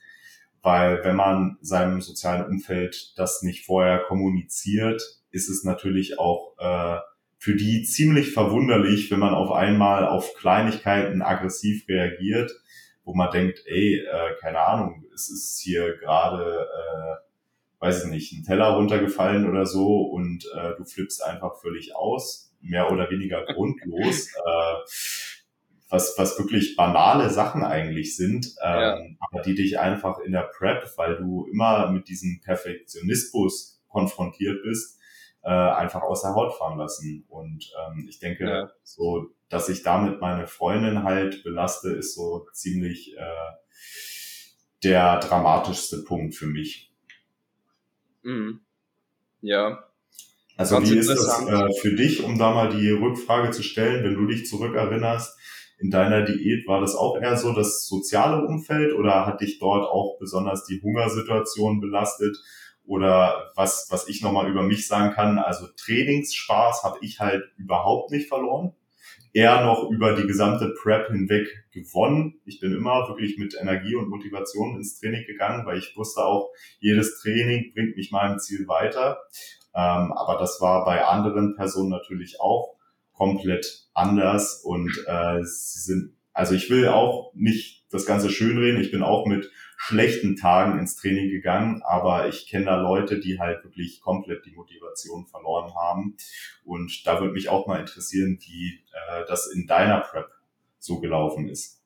weil 0.62 1.04
wenn 1.04 1.16
man 1.16 1.58
seinem 1.62 2.02
sozialen 2.02 2.46
Umfeld 2.46 3.14
das 3.18 3.42
nicht 3.42 3.66
vorher 3.66 4.00
kommuniziert, 4.00 5.02
ist 5.32 5.50
es 5.50 5.64
natürlich 5.64 6.20
auch 6.20 6.56
äh, 6.60 7.00
für 7.42 7.56
die 7.56 7.82
ziemlich 7.82 8.34
verwunderlich, 8.34 9.10
wenn 9.10 9.18
man 9.18 9.34
auf 9.34 9.52
einmal 9.52 10.08
auf 10.08 10.36
Kleinigkeiten 10.36 11.24
aggressiv 11.24 11.88
reagiert, 11.88 12.52
wo 13.04 13.16
man 13.16 13.32
denkt, 13.32 13.64
ey, 13.66 13.96
äh, 13.96 14.36
keine 14.40 14.60
Ahnung, 14.60 15.06
es 15.12 15.28
ist 15.28 15.60
hier 15.60 15.98
gerade 15.98 16.68
äh, 16.68 17.16
weiß 17.82 18.06
ich 18.06 18.12
nicht, 18.12 18.32
ein 18.32 18.44
Teller 18.44 18.76
runtergefallen 18.76 19.50
oder 19.50 19.66
so 19.66 20.04
und 20.04 20.46
äh, 20.56 20.76
du 20.78 20.86
flippst 20.86 21.24
einfach 21.26 21.60
völlig 21.60 21.96
aus, 21.96 22.54
mehr 22.62 22.92
oder 22.92 23.10
weniger 23.10 23.44
grundlos, 23.56 24.28
äh, 24.28 24.76
was, 25.90 26.14
was 26.18 26.38
wirklich 26.38 26.76
banale 26.76 27.32
Sachen 27.32 27.64
eigentlich 27.64 28.16
sind, 28.16 28.56
ähm, 28.64 28.80
ja. 28.80 29.00
aber 29.20 29.42
die 29.42 29.56
dich 29.56 29.80
einfach 29.80 30.20
in 30.20 30.32
der 30.32 30.50
Prep, 30.56 30.88
weil 30.96 31.18
du 31.18 31.48
immer 31.52 31.92
mit 31.92 32.08
diesem 32.08 32.40
Perfektionismus 32.40 33.82
konfrontiert 33.90 34.62
bist, 34.64 35.00
äh, 35.44 35.50
einfach 35.50 36.02
aus 36.02 36.22
der 36.22 36.36
Haut 36.36 36.54
fahren 36.54 36.78
lassen. 36.78 37.26
Und 37.30 37.72
ähm, 37.88 38.06
ich 38.10 38.20
denke, 38.20 38.48
ja. 38.48 38.72
so, 38.84 39.30
dass 39.50 39.70
ich 39.70 39.84
damit 39.84 40.22
meine 40.22 40.48
Freundin 40.48 41.04
halt 41.04 41.44
belaste, 41.44 41.90
ist 41.90 42.16
so 42.16 42.48
ziemlich 42.54 43.16
äh, 43.18 43.52
der 44.84 45.20
dramatischste 45.20 46.04
Punkt 46.04 46.36
für 46.36 46.48
mich. 46.48 46.94
Mhm. 48.24 48.62
Ja. 49.42 49.84
Also 50.58 50.76
Ganz 50.76 50.92
wie 50.92 50.98
ist 50.98 51.10
das 51.10 51.48
äh, 51.48 51.68
für 51.82 51.96
dich, 51.96 52.24
um 52.24 52.38
da 52.38 52.54
mal 52.54 52.70
die 52.70 52.90
Rückfrage 52.90 53.52
zu 53.52 53.64
stellen, 53.64 54.04
wenn 54.04 54.16
du 54.16 54.28
dich 54.28 54.46
zurückerinnerst, 54.46 55.38
in 55.80 55.90
deiner 55.90 56.24
Diät 56.24 56.68
war 56.68 56.80
das 56.80 56.96
auch 56.96 57.20
eher 57.20 57.36
so 57.38 57.54
das 57.54 57.88
soziale 57.88 58.46
Umfeld 58.46 58.94
oder 58.94 59.26
hat 59.26 59.42
dich 59.42 59.58
dort 59.58 59.84
auch 59.84 60.18
besonders 60.20 60.66
die 60.66 60.80
Hungersituation 60.80 61.80
belastet? 61.82 62.38
Oder 62.92 63.52
was, 63.56 63.88
was 63.90 64.08
ich 64.10 64.22
nochmal 64.22 64.50
über 64.50 64.64
mich 64.64 64.86
sagen 64.86 65.14
kann, 65.14 65.40
also 65.40 65.66
Trainingsspaß 65.78 66.84
habe 66.84 66.98
ich 67.02 67.20
halt 67.20 67.44
überhaupt 67.58 68.12
nicht 68.12 68.28
verloren 68.28 68.74
eher 69.34 69.64
noch 69.64 69.90
über 69.90 70.14
die 70.14 70.28
gesamte 70.28 70.74
Prep 70.82 71.08
hinweg 71.08 71.48
gewonnen. 71.72 72.42
Ich 72.46 72.60
bin 72.60 72.74
immer 72.74 73.08
wirklich 73.08 73.38
mit 73.38 73.56
Energie 73.60 73.96
und 73.96 74.10
Motivation 74.10 74.76
ins 74.76 75.00
Training 75.00 75.26
gegangen, 75.26 75.66
weil 75.66 75.78
ich 75.78 75.96
wusste 75.96 76.22
auch, 76.22 76.52
jedes 76.80 77.22
Training 77.22 77.72
bringt 77.74 77.96
mich 77.96 78.12
meinem 78.12 78.40
Ziel 78.40 78.68
weiter. 78.68 79.20
Ähm, 79.74 80.12
aber 80.12 80.38
das 80.38 80.60
war 80.60 80.84
bei 80.84 81.06
anderen 81.06 81.56
Personen 81.56 81.90
natürlich 81.90 82.42
auch 82.42 82.76
komplett 83.14 83.88
anders 83.94 84.62
und 84.64 84.92
äh, 85.08 85.44
sie 85.44 85.80
sind, 85.80 86.18
also 86.34 86.56
ich 86.56 86.70
will 86.70 86.88
auch 86.88 87.34
nicht 87.36 87.86
das 87.92 88.06
Ganze 88.06 88.30
schönreden. 88.30 88.82
Ich 88.82 88.92
bin 88.92 89.04
auch 89.04 89.26
mit 89.26 89.52
schlechten 89.78 90.36
Tagen 90.36 90.80
ins 90.80 90.96
Training 90.96 91.30
gegangen, 91.30 91.82
aber 91.84 92.28
ich 92.28 92.48
kenne 92.48 92.66
da 92.66 92.80
Leute, 92.80 93.20
die 93.20 93.40
halt 93.40 93.64
wirklich 93.64 94.00
komplett 94.02 94.46
die 94.46 94.52
Motivation 94.52 95.26
verloren 95.26 95.74
haben. 95.76 96.16
Und 96.64 97.06
da 97.06 97.20
würde 97.20 97.34
mich 97.34 97.50
auch 97.50 97.68
mal 97.68 97.80
interessieren, 97.80 98.38
wie 98.42 98.84
äh, 98.94 99.26
das 99.28 99.48
in 99.48 99.68
deiner 99.68 100.02
Prep 100.02 100.30
so 100.78 101.00
gelaufen 101.00 101.50
ist. 101.50 101.82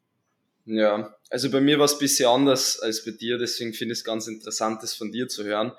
Ja, 0.66 1.16
also 1.30 1.52
bei 1.52 1.62
mir 1.62 1.78
war 1.78 1.86
es 1.86 1.94
ein 1.94 2.00
bisschen 2.00 2.28
anders 2.28 2.80
als 2.80 3.06
bei 3.06 3.12
dir, 3.12 3.38
deswegen 3.38 3.74
finde 3.74 3.94
ich 3.94 4.00
es 4.00 4.06
ganz 4.06 4.28
interessant, 4.28 4.82
das 4.82 4.96
von 4.96 5.12
dir 5.12 5.28
zu 5.28 5.44
hören. 5.44 5.72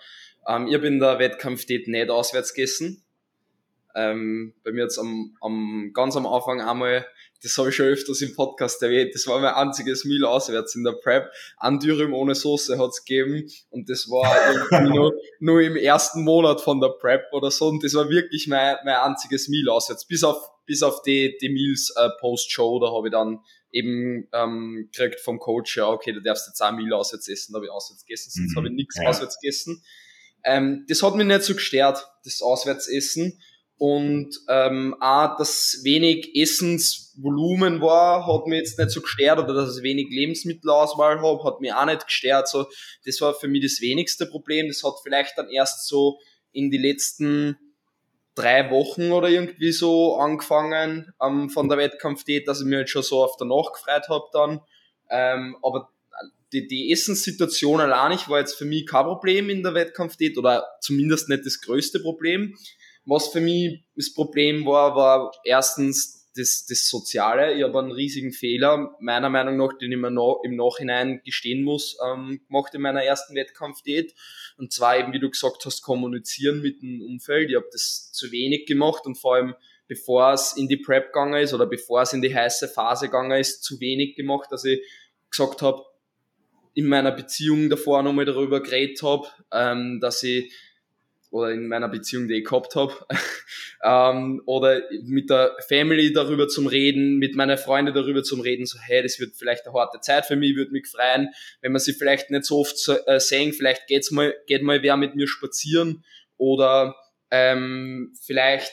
Ähm, 0.49 0.69
ich 0.69 0.75
habe 0.75 0.87
in 0.87 1.01
der 1.01 1.19
Wettkampfdiät 1.19 1.89
nicht 1.89 2.09
auswärts 2.09 2.55
gegessen. 2.55 3.03
Ähm, 3.95 4.55
bei 4.63 4.73
mir 4.73 4.83
jetzt 4.83 4.99
am, 4.99 5.37
am, 5.41 5.91
ganz 5.93 6.17
am 6.17 6.27
Anfang 6.27 6.61
einmal, 6.61 7.07
das 7.47 7.57
habe 7.59 7.69
ich 7.69 7.77
schon 7.77 7.87
öfters 7.87 8.21
im 8.23 8.35
Podcast 8.35 8.83
erwähnt, 8.83 9.15
das 9.15 9.27
war 9.29 9.39
mein 9.39 9.55
einziges 9.55 10.05
Meal 10.05 10.25
auswärts 10.25 10.75
in 10.75 10.83
der 10.83 10.93
Prep. 10.93 11.31
Dürüm 11.81 12.13
ohne 12.13 12.35
Soße 12.35 12.77
hat's 12.77 13.05
gegeben 13.05 13.49
und 13.71 13.89
das 13.89 14.09
war 14.09 14.81
nur, 14.83 15.15
nur 15.39 15.61
im 15.61 15.77
ersten 15.77 16.25
Monat 16.25 16.61
von 16.61 16.81
der 16.81 16.89
Prep 16.89 17.25
oder 17.33 17.53
so 17.53 17.69
und 17.69 17.85
das 17.85 17.95
war 17.95 18.11
wirklich 18.11 18.49
mein, 18.49 18.77
mein 18.85 18.97
einziges 18.97 19.49
Meal 19.49 19.69
auswärts. 19.69 20.07
Bis 20.07 20.25
auf, 20.25 20.37
bis 20.67 20.83
auf 20.83 21.03
die, 21.03 21.37
die 21.41 21.49
Meals 21.49 21.95
äh, 21.97 22.09
Post-Show, 22.19 22.81
da 22.81 22.93
habe 22.93 23.09
ich 23.09 23.13
dann 23.13 23.39
eben 23.71 24.29
ähm, 24.33 24.89
gekriegt 24.91 25.21
vom 25.21 25.39
Coach, 25.39 25.77
ja, 25.77 25.89
okay, 25.89 26.13
du 26.13 26.21
darfst 26.21 26.49
jetzt 26.49 26.61
ein 26.63 26.75
Meal 26.75 26.93
auswärts 26.95 27.29
essen, 27.29 27.53
da 27.53 27.59
habe 27.59 27.67
ich 27.67 27.73
auswärts 27.73 28.05
gegessen, 28.05 28.31
sonst 28.31 28.53
mhm. 28.53 28.57
habe 28.57 28.69
ich 28.69 28.75
nichts 28.75 28.97
ja. 28.97 29.09
auswärts 29.09 29.39
gegessen. 29.41 29.85
Ähm, 30.45 30.85
das 30.89 31.03
hat 31.03 31.15
mich 31.15 31.27
nicht 31.27 31.43
so 31.43 31.55
gestört, 31.55 32.09
das 32.25 32.43
Auswärtsessen. 32.43 33.41
Und 33.79 34.31
ähm, 34.49 34.97
auch 35.01 35.37
das 35.37 35.81
wenig 35.83 36.35
Essensvolumen 36.35 37.83
war, 37.83 38.27
hat 38.27 38.47
mir 38.47 38.57
jetzt 38.57 38.79
nicht 38.79 38.91
so 38.91 39.03
gestört, 39.03 39.39
oder 39.39 39.53
dass 39.53 39.77
ich 39.77 39.83
wenig 39.83 40.09
Lebensmittelauswahl 40.09 41.21
habe, 41.21 41.45
hat 41.45 41.61
mir 41.61 41.79
auch 41.79 41.85
nicht 41.85 42.07
gestört. 42.07 42.49
So, 42.49 42.67
das 43.05 43.21
war 43.21 43.35
für 43.35 43.49
mich 43.49 43.63
das 43.63 43.81
wenigste 43.83 44.27
Problem. 44.27 44.69
Das 44.69 44.83
hat 44.83 44.95
vielleicht 45.03 45.37
dann 45.37 45.51
erst 45.51 45.87
so 45.89 46.19
in 46.53 46.71
die 46.71 46.79
letzten 46.79 47.59
drei 48.35 48.71
Wochen 48.71 49.13
oder 49.13 49.29
irgendwie 49.29 49.73
so 49.73 50.17
angefangen 50.17 51.13
ähm, 51.23 51.51
von 51.51 51.69
der 51.69 51.79
Wettkampfdiät, 51.79 52.49
dass 52.49 52.61
ich 52.61 52.67
mir 52.67 52.79
halt 52.79 52.91
schon 52.91 53.03
so 53.03 53.25
auf 53.25 53.37
der 53.37 53.47
Nacht 53.47 53.75
gefreut 53.75 54.09
habe 54.09 54.25
dann. 54.33 54.61
Ähm, 55.11 55.57
aber 55.63 55.91
die, 56.53 56.67
die 56.67 56.93
Essenssituation 56.93 57.81
allein 57.81 58.13
ich 58.13 58.29
war 58.29 58.39
jetzt 58.39 58.55
für 58.55 58.65
mich 58.65 58.87
kein 58.87 59.05
Problem 59.05 59.51
in 59.51 59.63
der 59.63 59.75
Wettkampfdiät 59.75 60.39
oder 60.39 60.65
zumindest 60.81 61.29
nicht 61.29 61.45
das 61.45 61.61
größte 61.61 62.01
Problem. 62.01 62.57
Was 63.07 63.29
für 63.29 63.41
mich 63.41 63.85
das 63.95 64.13
Problem 64.13 64.67
war, 64.67 64.95
war 64.95 65.33
erstens 65.45 66.29
das, 66.37 66.67
das 66.67 66.89
Soziale. 66.89 67.55
Ich 67.55 67.63
habe 67.63 67.79
einen 67.79 67.93
riesigen 67.93 68.33
Fehler, 68.33 68.95
meiner 69.01 69.31
Meinung 69.31 69.57
nach, 69.57 69.79
den 69.79 69.93
ich 69.93 69.99
mir 69.99 70.11
noch, 70.11 70.43
im 70.45 70.57
Nachhinein 70.57 71.23
gestehen 71.25 71.63
muss, 71.63 71.97
ähm, 72.05 72.41
gemacht 72.47 72.75
in 72.75 72.83
meiner 72.83 73.03
ersten 73.03 73.35
Wettkampfdiät. 73.35 74.15
Und 74.59 74.73
zwar 74.73 74.99
eben, 74.99 75.13
wie 75.13 75.21
du 75.21 75.31
gesagt 75.31 75.65
hast, 75.65 75.83
kommunizieren 75.83 76.61
mit 76.61 76.83
dem 76.83 77.01
Umfeld. 77.01 77.49
Ich 77.51 77.57
habe 77.57 77.69
das 77.73 78.13
zu 78.13 78.31
wenig 78.33 78.67
gemacht 78.67 79.07
und 79.07 79.17
vor 79.17 79.37
allem 79.37 79.55
bevor 79.89 80.33
es 80.33 80.57
in 80.57 80.69
die 80.69 80.77
Prep 80.77 81.13
gegangen 81.13 81.41
ist 81.41 81.55
oder 81.55 81.67
bevor 81.67 82.03
es 82.03 82.13
in 82.13 82.21
die 82.21 82.35
heiße 82.35 82.69
Phase 82.69 83.07
gegangen 83.07 83.39
ist, 83.39 83.63
zu 83.63 83.81
wenig 83.81 84.17
gemacht, 84.17 84.51
dass 84.51 84.65
ich 84.65 84.81
gesagt 85.31 85.63
habe, 85.63 85.85
in 86.75 86.89
meiner 86.89 87.13
Beziehung 87.13 87.71
davor 87.71 88.03
nochmal 88.03 88.27
darüber 88.27 88.63
geredet 88.63 89.03
habe, 89.03 89.29
ähm, 89.53 89.99
dass 90.01 90.23
ich 90.23 90.53
oder 91.37 91.53
in 91.53 91.69
meiner 91.69 91.89
Beziehung, 91.89 92.29
die 92.29 92.39
ich 92.39 92.45
gehabt 92.45 92.75
habe, 92.75 92.95
ähm, 93.85 94.43
oder 94.47 94.83
mit 95.05 95.29
der 95.29 95.55
Family 95.69 96.13
darüber 96.13 96.49
zum 96.49 96.67
Reden, 96.67 97.19
mit 97.19 97.37
meinen 97.37 97.59
Freunden 97.59 97.95
darüber 97.95 98.23
zum 98.23 98.41
Reden, 98.41 98.65
so 98.65 98.79
hey, 98.81 99.03
das 99.03 99.21
wird 99.21 99.37
vielleicht 99.37 99.67
eine 99.67 99.75
harte 99.75 100.01
Zeit 100.01 100.25
für 100.27 100.37
mich, 100.37 100.57
würde 100.57 100.73
mich 100.73 100.87
freuen, 100.87 101.29
wenn 101.61 101.73
man 101.73 101.81
sie 101.81 101.93
vielleicht 101.93 102.31
nicht 102.31 102.45
so 102.45 102.61
oft 102.61 102.77
äh, 103.07 103.21
sehen, 103.21 103.53
vielleicht 103.53 103.87
geht's 103.87 104.11
mal, 104.11 104.35
geht 104.47 104.63
mal 104.63 104.83
wer 104.83 104.97
mit 104.97 105.15
mir 105.15 105.29
spazieren. 105.29 106.05
Oder 106.39 106.97
ähm, 107.31 108.15
vielleicht 108.23 108.73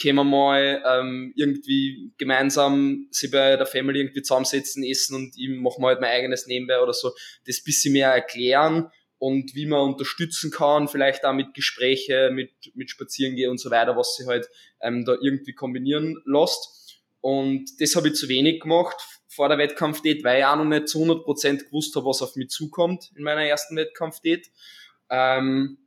können 0.00 0.16
wir 0.16 0.24
mal 0.24 0.82
ähm, 0.86 1.32
irgendwie 1.36 2.12
gemeinsam 2.16 3.08
sie 3.10 3.28
bei 3.28 3.56
der 3.56 3.66
Family 3.66 4.00
irgendwie 4.00 4.22
zusammensetzen, 4.22 4.84
essen 4.84 5.14
und 5.14 5.34
ich 5.36 5.48
mache 5.50 5.80
mal 5.80 5.88
halt 5.88 6.00
mein 6.00 6.10
eigenes 6.10 6.46
nebenbei 6.46 6.80
oder 6.80 6.92
so, 6.92 7.12
das 7.46 7.62
bisschen 7.62 7.92
mehr 7.92 8.10
erklären 8.10 8.90
und 9.18 9.54
wie 9.54 9.66
man 9.66 9.80
unterstützen 9.80 10.50
kann, 10.50 10.88
vielleicht 10.88 11.24
auch 11.24 11.32
mit 11.32 11.54
Gespräche, 11.54 12.30
mit, 12.32 12.52
mit 12.74 12.90
Spazierengehen 12.90 13.50
und 13.50 13.58
so 13.58 13.70
weiter, 13.70 13.96
was 13.96 14.16
sie 14.16 14.26
halt 14.26 14.48
ähm, 14.80 15.04
da 15.04 15.16
irgendwie 15.20 15.54
kombinieren 15.54 16.22
lässt. 16.24 17.02
Und 17.20 17.68
das 17.80 17.96
habe 17.96 18.08
ich 18.08 18.14
zu 18.14 18.28
wenig 18.28 18.60
gemacht 18.60 18.96
vor 19.26 19.48
der 19.48 19.58
Wettkampfdate, 19.58 20.22
weil 20.22 20.40
ich 20.40 20.44
auch 20.44 20.56
noch 20.56 20.64
nicht 20.64 20.88
zu 20.88 21.02
100% 21.02 21.64
gewusst 21.64 21.94
habe, 21.96 22.06
was 22.06 22.22
auf 22.22 22.36
mich 22.36 22.48
zukommt 22.48 23.10
in 23.16 23.24
meiner 23.24 23.44
ersten 23.44 23.76
Wettkampfdate. 23.76 24.48
Ähm, 25.10 25.78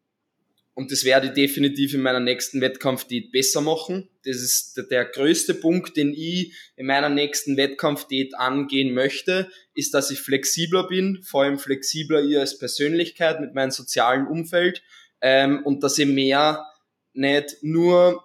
und 0.82 0.92
das 0.92 1.04
werde 1.04 1.28
ich 1.28 1.34
definitiv 1.34 1.94
in 1.94 2.02
meiner 2.02 2.20
nächsten 2.20 2.60
Wettkampfdiät 2.60 3.32
besser 3.32 3.62
machen. 3.62 4.10
Das 4.26 4.38
ist 4.38 4.84
der, 4.90 5.06
größte 5.06 5.54
Punkt, 5.54 5.96
den 5.96 6.12
ich 6.12 6.56
in 6.76 6.88
meiner 6.88 7.08
nächsten 7.08 7.56
Wettkampfdiät 7.56 8.34
angehen 8.36 8.96
möchte, 8.96 9.52
ist, 9.76 9.94
dass 9.94 10.10
ich 10.10 10.18
flexibler 10.18 10.88
bin, 10.88 11.22
vor 11.22 11.44
allem 11.44 11.60
flexibler 11.60 12.24
ich 12.24 12.36
als 12.36 12.58
Persönlichkeit 12.58 13.40
mit 13.42 13.54
meinem 13.54 13.70
sozialen 13.70 14.26
Umfeld 14.26 14.82
ähm, 15.22 15.62
und 15.64 15.84
dass 15.84 16.00
ich 16.00 16.08
mehr 16.08 16.66
nicht 17.14 17.58
nur 17.62 18.24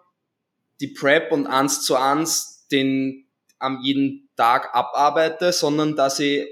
die 0.80 0.88
Prep 0.88 1.32
und 1.32 1.46
eins 1.46 1.84
zu 1.84 1.96
eins 1.96 2.66
den 2.72 3.26
am 3.59 3.82
jeden 3.82 4.30
Tag 4.34 4.74
abarbeite, 4.74 5.52
sondern 5.52 5.94
dass 5.94 6.20
ich 6.20 6.46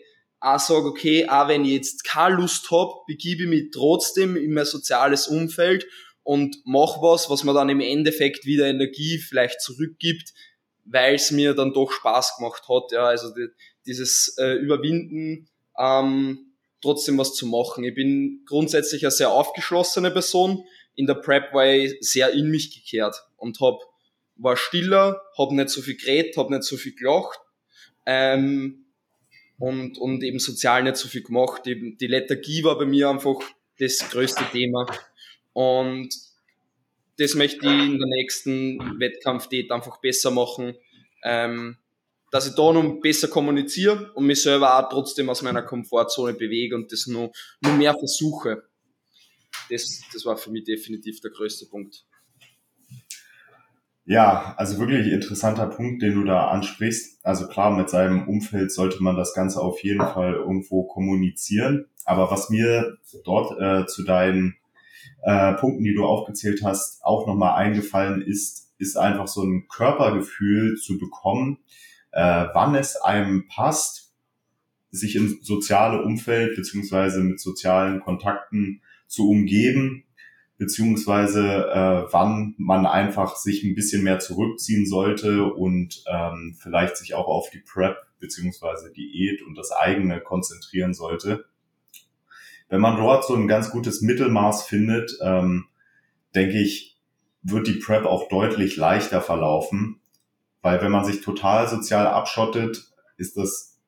auch 0.45 0.61
sage, 0.61 0.87
okay, 0.87 1.27
auch 1.29 1.49
wenn 1.49 1.65
ich 1.65 1.73
jetzt 1.73 2.05
keine 2.05 2.37
Lust 2.37 2.71
hab, 2.71 3.07
begebe 3.07 3.45
ich 3.45 3.49
mich 3.49 3.71
trotzdem 3.73 4.37
in 4.37 4.53
mein 4.53 4.67
soziales 4.67 5.27
Umfeld 5.27 5.87
und 6.23 6.57
mach 6.65 7.01
was, 7.01 7.31
was 7.31 7.45
mir 7.45 7.55
dann 7.55 7.71
im 7.71 7.81
Endeffekt 7.81 8.45
wieder 8.45 8.67
Energie 8.67 9.19
vielleicht 9.19 9.63
zurückgibt, 9.63 10.35
weil 10.85 11.15
es 11.15 11.31
mir 11.31 11.55
dann 11.55 11.73
doch 11.73 11.91
Spaß 11.91 12.37
gemacht 12.37 12.65
hat. 12.69 12.93
Ja, 12.93 13.07
also 13.07 13.35
die, 13.35 13.49
dieses 13.87 14.37
äh, 14.39 14.55
Überwinden, 14.55 15.49
ähm, 15.79 16.53
trotzdem 16.83 17.17
was 17.17 17.35
zu 17.35 17.47
machen. 17.47 17.85
Ich 17.85 17.95
bin 17.95 18.43
grundsätzlich 18.47 19.03
eine 19.05 19.11
sehr 19.11 19.31
aufgeschlossene 19.31 20.11
Person. 20.11 20.65
In 20.95 21.07
der 21.07 21.15
Prep 21.15 21.55
war 21.55 21.67
ich 21.67 21.97
sehr 22.01 22.33
in 22.33 22.51
mich 22.51 22.75
gekehrt 22.75 23.17
und 23.37 23.61
hab, 23.61 23.81
war 24.37 24.57
stiller, 24.59 25.23
hab 25.39 25.53
nicht 25.53 25.71
so 25.71 25.81
viel 25.81 25.97
geredet, 25.97 26.37
hab 26.37 26.51
nicht 26.51 26.65
so 26.65 26.77
viel 26.77 26.95
gelacht. 26.95 27.39
Ähm, 28.05 28.84
und, 29.59 29.99
und 29.99 30.23
eben 30.23 30.39
sozial 30.39 30.83
nicht 30.83 30.97
so 30.97 31.09
viel 31.09 31.23
gemacht. 31.23 31.67
Eben 31.67 31.97
die 31.99 32.07
Lethargie 32.07 32.65
war 32.65 32.79
bei 32.79 32.87
mir 32.87 33.09
einfach 33.09 33.41
das 33.79 33.99
größte 34.11 34.45
Thema. 34.53 34.87
Und 35.53 36.15
das 37.19 37.35
möchte 37.35 37.67
ich 37.67 37.73
in 37.73 37.99
der 37.99 38.09
nächsten 38.09 38.99
Wettkampfdiät 38.99 39.71
einfach 39.71 40.01
besser 40.01 40.31
machen, 40.31 40.75
ähm, 41.23 41.79
dass 42.31 42.49
ich 42.49 42.55
da 42.55 42.73
noch 42.73 43.01
besser 43.01 43.29
kommuniziere 43.29 44.13
und 44.15 44.27
mich 44.27 44.43
selber 44.43 44.77
auch 44.77 44.89
trotzdem 44.91 45.31
aus 45.31 45.43
meiner 45.43 45.63
Komfortzone 45.63 46.35
bewege 46.35 46.75
und 46.75 46.91
das 46.91 47.07
nur, 47.07 47.31
nur 47.61 47.75
mehr 47.75 47.95
versuche. 47.95 48.65
Das, 49.71 50.03
das 50.13 50.25
war 50.25 50.37
für 50.37 50.51
mich 50.51 50.65
definitiv 50.65 51.21
der 51.21 51.31
größte 51.31 51.67
Punkt. 51.67 52.05
Ja, 54.07 54.55
also 54.59 54.79
wirklich 54.79 55.11
interessanter 55.11 55.67
Punkt, 55.67 56.03
den 56.03 56.15
du 56.15 56.25
da 56.25 56.49
ansprichst. 56.49 57.25
Also 57.25 57.49
klar, 57.49 57.75
mit 57.75 57.89
seinem 57.89 58.29
Umfeld 58.29 58.71
sollte 58.71 59.03
man 59.03 59.17
das 59.17 59.33
Ganze 59.33 59.61
auf 59.61 59.83
jeden 59.83 60.01
Fall 60.01 60.35
irgendwo 60.35 60.85
kommunizieren. 60.85 61.87
Aber 62.05 62.31
was 62.31 62.51
mir 62.51 62.99
dort 63.25 63.59
äh, 63.59 63.87
zu 63.87 64.05
deinen 64.05 64.57
äh, 65.23 65.55
Punkten, 65.55 65.85
die 65.85 65.95
du 65.95 66.05
aufgezählt 66.05 66.63
hast, 66.63 67.03
auch 67.03 67.27
nochmal 67.27 67.55
eingefallen 67.55 68.21
ist, 68.21 68.75
ist 68.77 68.99
einfach 68.99 69.27
so 69.27 69.43
ein 69.43 69.69
Körpergefühl 69.69 70.77
zu 70.77 70.99
bekommen, 70.99 71.59
äh, 72.13 72.47
wann 72.53 72.75
es 72.75 72.97
einem 72.97 73.49
passt, 73.49 74.13
sich 74.91 75.17
im 75.17 75.39
soziale 75.43 76.03
Umfeld 76.03 76.57
beziehungsweise 76.57 77.21
mit 77.21 77.41
sozialen 77.41 78.01
Kontakten 78.01 78.83
zu 79.07 79.31
umgeben 79.31 80.05
beziehungsweise 80.57 81.43
äh, 81.43 82.13
wann 82.13 82.55
man 82.59 82.87
einfach 82.87 83.37
sich 83.37 83.65
ein 83.65 83.75
bisschen 83.75 84.05
mehr 84.05 84.21
zurückziehen 84.21 84.87
sollte 84.87 85.45
und 85.45 86.05
ähm, 86.07 86.57
vielleicht 86.59 86.97
sich 86.97 87.15
auch 87.15 87.27
auf 87.27 87.51
die 87.51 87.59
Prep 87.59 87.97
beziehungsweise 88.21 88.93
Diät 88.93 89.43
und 89.43 89.57
das 89.57 89.73
eigene 89.73 90.21
konzentrieren 90.21 90.95
sollte. 90.95 91.45
Wenn 92.69 92.81
man 92.81 92.97
dort 92.97 93.25
so 93.25 93.35
ein 93.35 93.49
ganz 93.49 93.71
gutes 93.71 94.01
Mittelmaß 94.01 94.65
findet, 94.65 95.19
ähm, 95.23 95.67
denke 96.35 96.61
ich, 96.61 96.99
wird 97.43 97.67
die 97.67 97.75
Prep 97.75 98.07
auch 98.07 98.29
deutlich 98.29 98.77
leichter 98.77 99.21
verlaufen, 99.21 100.01
weil 100.63 100.81
wenn 100.81 100.93
man 100.93 101.05
sich 101.05 101.21
total 101.21 101.69
sozial 101.69 102.07
abschottet, 102.07 102.93
ist 103.17 103.37
das 103.37 103.79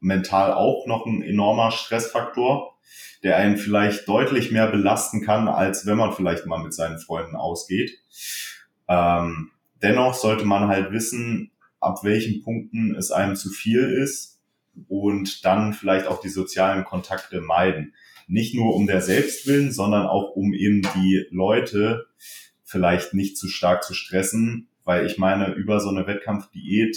mental 0.00 0.52
auch 0.52 0.86
noch 0.86 1.06
ein 1.06 1.22
enormer 1.22 1.70
Stressfaktor 1.70 2.73
der 3.22 3.36
einen 3.36 3.56
vielleicht 3.56 4.06
deutlich 4.08 4.50
mehr 4.50 4.66
belasten 4.66 5.22
kann, 5.22 5.48
als 5.48 5.86
wenn 5.86 5.96
man 5.96 6.12
vielleicht 6.12 6.46
mal 6.46 6.62
mit 6.62 6.74
seinen 6.74 6.98
Freunden 6.98 7.36
ausgeht. 7.36 7.98
Ähm, 8.88 9.50
dennoch 9.82 10.14
sollte 10.14 10.44
man 10.44 10.68
halt 10.68 10.92
wissen, 10.92 11.50
ab 11.80 12.00
welchen 12.02 12.42
Punkten 12.42 12.94
es 12.94 13.10
einem 13.10 13.36
zu 13.36 13.50
viel 13.50 13.80
ist 13.80 14.40
und 14.88 15.44
dann 15.44 15.72
vielleicht 15.72 16.06
auch 16.06 16.20
die 16.20 16.28
sozialen 16.28 16.84
Kontakte 16.84 17.40
meiden. 17.40 17.94
Nicht 18.26 18.54
nur 18.54 18.74
um 18.74 18.86
der 18.86 19.02
Selbstwillen, 19.02 19.72
sondern 19.72 20.06
auch 20.06 20.30
um 20.30 20.54
eben 20.54 20.82
die 20.94 21.26
Leute 21.30 22.06
vielleicht 22.64 23.14
nicht 23.14 23.36
zu 23.36 23.48
stark 23.48 23.84
zu 23.84 23.94
stressen, 23.94 24.68
weil 24.84 25.06
ich 25.06 25.18
meine, 25.18 25.52
über 25.52 25.80
so 25.80 25.88
eine 25.90 26.06
Wettkampfdiät 26.06 26.96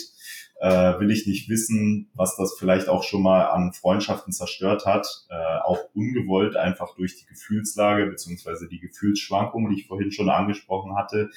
äh, 0.60 1.00
will 1.00 1.12
ich 1.12 1.28
nicht 1.28 1.50
wissen, 1.50 2.10
was 2.16 2.36
das 2.36 2.56
vielleicht 2.58 2.90
auch 2.90 3.04
schon 3.04 3.22
mal 3.22 3.46
an 3.46 3.74
Freundschaften 3.74 4.34
zerstört 4.34 4.86
hat, 4.86 5.08
äh, 5.30 5.60
auch 5.64 5.80
ungewollt 5.94 6.56
einfach 6.56 6.96
durch 6.96 7.16
die 7.18 7.26
Gefühlslage 7.26 8.08
beziehungsweise 8.08 8.68
die 8.68 8.80
Gefühlsschwankungen, 8.80 9.72
die 9.72 9.82
ich 9.82 9.88
vorhin 9.88 10.12
schon 10.12 10.30
angesprochen 10.30 10.96
hatte, 10.96 11.30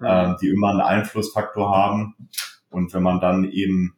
äh, 0.00 0.34
die 0.40 0.48
immer 0.48 0.70
einen 0.70 0.80
Einflussfaktor 0.80 1.70
haben. 1.76 2.14
Und 2.70 2.94
wenn 2.94 3.02
man 3.02 3.20
dann 3.20 3.44
eben 3.44 3.96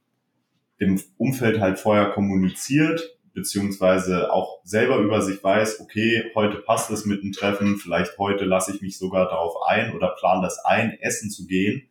dem 0.80 1.00
Umfeld 1.16 1.60
halt 1.60 1.78
vorher 1.78 2.10
kommuniziert, 2.10 3.16
beziehungsweise 3.32 4.32
auch 4.32 4.60
selber 4.64 4.98
über 4.98 5.22
sich 5.22 5.44
weiß, 5.44 5.80
okay, 5.80 6.32
heute 6.34 6.56
passt 6.56 6.90
es 6.90 7.04
mit 7.04 7.22
dem 7.22 7.32
Treffen, 7.32 7.76
vielleicht 7.76 8.18
heute 8.18 8.44
lasse 8.44 8.74
ich 8.74 8.82
mich 8.82 8.98
sogar 8.98 9.26
darauf 9.26 9.54
ein 9.68 9.94
oder 9.94 10.08
plan 10.18 10.42
das 10.42 10.58
ein, 10.64 10.98
essen 11.00 11.30
zu 11.30 11.46
gehen, 11.46 11.88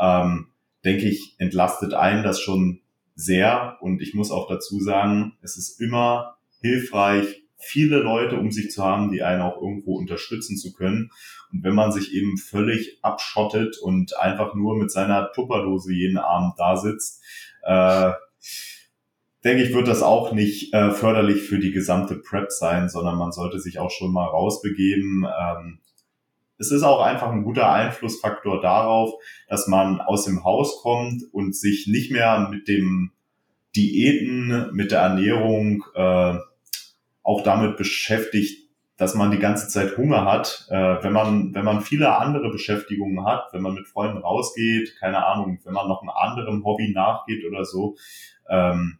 ähm, 0.00 0.53
denke 0.84 1.08
ich, 1.08 1.34
entlastet 1.38 1.94
einen 1.94 2.22
das 2.22 2.40
schon 2.40 2.80
sehr. 3.14 3.78
Und 3.80 4.02
ich 4.02 4.14
muss 4.14 4.30
auch 4.30 4.48
dazu 4.48 4.80
sagen, 4.80 5.36
es 5.42 5.56
ist 5.56 5.80
immer 5.80 6.36
hilfreich, 6.60 7.42
viele 7.56 7.98
Leute 7.98 8.36
um 8.36 8.50
sich 8.50 8.70
zu 8.70 8.84
haben, 8.84 9.10
die 9.10 9.22
einen 9.22 9.42
auch 9.42 9.60
irgendwo 9.60 9.96
unterstützen 9.96 10.56
zu 10.56 10.72
können. 10.72 11.10
Und 11.52 11.62
wenn 11.62 11.74
man 11.74 11.92
sich 11.92 12.12
eben 12.12 12.36
völlig 12.36 12.98
abschottet 13.02 13.78
und 13.78 14.18
einfach 14.18 14.54
nur 14.54 14.76
mit 14.76 14.90
seiner 14.90 15.32
Tupperdose 15.32 15.92
jeden 15.92 16.18
Abend 16.18 16.54
da 16.58 16.76
sitzt, 16.76 17.22
äh, 17.62 18.12
denke 19.44 19.62
ich, 19.62 19.74
wird 19.74 19.88
das 19.88 20.02
auch 20.02 20.32
nicht 20.32 20.74
äh, 20.74 20.90
förderlich 20.90 21.42
für 21.42 21.58
die 21.58 21.70
gesamte 21.70 22.16
Prep 22.16 22.50
sein, 22.50 22.88
sondern 22.88 23.16
man 23.16 23.32
sollte 23.32 23.60
sich 23.60 23.78
auch 23.78 23.90
schon 23.90 24.12
mal 24.12 24.26
rausbegeben. 24.26 25.26
Ähm, 25.26 25.78
es 26.58 26.70
ist 26.70 26.82
auch 26.82 27.00
einfach 27.00 27.30
ein 27.30 27.44
guter 27.44 27.70
Einflussfaktor 27.72 28.60
darauf, 28.60 29.12
dass 29.48 29.66
man 29.66 30.00
aus 30.00 30.24
dem 30.24 30.44
Haus 30.44 30.80
kommt 30.82 31.22
und 31.32 31.56
sich 31.56 31.86
nicht 31.88 32.10
mehr 32.10 32.48
mit 32.50 32.68
dem 32.68 33.12
Diäten, 33.74 34.70
mit 34.72 34.92
der 34.92 35.00
Ernährung 35.00 35.84
äh, 35.94 36.36
auch 37.22 37.42
damit 37.42 37.76
beschäftigt, 37.76 38.64
dass 38.96 39.14
man 39.14 39.32
die 39.32 39.38
ganze 39.38 39.68
Zeit 39.68 39.96
Hunger 39.96 40.24
hat. 40.24 40.66
Äh, 40.70 41.02
wenn 41.02 41.12
man 41.12 41.54
wenn 41.54 41.64
man 41.64 41.80
viele 41.80 42.16
andere 42.16 42.50
Beschäftigungen 42.50 43.26
hat, 43.26 43.52
wenn 43.52 43.62
man 43.62 43.74
mit 43.74 43.88
Freunden 43.88 44.18
rausgeht, 44.18 44.96
keine 45.00 45.26
Ahnung, 45.26 45.58
wenn 45.64 45.74
man 45.74 45.88
noch 45.88 46.02
einem 46.02 46.10
anderen 46.10 46.64
Hobby 46.64 46.92
nachgeht 46.92 47.44
oder 47.44 47.64
so, 47.64 47.96
ähm, 48.48 48.98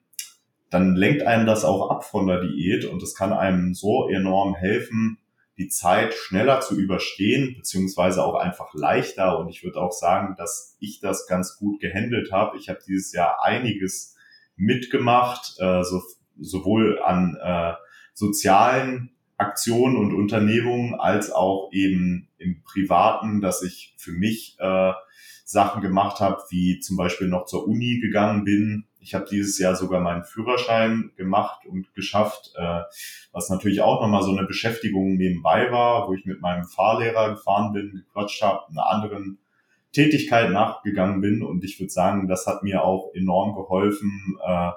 dann 0.71 0.97
lenkt 0.97 1.23
einem 1.23 1.47
das 1.47 1.65
auch 1.65 1.91
ab 1.91 2.05
von 2.05 2.27
der 2.27 2.41
Diät 2.41 2.85
und 2.85 3.01
es 3.01 3.15
kann 3.15 3.33
einem 3.33 3.75
so 3.75 4.09
enorm 4.09 4.57
helfen, 4.57 5.19
die 5.57 5.69
Zeit 5.69 6.15
schneller 6.15 6.61
zu 6.61 6.79
überstehen, 6.79 7.55
beziehungsweise 7.57 8.25
auch 8.25 8.35
einfach 8.35 8.75
leichter. 8.75 9.39
Und 9.39 9.49
ich 9.49 9.63
würde 9.63 9.81
auch 9.81 9.93
sagen, 9.93 10.35
dass 10.37 10.77
ich 10.81 11.01
das 11.01 11.27
ganz 11.27 11.57
gut 11.57 11.81
gehandelt 11.81 12.33
habe. 12.33 12.57
Ich 12.57 12.69
habe 12.69 12.81
dieses 12.87 13.13
Jahr 13.13 13.43
einiges 13.45 14.17
mitgemacht, 14.57 15.55
äh, 15.59 15.83
so, 15.85 16.03
sowohl 16.39 17.01
an 17.03 17.37
äh, 17.41 17.75
sozialen 18.15 19.11
Aktionen 19.37 19.97
und 19.97 20.15
Unternehmungen 20.15 20.95
als 20.95 21.31
auch 21.31 21.71
eben 21.73 22.29
im 22.39 22.63
Privaten, 22.63 23.41
dass 23.41 23.63
ich 23.63 23.95
für 23.97 24.13
mich 24.13 24.57
äh, 24.61 24.93
Sachen 25.45 25.83
gemacht 25.83 26.21
habe, 26.21 26.43
wie 26.51 26.81
zum 26.81 26.97
Beispiel 26.97 27.29
noch 27.29 27.47
zur 27.47 27.67
Uni 27.67 28.01
gegangen 28.01 28.45
bin. 28.45 28.87
Ich 29.05 29.15
habe 29.15 29.27
dieses 29.31 29.59
Jahr 29.59 29.77
sogar 29.77 30.01
meinen 30.01 30.25
Führerschein 30.25 31.13
gemacht 31.17 31.67
und 31.67 31.93
geschafft, 31.95 32.53
äh, 32.57 32.81
was 33.33 33.51
natürlich 33.51 33.83
auch 33.83 34.01
nochmal 34.01 34.23
so 34.23 34.31
eine 34.31 34.47
Beschäftigung 34.47 35.17
nebenbei 35.17 35.71
war, 35.71 36.09
wo 36.09 36.15
ich 36.15 36.25
mit 36.25 36.41
meinem 36.41 36.65
Fahrlehrer 36.65 37.35
gefahren 37.35 37.75
bin, 37.75 37.93
gequatscht 37.93 38.41
habe, 38.43 38.67
einer 38.71 38.87
anderen 38.87 39.39
Tätigkeit 39.93 40.51
nachgegangen 40.51 41.21
bin. 41.21 41.43
Und 41.43 41.65
ich 41.65 41.79
würde 41.79 41.91
sagen, 41.91 42.29
das 42.29 42.47
hat 42.47 42.63
mir 42.63 42.83
auch 42.83 43.13
enorm 43.15 43.55
geholfen, 43.55 44.39
äh, 44.43 44.71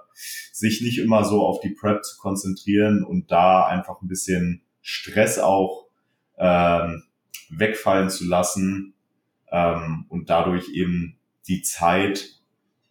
sich 0.51 0.82
nicht 0.82 0.99
immer 0.99 1.23
so 1.23 1.45
auf 1.45 1.61
die 1.61 1.69
Prep 1.69 2.03
zu 2.03 2.17
konzentrieren 2.17 3.05
und 3.05 3.32
da 3.32 3.65
einfach 3.65 4.01
ein 4.01 4.09
bisschen 4.09 4.61
Stress 4.82 5.39
auch 5.39 5.88
ähm, 6.38 7.03
wegfallen 7.49 8.09
zu 8.09 8.25
lassen 8.25 8.93
ähm, 9.51 10.05
und 10.09 10.30
dadurch 10.30 10.67
eben 10.73 11.17
die 11.47 11.61
Zeit 11.61 12.36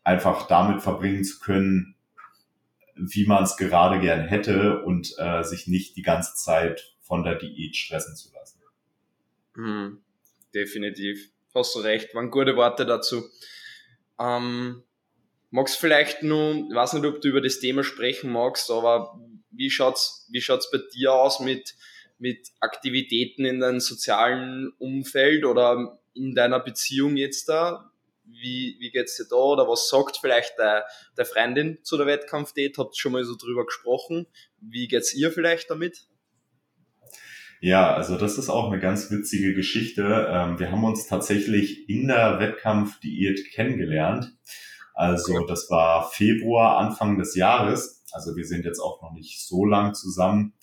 einfach 0.07 0.46
damit 0.46 0.82
verbringen 0.82 1.24
zu 1.24 1.40
können, 1.40 1.96
wie 2.94 3.26
man 3.26 3.42
es 3.42 3.57
gerade 3.57 3.98
gern 3.98 4.28
hätte 4.28 4.82
und 4.84 5.12
äh, 5.18 5.42
sich 5.42 5.66
nicht 5.66 5.96
die 5.96 6.02
ganze 6.02 6.36
Zeit 6.36 6.94
von 7.00 7.24
der 7.24 7.34
Diät 7.34 7.74
stressen 7.74 8.14
zu 8.14 8.32
lassen. 8.32 8.61
Mhm, 9.57 10.00
definitiv. 10.54 11.30
Hast 11.52 11.74
du 11.74 11.80
recht, 11.80 12.14
waren 12.14 12.30
gute 12.30 12.54
Worte 12.54 12.86
dazu. 12.86 13.28
Ähm, 14.20 14.84
magst 15.50 15.76
vielleicht 15.76 16.22
nun, 16.22 16.68
ich 16.70 16.76
weiß 16.76 16.92
nicht, 16.92 17.04
ob 17.04 17.20
du 17.20 17.28
über 17.28 17.40
das 17.40 17.59
Thema 17.59 17.82
sprechen 17.82 18.30
magst, 18.30 18.70
aber 18.70 19.20
wie 19.50 19.70
schaut's, 19.70 20.28
wie 20.30 20.40
schaut's 20.40 20.70
bei 20.70 20.78
dir 20.94 21.14
aus 21.14 21.40
mit, 21.40 21.74
mit 22.18 22.50
Aktivitäten 22.61 23.44
in 23.44 23.59
deinem 23.59 23.80
sozialen 23.80 24.72
Umfeld 24.78 25.44
oder 25.44 25.98
in 26.14 26.36
deiner 26.36 26.61
Beziehung 26.61 27.16
jetzt 27.16 27.48
da? 27.48 27.90
Wie, 28.27 28.77
wie 28.81 28.91
geht's 28.91 29.16
dir 29.16 29.27
da? 29.29 29.37
Oder 29.37 29.68
was 29.68 29.89
sagt 29.89 30.18
vielleicht 30.20 30.59
der, 30.59 30.85
der 31.16 31.24
Freundin 31.24 31.79
zu 31.83 31.97
der 31.97 32.07
Wettkampfdate? 32.07 32.77
Habt 32.79 32.97
ihr 32.97 33.01
schon 33.01 33.12
mal 33.12 33.24
so 33.24 33.37
drüber 33.37 33.64
gesprochen? 33.64 34.27
Wie 34.61 34.89
geht's 34.89 35.14
ihr 35.14 35.33
vielleicht 35.33 35.70
damit? 35.70 36.07
Ja, 37.61 37.95
also 37.95 38.18
das 38.18 38.37
ist 38.37 38.51
auch 38.51 38.70
eine 38.70 38.81
ganz 38.81 39.11
witzige 39.11 39.55
Geschichte. 39.55 40.29
Ähm, 40.31 40.59
wir 40.59 40.70
haben 40.70 40.85
uns 40.85 41.07
tatsächlich 41.07 41.89
in 41.89 42.09
der 42.09 42.39
Wettkampfdiät 42.39 43.51
kennengelernt. 43.53 44.33
Also 44.95 45.47
das 45.47 45.68
war 45.70 46.11
Februar, 46.11 46.79
Anfang 46.79 47.18
des 47.18 47.35
Jahres. 47.35 48.05
Also 48.12 48.37
wir 48.37 48.47
sind 48.47 48.64
jetzt 48.64 48.81
auch 48.81 49.03
noch 49.03 49.12
nicht 49.12 49.47
so 49.47 49.64
lang 49.64 49.95
zusammen. 49.95 50.55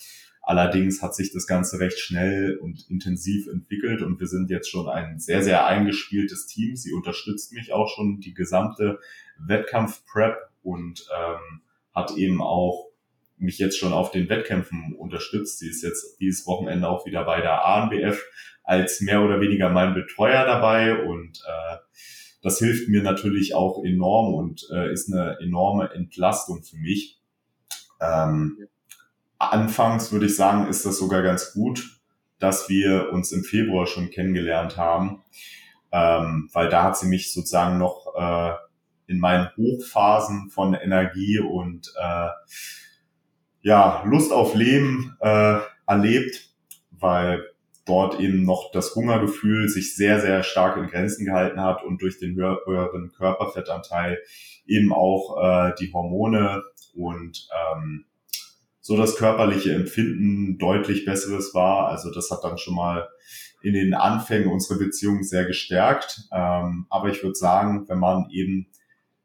Allerdings 0.46 1.02
hat 1.02 1.16
sich 1.16 1.32
das 1.32 1.48
Ganze 1.48 1.80
recht 1.80 1.98
schnell 1.98 2.58
und 2.58 2.90
intensiv 2.90 3.48
entwickelt 3.48 4.02
und 4.02 4.20
wir 4.20 4.28
sind 4.28 4.50
jetzt 4.50 4.70
schon 4.70 4.90
ein 4.90 5.18
sehr, 5.18 5.42
sehr 5.42 5.66
eingespieltes 5.66 6.48
Team. 6.48 6.76
Sie 6.76 6.92
unterstützt 6.92 7.54
mich 7.54 7.72
auch 7.72 7.88
schon 7.88 8.20
die 8.20 8.34
gesamte 8.34 9.00
Wettkampf-Prep 9.38 10.36
und 10.62 11.08
ähm, 11.18 11.62
hat 11.94 12.12
eben 12.18 12.42
auch 12.42 12.90
mich 13.38 13.58
jetzt 13.58 13.78
schon 13.78 13.94
auf 13.94 14.12
den 14.12 14.28
Wettkämpfen 14.28 14.94
unterstützt. 14.98 15.60
Sie 15.60 15.70
ist 15.70 15.82
jetzt 15.82 16.20
dieses 16.20 16.46
Wochenende 16.46 16.90
auch 16.90 17.06
wieder 17.06 17.24
bei 17.24 17.40
der 17.40 17.66
ANBF 17.66 18.22
als 18.66 19.00
mehr 19.00 19.22
oder 19.22 19.40
weniger 19.40 19.70
mein 19.70 19.94
Betreuer 19.94 20.46
dabei 20.46 21.06
und 21.06 21.40
äh, 21.48 21.78
das 22.42 22.60
hilft 22.60 22.90
mir 22.90 23.02
natürlich 23.02 23.56
auch 23.56 23.82
enorm 23.86 24.34
und 24.34 24.68
äh, 24.74 24.92
ist 24.92 25.12
eine 25.12 25.38
enorme 25.40 25.92
Entlastung 25.94 26.64
für 26.64 26.76
mich. 26.76 27.22
Ähm, 28.02 28.58
anfangs 29.52 30.12
würde 30.12 30.26
ich 30.28 30.36
sagen, 30.36 30.68
ist 30.68 30.86
das 30.86 30.98
sogar 30.98 31.22
ganz 31.22 31.54
gut, 31.54 32.02
dass 32.40 32.70
wir 32.70 33.12
uns 33.12 33.32
im 33.32 33.44
Februar 33.44 33.88
schon 33.88 34.10
kennengelernt 34.10 34.78
haben, 34.78 35.24
ähm, 35.92 36.50
weil 36.54 36.70
da 36.70 36.84
hat 36.84 36.98
sie 36.98 37.08
mich 37.08 37.34
sozusagen 37.34 37.78
noch 37.78 38.14
äh, 38.18 38.54
in 39.08 39.20
meinen 39.20 39.50
Hochphasen 39.56 40.50
von 40.50 40.74
Energie 40.74 41.40
und 41.40 41.94
äh, 41.98 42.30
ja 43.62 44.04
Lust 44.06 44.32
auf 44.32 44.56
Leben 44.56 45.16
äh, 45.22 45.60
erlebt, 45.88 46.50
weil 46.92 47.46
dort 47.86 48.20
eben 48.20 48.44
noch 48.44 48.72
das 48.72 48.96
Hungergefühl 48.96 49.68
sich 49.68 49.96
sehr, 49.96 50.22
sehr 50.22 50.44
stark 50.44 50.78
in 50.78 50.88
Grenzen 50.88 51.26
gehalten 51.26 51.62
hat 51.62 51.84
und 51.84 52.02
durch 52.02 52.18
den 52.18 52.36
höheren 52.36 53.12
Körperfettanteil 53.12 54.20
eben 54.66 54.94
auch 54.94 55.38
äh, 55.42 55.74
die 55.80 55.92
Hormone 55.92 56.64
und 56.96 57.48
ähm, 57.52 58.06
so 58.84 58.98
das 58.98 59.16
körperliche 59.16 59.74
Empfinden 59.74 60.58
deutlich 60.58 61.06
besseres 61.06 61.54
war. 61.54 61.88
Also 61.88 62.12
das 62.12 62.30
hat 62.30 62.44
dann 62.44 62.58
schon 62.58 62.76
mal 62.76 63.08
in 63.62 63.74
den 63.74 63.94
Anfängen 63.94 64.52
unsere 64.52 64.78
Beziehung 64.78 65.24
sehr 65.24 65.46
gestärkt. 65.46 66.28
Ähm, 66.34 66.86
aber 66.90 67.08
ich 67.08 67.24
würde 67.24 67.36
sagen, 67.36 67.88
wenn 67.88 67.98
man 67.98 68.30
eben 68.30 68.68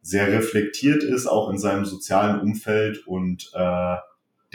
sehr 0.00 0.28
reflektiert 0.28 1.02
ist, 1.02 1.26
auch 1.26 1.50
in 1.50 1.58
seinem 1.58 1.84
sozialen 1.84 2.40
Umfeld 2.40 3.04
und 3.08 3.50
äh, 3.52 3.96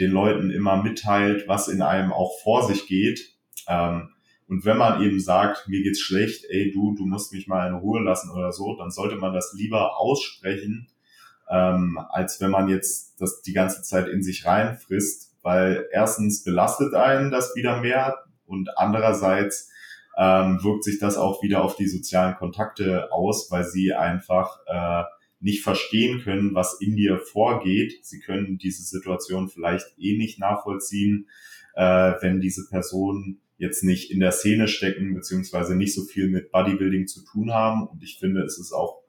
den 0.00 0.10
Leuten 0.10 0.50
immer 0.50 0.82
mitteilt, 0.82 1.46
was 1.48 1.68
in 1.68 1.82
einem 1.82 2.10
auch 2.10 2.40
vor 2.42 2.66
sich 2.66 2.86
geht. 2.86 3.36
Ähm, 3.68 4.08
und 4.48 4.64
wenn 4.64 4.78
man 4.78 5.02
eben 5.02 5.20
sagt, 5.20 5.68
mir 5.68 5.82
geht's 5.82 6.00
schlecht, 6.00 6.46
ey 6.48 6.72
du, 6.72 6.94
du 6.94 7.04
musst 7.04 7.34
mich 7.34 7.46
mal 7.46 7.68
in 7.68 7.74
Ruhe 7.74 8.02
lassen 8.02 8.30
oder 8.30 8.52
so, 8.52 8.74
dann 8.78 8.90
sollte 8.90 9.16
man 9.16 9.34
das 9.34 9.54
lieber 9.54 9.98
aussprechen, 9.98 10.88
ähm, 11.50 11.98
als 12.10 12.40
wenn 12.40 12.50
man 12.50 12.68
jetzt 12.68 13.20
das 13.20 13.42
die 13.42 13.52
ganze 13.52 13.82
Zeit 13.82 14.08
in 14.08 14.22
sich 14.22 14.46
reinfrisst, 14.46 15.34
weil 15.42 15.86
erstens 15.92 16.42
belastet 16.42 16.94
einen 16.94 17.30
das 17.30 17.54
wieder 17.54 17.80
mehr 17.80 18.18
und 18.46 18.76
andererseits 18.78 19.70
ähm, 20.16 20.62
wirkt 20.62 20.84
sich 20.84 20.98
das 20.98 21.16
auch 21.16 21.42
wieder 21.42 21.62
auf 21.62 21.76
die 21.76 21.88
sozialen 21.88 22.36
Kontakte 22.36 23.12
aus, 23.12 23.50
weil 23.50 23.64
sie 23.64 23.92
einfach 23.92 24.58
äh, 24.66 25.04
nicht 25.40 25.62
verstehen 25.62 26.22
können, 26.22 26.54
was 26.54 26.80
in 26.80 26.96
dir 26.96 27.18
vorgeht. 27.18 27.98
Sie 28.02 28.20
können 28.20 28.56
diese 28.56 28.82
Situation 28.82 29.48
vielleicht 29.48 29.86
eh 29.98 30.16
nicht 30.16 30.38
nachvollziehen, 30.38 31.28
äh, 31.74 32.14
wenn 32.20 32.40
diese 32.40 32.66
Person 32.68 33.40
jetzt 33.56 33.84
nicht 33.84 34.10
in 34.10 34.20
der 34.20 34.32
Szene 34.32 34.68
stecken, 34.68 35.14
beziehungsweise 35.14 35.76
nicht 35.76 35.94
so 35.94 36.02
viel 36.02 36.28
mit 36.28 36.50
Bodybuilding 36.50 37.06
zu 37.06 37.24
tun 37.24 37.52
haben. 37.52 37.86
Und 37.86 38.02
ich 38.02 38.18
finde, 38.18 38.42
es 38.42 38.58
ist 38.58 38.72
auch 38.72 39.02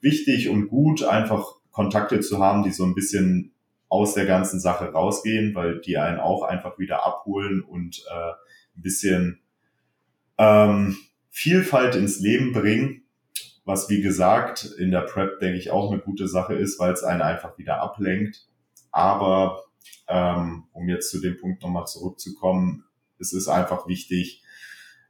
wichtig 0.00 0.48
und 0.48 0.68
gut, 0.68 1.02
einfach 1.02 1.56
Kontakte 1.74 2.20
zu 2.20 2.38
haben, 2.38 2.62
die 2.62 2.70
so 2.70 2.84
ein 2.84 2.94
bisschen 2.94 3.52
aus 3.88 4.14
der 4.14 4.26
ganzen 4.26 4.60
Sache 4.60 4.86
rausgehen, 4.86 5.54
weil 5.54 5.80
die 5.80 5.98
einen 5.98 6.20
auch 6.20 6.42
einfach 6.42 6.78
wieder 6.78 7.04
abholen 7.04 7.62
und 7.62 8.04
äh, 8.10 8.30
ein 8.76 8.82
bisschen 8.82 9.40
ähm, 10.38 10.96
Vielfalt 11.30 11.96
ins 11.96 12.20
Leben 12.20 12.52
bringen, 12.52 13.02
was 13.64 13.90
wie 13.90 14.00
gesagt 14.00 14.64
in 14.78 14.92
der 14.92 15.00
Prep, 15.00 15.40
denke 15.40 15.58
ich, 15.58 15.72
auch 15.72 15.90
eine 15.90 16.00
gute 16.00 16.28
Sache 16.28 16.54
ist, 16.54 16.78
weil 16.78 16.92
es 16.92 17.02
einen 17.02 17.22
einfach 17.22 17.58
wieder 17.58 17.80
ablenkt. 17.80 18.46
Aber 18.92 19.64
ähm, 20.06 20.64
um 20.72 20.88
jetzt 20.88 21.10
zu 21.10 21.20
dem 21.20 21.36
Punkt 21.36 21.62
nochmal 21.62 21.86
zurückzukommen, 21.86 22.84
es 23.18 23.32
ist 23.32 23.48
einfach 23.48 23.88
wichtig, 23.88 24.43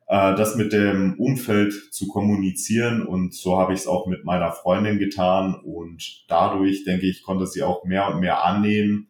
äh, 0.07 0.35
das 0.35 0.57
mit 0.57 0.73
dem 0.73 1.19
Umfeld 1.19 1.73
zu 1.93 2.09
kommunizieren. 2.09 3.03
Und 3.07 3.35
so 3.35 3.59
habe 3.59 3.73
ich 3.73 3.81
es 3.81 3.87
auch 3.87 4.07
mit 4.07 4.25
meiner 4.25 4.53
Freundin 4.53 4.99
getan. 4.99 5.55
Und 5.55 6.25
dadurch, 6.29 6.85
denke 6.85 7.07
ich, 7.07 7.23
konnte 7.23 7.47
sie 7.47 7.63
auch 7.63 7.85
mehr 7.85 8.13
und 8.13 8.21
mehr 8.21 8.45
annehmen, 8.45 9.09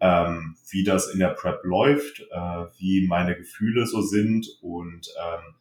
ähm, 0.00 0.56
wie 0.70 0.84
das 0.84 1.08
in 1.08 1.18
der 1.18 1.30
Prep 1.30 1.64
läuft, 1.64 2.20
äh, 2.20 2.64
wie 2.78 3.06
meine 3.08 3.36
Gefühle 3.36 3.86
so 3.86 4.02
sind. 4.02 4.46
Und 4.62 5.08
ähm, 5.20 5.54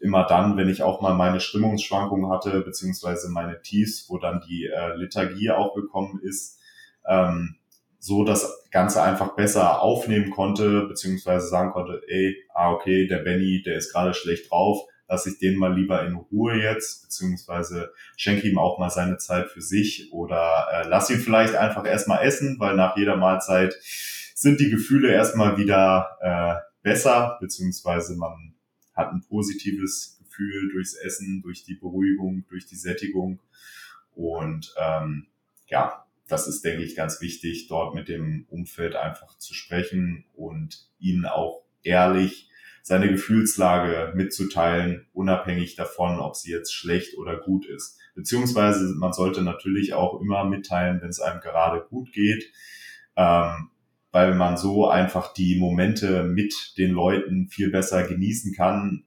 immer 0.00 0.26
dann, 0.26 0.56
wenn 0.56 0.68
ich 0.68 0.82
auch 0.82 1.00
mal 1.00 1.14
meine 1.14 1.40
Stimmungsschwankungen 1.40 2.30
hatte, 2.30 2.60
beziehungsweise 2.62 3.30
meine 3.30 3.60
Tiefs, 3.62 4.06
wo 4.08 4.18
dann 4.18 4.42
die 4.48 4.66
äh, 4.66 4.94
Lethargie 4.96 5.50
auch 5.50 5.74
gekommen 5.74 6.20
ist, 6.22 6.58
ähm, 7.06 7.56
so 8.04 8.24
das 8.24 8.64
Ganze 8.72 9.00
einfach 9.00 9.36
besser 9.36 9.80
aufnehmen 9.80 10.30
konnte, 10.30 10.86
beziehungsweise 10.88 11.46
sagen 11.46 11.70
konnte, 11.70 12.02
ey, 12.08 12.36
ah, 12.52 12.72
okay, 12.72 13.06
der 13.06 13.18
Benny, 13.18 13.62
der 13.62 13.76
ist 13.76 13.92
gerade 13.92 14.12
schlecht 14.12 14.50
drauf, 14.50 14.88
lass 15.08 15.24
ich 15.26 15.38
den 15.38 15.56
mal 15.56 15.72
lieber 15.72 16.04
in 16.04 16.16
Ruhe 16.16 16.60
jetzt, 16.60 17.04
beziehungsweise 17.04 17.92
schenke 18.16 18.48
ihm 18.48 18.58
auch 18.58 18.80
mal 18.80 18.90
seine 18.90 19.18
Zeit 19.18 19.50
für 19.50 19.62
sich 19.62 20.12
oder 20.12 20.66
äh, 20.72 20.88
lass 20.88 21.10
ihn 21.10 21.20
vielleicht 21.20 21.54
einfach 21.54 21.86
erstmal 21.86 22.24
essen, 22.24 22.56
weil 22.58 22.74
nach 22.74 22.96
jeder 22.96 23.16
Mahlzeit 23.16 23.72
sind 24.34 24.58
die 24.58 24.70
Gefühle 24.70 25.12
erstmal 25.12 25.56
wieder 25.56 26.16
äh, 26.20 26.54
besser, 26.82 27.38
beziehungsweise 27.40 28.16
man 28.16 28.54
hat 28.94 29.12
ein 29.12 29.22
positives 29.28 30.18
Gefühl 30.18 30.72
durchs 30.72 30.94
Essen, 30.94 31.40
durch 31.40 31.62
die 31.62 31.76
Beruhigung, 31.76 32.46
durch 32.48 32.66
die 32.66 32.74
Sättigung 32.74 33.38
und 34.16 34.74
ähm, 34.76 35.28
ja, 35.68 36.01
das 36.28 36.48
ist, 36.48 36.64
denke 36.64 36.82
ich, 36.82 36.96
ganz 36.96 37.20
wichtig, 37.20 37.68
dort 37.68 37.94
mit 37.94 38.08
dem 38.08 38.46
Umfeld 38.48 38.96
einfach 38.96 39.38
zu 39.38 39.54
sprechen 39.54 40.24
und 40.34 40.88
ihnen 40.98 41.26
auch 41.26 41.64
ehrlich 41.82 42.48
seine 42.82 43.08
Gefühlslage 43.08 44.12
mitzuteilen, 44.16 45.06
unabhängig 45.12 45.76
davon, 45.76 46.18
ob 46.18 46.34
sie 46.34 46.50
jetzt 46.50 46.74
schlecht 46.74 47.16
oder 47.16 47.36
gut 47.36 47.64
ist. 47.66 47.98
Beziehungsweise 48.14 48.94
man 48.96 49.12
sollte 49.12 49.42
natürlich 49.42 49.94
auch 49.94 50.20
immer 50.20 50.44
mitteilen, 50.44 51.00
wenn 51.00 51.08
es 51.08 51.20
einem 51.20 51.40
gerade 51.40 51.86
gut 51.88 52.12
geht, 52.12 52.44
ähm, 53.16 53.70
weil 54.10 54.34
man 54.34 54.56
so 54.56 54.88
einfach 54.88 55.32
die 55.32 55.58
Momente 55.58 56.24
mit 56.24 56.74
den 56.76 56.90
Leuten 56.90 57.48
viel 57.48 57.70
besser 57.70 58.02
genießen 58.02 58.52
kann, 58.52 59.04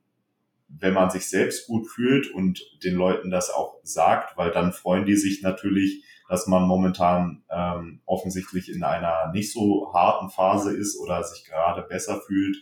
wenn 0.79 0.93
man 0.93 1.09
sich 1.09 1.29
selbst 1.29 1.67
gut 1.67 1.87
fühlt 1.87 2.29
und 2.31 2.61
den 2.83 2.95
Leuten 2.95 3.29
das 3.29 3.49
auch 3.49 3.79
sagt, 3.83 4.37
weil 4.37 4.51
dann 4.51 4.73
freuen 4.73 5.05
die 5.05 5.15
sich 5.15 5.41
natürlich, 5.41 6.03
dass 6.27 6.47
man 6.47 6.63
momentan 6.63 7.43
ähm, 7.49 8.01
offensichtlich 8.05 8.69
in 8.71 8.83
einer 8.83 9.31
nicht 9.31 9.51
so 9.53 9.93
harten 9.93 10.29
Phase 10.29 10.75
ist 10.75 10.99
oder 10.99 11.23
sich 11.23 11.45
gerade 11.45 11.83
besser 11.83 12.21
fühlt 12.25 12.57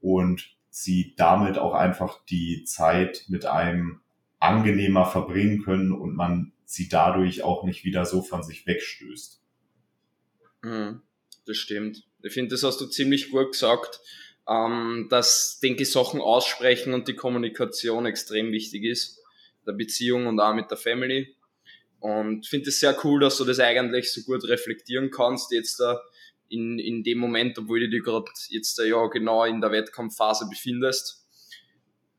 und 0.00 0.54
sie 0.70 1.14
damit 1.16 1.58
auch 1.58 1.74
einfach 1.74 2.24
die 2.24 2.64
Zeit 2.64 3.24
mit 3.28 3.46
einem 3.46 4.00
angenehmer 4.40 5.06
verbringen 5.06 5.62
können 5.62 5.92
und 5.92 6.14
man 6.14 6.52
sie 6.64 6.88
dadurch 6.88 7.42
auch 7.42 7.64
nicht 7.64 7.84
wieder 7.84 8.04
so 8.04 8.22
von 8.22 8.42
sich 8.42 8.66
wegstößt. 8.66 9.40
Mhm, 10.62 11.02
das 11.46 11.56
stimmt. 11.56 12.08
Ich 12.22 12.32
finde, 12.32 12.50
das 12.50 12.62
hast 12.62 12.80
du 12.80 12.86
ziemlich 12.86 13.30
gut 13.30 13.52
gesagt, 13.52 14.00
ähm, 14.48 15.06
dass, 15.10 15.58
denke 15.60 15.82
ich, 15.82 15.92
Sachen 15.92 16.20
aussprechen 16.20 16.92
und 16.92 17.08
die 17.08 17.14
Kommunikation 17.14 18.06
extrem 18.06 18.52
wichtig 18.52 18.84
ist, 18.84 19.20
der 19.66 19.72
Beziehung 19.72 20.26
und 20.26 20.40
auch 20.40 20.54
mit 20.54 20.70
der 20.70 20.76
Family. 20.76 21.34
Und 22.00 22.46
finde 22.46 22.68
es 22.68 22.80
sehr 22.80 22.96
cool, 23.04 23.20
dass 23.20 23.38
du 23.38 23.44
das 23.44 23.60
eigentlich 23.60 24.12
so 24.12 24.20
gut 24.22 24.44
reflektieren 24.46 25.10
kannst, 25.10 25.52
jetzt 25.52 25.80
da 25.80 26.02
in, 26.50 26.78
in 26.78 27.02
dem 27.02 27.18
Moment, 27.18 27.58
obwohl 27.58 27.80
du 27.80 27.88
dich 27.88 28.02
gerade 28.02 28.30
jetzt 28.50 28.78
da 28.78 28.84
ja 28.84 29.06
genau 29.06 29.44
in 29.44 29.62
der 29.62 29.72
Wettkampfphase 29.72 30.46
befindest. 30.48 31.26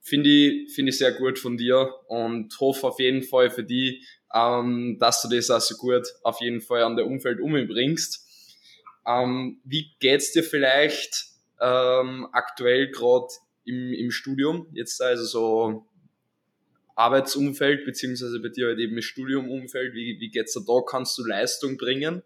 Finde 0.02 0.30
ich, 0.30 0.74
finde 0.74 0.90
ich 0.92 0.98
sehr 0.98 1.12
gut 1.12 1.38
von 1.38 1.58
dir 1.58 1.94
und 2.08 2.60
hoffe 2.60 2.88
auf 2.88 3.00
jeden 3.00 3.24
Fall 3.24 3.52
für 3.52 3.64
die, 3.64 4.04
ähm, 4.34 4.98
dass 5.00 5.22
du 5.22 5.30
das 5.30 5.52
auch 5.52 5.62
so 5.62 5.76
gut 5.76 6.08
auf 6.24 6.42
jeden 6.42 6.62
Fall 6.62 6.84
an 6.84 6.96
der 6.96 7.06
Umfeld 7.06 7.40
umbringst. 7.40 8.28
Ähm, 9.08 9.62
wie 9.64 9.92
geht's 10.00 10.32
dir 10.32 10.44
vielleicht 10.44 11.35
ähm, 11.66 12.28
aktuell 12.32 12.92
gerade 12.92 13.28
im, 13.66 13.94
im 13.94 14.12
Studium? 14.12 14.68
Jetzt 14.74 15.02
also 15.02 15.26
so 15.26 15.86
Arbeitsumfeld, 16.96 17.86
beziehungsweise 17.86 18.40
bei 18.40 18.50
dir 18.50 18.68
halt 18.68 18.80
eben 18.80 18.96
das 18.96 19.06
Studiumumfeld, 19.06 19.94
wie, 19.94 20.20
wie 20.20 20.30
geht's 20.30 20.54
da 20.54 20.62
da? 20.62 20.82
Kannst 20.82 21.18
du 21.18 21.26
Leistung 21.26 21.78
bringen? 21.78 22.24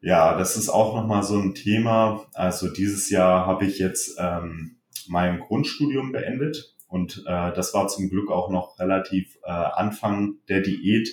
Ja, 0.00 0.36
das 0.36 0.56
ist 0.56 0.68
auch 0.68 0.94
nochmal 0.94 1.22
so 1.22 1.38
ein 1.38 1.54
Thema. 1.54 2.26
Also 2.34 2.68
dieses 2.68 3.10
Jahr 3.10 3.46
habe 3.46 3.64
ich 3.64 3.78
jetzt 3.78 4.16
ähm, 4.18 4.76
mein 5.08 5.40
Grundstudium 5.40 6.12
beendet 6.12 6.74
und 6.88 7.24
äh, 7.26 7.52
das 7.54 7.74
war 7.74 7.88
zum 7.88 8.10
Glück 8.10 8.30
auch 8.30 8.50
noch 8.50 8.78
relativ 8.78 9.36
äh, 9.44 9.50
Anfang 9.50 10.36
der 10.48 10.60
Diät, 10.60 11.08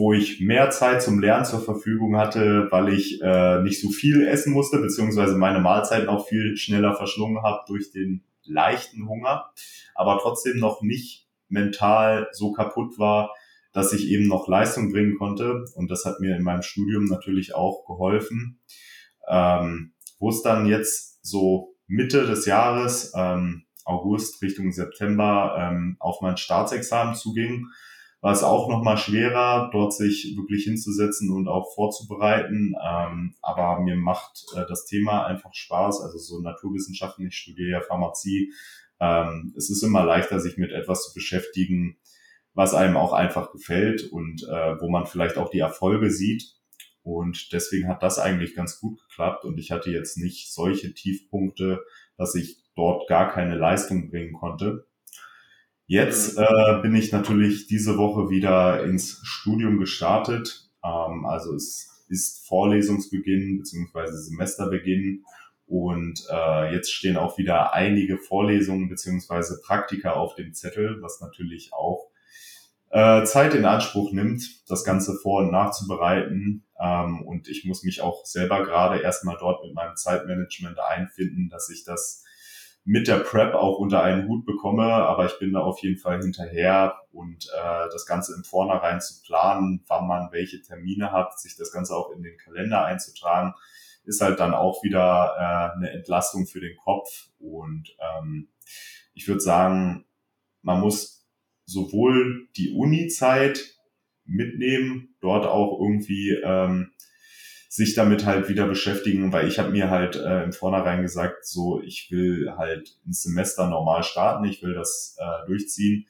wo 0.00 0.14
ich 0.14 0.40
mehr 0.40 0.70
Zeit 0.70 1.02
zum 1.02 1.20
Lernen 1.20 1.44
zur 1.44 1.60
Verfügung 1.60 2.16
hatte, 2.16 2.68
weil 2.70 2.88
ich 2.88 3.20
äh, 3.20 3.62
nicht 3.62 3.82
so 3.82 3.90
viel 3.90 4.26
essen 4.26 4.50
musste, 4.50 4.78
beziehungsweise 4.78 5.36
meine 5.36 5.60
Mahlzeiten 5.60 6.08
auch 6.08 6.26
viel 6.26 6.56
schneller 6.56 6.94
verschlungen 6.94 7.42
habe 7.42 7.60
durch 7.66 7.92
den 7.92 8.24
leichten 8.42 9.06
Hunger, 9.06 9.52
aber 9.94 10.18
trotzdem 10.18 10.58
noch 10.58 10.80
nicht 10.80 11.28
mental 11.48 12.28
so 12.32 12.52
kaputt 12.52 12.98
war, 12.98 13.34
dass 13.74 13.92
ich 13.92 14.08
eben 14.08 14.26
noch 14.26 14.48
Leistung 14.48 14.90
bringen 14.90 15.18
konnte. 15.18 15.66
Und 15.74 15.90
das 15.90 16.06
hat 16.06 16.18
mir 16.20 16.34
in 16.34 16.42
meinem 16.42 16.62
Studium 16.62 17.04
natürlich 17.04 17.54
auch 17.54 17.84
geholfen. 17.86 18.58
Ähm, 19.28 19.92
wo 20.18 20.30
es 20.30 20.40
dann 20.42 20.64
jetzt 20.64 21.18
so 21.22 21.74
Mitte 21.86 22.24
des 22.24 22.46
Jahres, 22.46 23.12
ähm, 23.14 23.66
August 23.84 24.40
Richtung 24.40 24.72
September, 24.72 25.56
ähm, 25.58 25.96
auf 26.00 26.22
mein 26.22 26.38
Staatsexamen 26.38 27.14
zuging, 27.14 27.66
war 28.20 28.32
es 28.32 28.42
auch 28.42 28.68
nochmal 28.68 28.98
schwerer, 28.98 29.70
dort 29.72 29.94
sich 29.94 30.34
wirklich 30.36 30.64
hinzusetzen 30.64 31.30
und 31.30 31.48
auch 31.48 31.74
vorzubereiten. 31.74 32.74
Ähm, 32.86 33.34
aber 33.40 33.80
mir 33.80 33.96
macht 33.96 34.44
äh, 34.54 34.66
das 34.68 34.84
Thema 34.84 35.24
einfach 35.24 35.54
Spaß, 35.54 36.02
also 36.02 36.18
so 36.18 36.40
Naturwissenschaften, 36.40 37.26
ich 37.26 37.36
studiere 37.36 37.70
ja 37.70 37.80
Pharmazie. 37.80 38.52
Ähm, 39.00 39.54
es 39.56 39.70
ist 39.70 39.82
immer 39.82 40.04
leichter, 40.04 40.38
sich 40.38 40.58
mit 40.58 40.70
etwas 40.70 41.04
zu 41.04 41.14
beschäftigen, 41.14 41.96
was 42.52 42.74
einem 42.74 42.96
auch 42.96 43.14
einfach 43.14 43.52
gefällt 43.52 44.12
und 44.12 44.42
äh, 44.42 44.80
wo 44.80 44.90
man 44.90 45.06
vielleicht 45.06 45.38
auch 45.38 45.48
die 45.48 45.60
Erfolge 45.60 46.10
sieht. 46.10 46.56
Und 47.02 47.52
deswegen 47.52 47.88
hat 47.88 48.02
das 48.02 48.18
eigentlich 48.18 48.54
ganz 48.54 48.78
gut 48.78 49.00
geklappt 49.08 49.46
und 49.46 49.58
ich 49.58 49.70
hatte 49.70 49.90
jetzt 49.90 50.18
nicht 50.18 50.52
solche 50.52 50.92
Tiefpunkte, 50.92 51.82
dass 52.18 52.34
ich 52.34 52.58
dort 52.76 53.08
gar 53.08 53.32
keine 53.32 53.56
Leistung 53.56 54.10
bringen 54.10 54.34
konnte. 54.34 54.86
Jetzt 55.90 56.38
mhm. 56.38 56.44
äh, 56.44 56.82
bin 56.82 56.94
ich 56.94 57.10
natürlich 57.10 57.66
diese 57.66 57.98
Woche 57.98 58.30
wieder 58.30 58.84
ins 58.84 59.20
Studium 59.24 59.80
gestartet. 59.80 60.70
Ähm, 60.84 61.26
also 61.26 61.52
es 61.52 62.04
ist 62.08 62.46
Vorlesungsbeginn 62.46 63.58
beziehungsweise 63.58 64.16
Semesterbeginn 64.18 65.24
und 65.66 66.22
äh, 66.30 66.72
jetzt 66.72 66.92
stehen 66.92 67.16
auch 67.16 67.38
wieder 67.38 67.74
einige 67.74 68.18
Vorlesungen 68.18 68.88
beziehungsweise 68.88 69.60
Praktika 69.66 70.12
auf 70.12 70.36
dem 70.36 70.54
Zettel, 70.54 71.02
was 71.02 71.20
natürlich 71.20 71.72
auch 71.72 72.06
äh, 72.90 73.24
Zeit 73.24 73.54
in 73.54 73.64
Anspruch 73.64 74.12
nimmt, 74.12 74.70
das 74.70 74.84
Ganze 74.84 75.16
vor- 75.16 75.42
und 75.42 75.50
nachzubereiten. 75.50 76.62
Ähm, 76.80 77.22
und 77.22 77.48
ich 77.48 77.64
muss 77.64 77.82
mich 77.82 78.00
auch 78.00 78.24
selber 78.24 78.62
gerade 78.64 79.00
erstmal 79.00 79.38
dort 79.40 79.64
mit 79.64 79.74
meinem 79.74 79.96
Zeitmanagement 79.96 80.78
einfinden, 80.78 81.48
dass 81.48 81.68
ich 81.68 81.82
das 81.82 82.22
mit 82.84 83.08
der 83.08 83.18
Prep 83.18 83.54
auch 83.54 83.78
unter 83.78 84.02
einen 84.02 84.26
Hut 84.26 84.46
bekomme, 84.46 84.84
aber 84.84 85.26
ich 85.26 85.38
bin 85.38 85.52
da 85.52 85.60
auf 85.60 85.80
jeden 85.80 85.98
Fall 85.98 86.20
hinterher 86.20 86.96
und 87.12 87.46
äh, 87.46 87.88
das 87.92 88.06
Ganze 88.06 88.34
im 88.34 88.44
Vornherein 88.44 89.00
zu 89.00 89.22
planen, 89.22 89.84
wann 89.86 90.06
man 90.06 90.32
welche 90.32 90.62
Termine 90.62 91.12
hat, 91.12 91.38
sich 91.38 91.56
das 91.56 91.72
Ganze 91.72 91.94
auch 91.94 92.10
in 92.10 92.22
den 92.22 92.36
Kalender 92.38 92.84
einzutragen, 92.84 93.54
ist 94.04 94.20
halt 94.20 94.40
dann 94.40 94.54
auch 94.54 94.82
wieder 94.82 95.34
äh, 95.38 95.76
eine 95.76 95.90
Entlastung 95.90 96.46
für 96.46 96.60
den 96.60 96.76
Kopf 96.76 97.28
und 97.38 97.94
ähm, 98.00 98.48
ich 99.14 99.28
würde 99.28 99.40
sagen, 99.40 100.06
man 100.62 100.80
muss 100.80 101.26
sowohl 101.66 102.48
die 102.56 102.72
Uni-Zeit 102.72 103.76
mitnehmen, 104.24 105.14
dort 105.20 105.46
auch 105.46 105.78
irgendwie 105.80 106.30
ähm, 106.42 106.92
sich 107.72 107.94
damit 107.94 108.26
halt 108.26 108.48
wieder 108.48 108.66
beschäftigen, 108.66 109.32
weil 109.32 109.46
ich 109.46 109.60
habe 109.60 109.70
mir 109.70 109.90
halt 109.90 110.16
äh, 110.16 110.42
im 110.42 110.52
Vornherein 110.52 111.02
gesagt, 111.02 111.46
so 111.46 111.80
ich 111.80 112.08
will 112.10 112.52
halt 112.58 112.98
ein 113.06 113.12
Semester 113.12 113.68
normal 113.68 114.02
starten, 114.02 114.44
ich 114.44 114.60
will 114.60 114.74
das 114.74 115.16
äh, 115.20 115.46
durchziehen, 115.46 116.04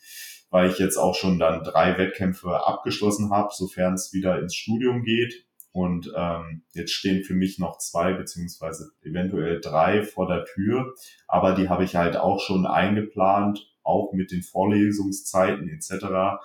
weil 0.49 0.71
ich 0.71 0.79
jetzt 0.79 0.97
auch 0.97 1.15
schon 1.15 1.39
dann 1.39 1.63
drei 1.63 1.99
Wettkämpfe 1.99 2.67
abgeschlossen 2.67 3.31
habe, 3.31 3.51
sofern 3.53 3.93
es 3.93 4.15
wieder 4.15 4.41
ins 4.41 4.55
Studium 4.55 5.05
geht. 5.05 5.45
Und 5.73 6.11
ähm, 6.17 6.63
jetzt 6.73 6.93
stehen 6.93 7.23
für 7.25 7.35
mich 7.35 7.59
noch 7.59 7.77
zwei 7.77 8.15
beziehungsweise 8.15 8.91
eventuell 9.03 9.61
drei 9.61 10.03
vor 10.03 10.27
der 10.27 10.47
Tür, 10.47 10.95
aber 11.29 11.55
die 11.55 11.69
habe 11.69 11.85
ich 11.85 11.95
halt 11.95 12.17
auch 12.17 12.41
schon 12.41 12.67
eingeplant, 12.67 13.71
auch 13.83 14.13
mit 14.15 14.33
den 14.33 14.43
Vorlesungszeiten 14.43 15.69
etc. 15.69 16.41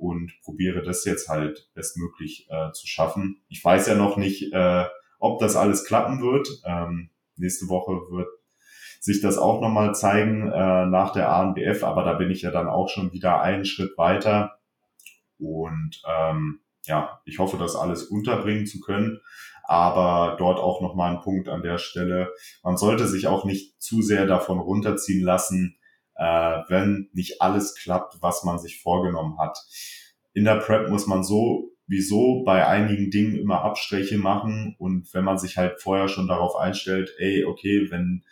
und 0.00 0.32
probiere 0.42 0.82
das 0.82 1.04
jetzt 1.04 1.28
halt 1.28 1.68
bestmöglich 1.74 2.48
äh, 2.48 2.72
zu 2.72 2.86
schaffen. 2.86 3.42
Ich 3.48 3.62
weiß 3.62 3.86
ja 3.86 3.94
noch 3.94 4.16
nicht, 4.16 4.52
äh, 4.52 4.84
ob 5.18 5.38
das 5.40 5.56
alles 5.56 5.84
klappen 5.84 6.22
wird. 6.22 6.48
Ähm, 6.64 7.10
nächste 7.36 7.68
Woche 7.68 7.92
wird 8.10 8.28
sich 9.00 9.20
das 9.20 9.36
auch 9.36 9.60
nochmal 9.60 9.94
zeigen 9.94 10.50
äh, 10.50 10.86
nach 10.86 11.12
der 11.12 11.30
ANBF, 11.30 11.84
aber 11.84 12.04
da 12.04 12.14
bin 12.14 12.30
ich 12.30 12.42
ja 12.42 12.50
dann 12.50 12.68
auch 12.68 12.88
schon 12.88 13.12
wieder 13.12 13.42
einen 13.42 13.66
Schritt 13.66 13.96
weiter. 13.98 14.58
Und 15.38 16.02
ähm, 16.06 16.60
ja, 16.86 17.20
ich 17.26 17.38
hoffe, 17.38 17.58
das 17.58 17.76
alles 17.76 18.04
unterbringen 18.04 18.66
zu 18.66 18.80
können. 18.80 19.20
Aber 19.64 20.36
dort 20.38 20.58
auch 20.58 20.80
nochmal 20.80 21.12
ein 21.12 21.20
Punkt 21.20 21.48
an 21.48 21.62
der 21.62 21.78
Stelle. 21.78 22.32
Man 22.64 22.76
sollte 22.76 23.06
sich 23.06 23.28
auch 23.28 23.44
nicht 23.44 23.80
zu 23.80 24.02
sehr 24.02 24.26
davon 24.26 24.58
runterziehen 24.58 25.22
lassen, 25.22 25.78
äh, 26.20 26.62
wenn 26.68 27.08
nicht 27.14 27.40
alles 27.40 27.74
klappt, 27.74 28.18
was 28.20 28.44
man 28.44 28.58
sich 28.58 28.82
vorgenommen 28.82 29.38
hat. 29.38 29.58
In 30.34 30.44
der 30.44 30.56
Prep 30.56 30.90
muss 30.90 31.06
man 31.06 31.24
so 31.24 31.72
wieso 31.86 32.44
bei 32.44 32.68
einigen 32.68 33.10
Dingen 33.10 33.36
immer 33.36 33.62
Abstriche 33.62 34.16
machen 34.16 34.76
und 34.78 35.12
wenn 35.12 35.24
man 35.24 35.38
sich 35.38 35.56
halt 35.56 35.80
vorher 35.80 36.06
schon 36.06 36.28
darauf 36.28 36.54
einstellt, 36.54 37.12
ey, 37.18 37.44
okay, 37.44 37.90
wenn 37.90 38.22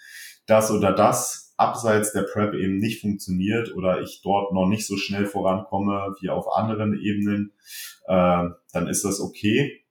das 0.47 0.70
oder 0.70 0.93
das 0.93 1.55
abseits 1.57 2.12
der 2.12 2.22
Prep 2.22 2.55
eben 2.55 2.76
nicht 2.76 3.01
funktioniert 3.01 3.74
oder 3.74 4.01
ich 4.01 4.20
dort 4.22 4.53
noch 4.55 4.68
nicht 4.68 4.86
so 4.86 4.97
schnell 4.97 5.26
vorankomme 5.26 6.14
wie 6.20 6.30
auf 6.30 6.47
anderen 6.55 6.97
Ebenen, 7.01 7.53
äh, 8.07 8.45
dann 8.72 8.86
ist 8.86 9.05
das 9.05 9.18
okay. 9.18 9.82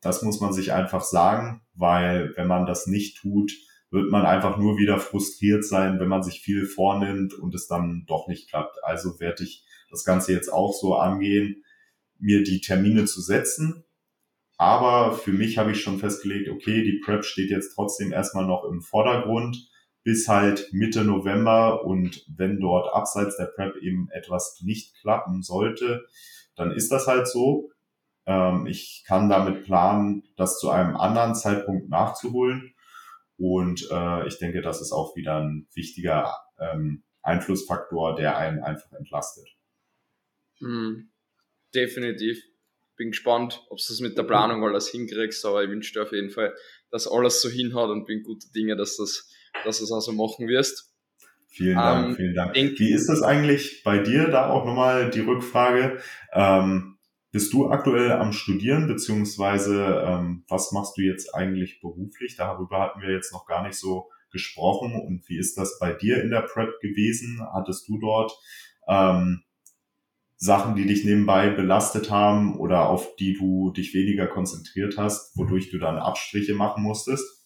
Das 0.00 0.22
muss 0.22 0.40
man 0.40 0.52
sich 0.52 0.72
einfach 0.72 1.02
sagen, 1.02 1.62
weil 1.74 2.34
wenn 2.36 2.46
man 2.46 2.66
das 2.66 2.86
nicht 2.86 3.16
tut, 3.18 3.52
wird 3.90 4.10
man 4.10 4.24
einfach 4.24 4.56
nur 4.56 4.78
wieder 4.78 4.98
frustriert 4.98 5.64
sein, 5.64 5.98
wenn 5.98 6.08
man 6.08 6.22
sich 6.22 6.40
viel 6.40 6.66
vornimmt 6.66 7.34
und 7.34 7.54
es 7.54 7.66
dann 7.66 8.04
doch 8.06 8.28
nicht 8.28 8.48
klappt. 8.48 8.76
Also 8.84 9.18
werde 9.18 9.42
ich 9.42 9.64
das 9.90 10.04
Ganze 10.04 10.32
jetzt 10.32 10.52
auch 10.52 10.72
so 10.72 10.94
angehen, 10.94 11.64
mir 12.18 12.42
die 12.42 12.60
Termine 12.60 13.04
zu 13.06 13.20
setzen. 13.20 13.84
Aber 14.56 15.14
für 15.14 15.32
mich 15.32 15.58
habe 15.58 15.72
ich 15.72 15.82
schon 15.82 15.98
festgelegt, 15.98 16.48
okay, 16.50 16.84
die 16.84 17.00
Prep 17.04 17.24
steht 17.24 17.50
jetzt 17.50 17.74
trotzdem 17.74 18.12
erstmal 18.12 18.46
noch 18.46 18.64
im 18.64 18.82
Vordergrund 18.82 19.68
bis 20.02 20.28
halt 20.28 20.68
Mitte 20.72 21.04
November 21.04 21.84
und 21.84 22.24
wenn 22.28 22.58
dort 22.58 22.92
abseits 22.94 23.36
der 23.36 23.46
Prep 23.46 23.76
eben 23.76 24.08
etwas 24.12 24.60
nicht 24.62 24.94
klappen 25.00 25.42
sollte, 25.42 26.06
dann 26.56 26.70
ist 26.70 26.90
das 26.90 27.06
halt 27.06 27.28
so. 27.28 27.70
Ähm, 28.26 28.66
ich 28.66 29.04
kann 29.06 29.28
damit 29.28 29.64
planen, 29.64 30.22
das 30.36 30.58
zu 30.58 30.70
einem 30.70 30.96
anderen 30.96 31.34
Zeitpunkt 31.34 31.90
nachzuholen 31.90 32.74
und 33.40 33.88
äh, 33.90 34.28
ich 34.28 34.38
denke, 34.38 34.60
das 34.60 34.80
ist 34.80 34.92
auch 34.92 35.16
wieder 35.16 35.40
ein 35.40 35.66
wichtiger 35.74 36.32
ähm, 36.58 37.02
Einflussfaktor, 37.22 38.14
der 38.14 38.36
einen 38.36 38.60
einfach 38.60 38.92
entlastet. 38.92 39.48
Mhm. 40.60 41.10
Definitiv. 41.74 42.42
Bin 42.96 43.10
gespannt, 43.10 43.64
ob 43.70 43.78
du 43.78 43.92
es 43.92 44.00
mit 44.00 44.18
der 44.18 44.24
Planung 44.24 44.62
alles 44.62 44.88
hinkriegst, 44.88 45.44
aber 45.46 45.64
ich 45.64 45.70
wünsche 45.70 45.94
dir 45.94 46.02
auf 46.02 46.12
jeden 46.12 46.30
Fall, 46.30 46.54
dass 46.90 47.08
alles 47.08 47.40
so 47.40 47.48
hinhaut 47.48 47.90
und 47.90 48.04
bin 48.04 48.22
guter 48.22 48.48
Dinge, 48.54 48.76
dass 48.76 48.96
das 48.96 49.30
dass 49.64 49.78
du 49.78 49.84
es 49.84 49.92
auch 49.92 50.00
so 50.00 50.12
machen 50.12 50.48
wirst. 50.48 50.92
Vielen 51.48 51.76
Dank, 51.76 52.08
ähm, 52.10 52.16
vielen 52.16 52.34
Dank. 52.34 52.56
Wie 52.56 52.92
ist 52.92 53.08
das 53.08 53.22
eigentlich 53.22 53.82
bei 53.82 53.98
dir? 53.98 54.28
Da 54.28 54.50
auch 54.50 54.64
nochmal 54.64 55.10
die 55.10 55.20
Rückfrage. 55.20 56.00
Ähm, 56.32 56.96
bist 57.32 57.52
du 57.52 57.70
aktuell 57.70 58.12
am 58.12 58.32
Studieren, 58.32 58.88
beziehungsweise 58.88 60.02
ähm, 60.04 60.44
was 60.48 60.72
machst 60.72 60.96
du 60.96 61.02
jetzt 61.02 61.34
eigentlich 61.34 61.80
beruflich? 61.80 62.36
Darüber 62.36 62.80
hatten 62.80 63.00
wir 63.00 63.10
jetzt 63.10 63.32
noch 63.32 63.46
gar 63.46 63.62
nicht 63.62 63.76
so 63.76 64.10
gesprochen. 64.32 65.00
Und 65.00 65.28
wie 65.28 65.38
ist 65.38 65.56
das 65.56 65.78
bei 65.78 65.92
dir 65.92 66.22
in 66.22 66.30
der 66.30 66.42
Prep 66.42 66.80
gewesen? 66.80 67.40
Hattest 67.52 67.88
du 67.88 67.98
dort 67.98 68.32
ähm, 68.88 69.42
Sachen, 70.36 70.74
die 70.74 70.86
dich 70.86 71.04
nebenbei 71.04 71.50
belastet 71.50 72.10
haben 72.10 72.58
oder 72.58 72.88
auf 72.88 73.14
die 73.16 73.34
du 73.34 73.72
dich 73.72 73.94
weniger 73.94 74.26
konzentriert 74.26 74.96
hast, 74.96 75.36
wodurch 75.36 75.70
du 75.70 75.78
dann 75.78 75.98
Abstriche 75.98 76.54
machen 76.54 76.82
musstest? 76.82 77.44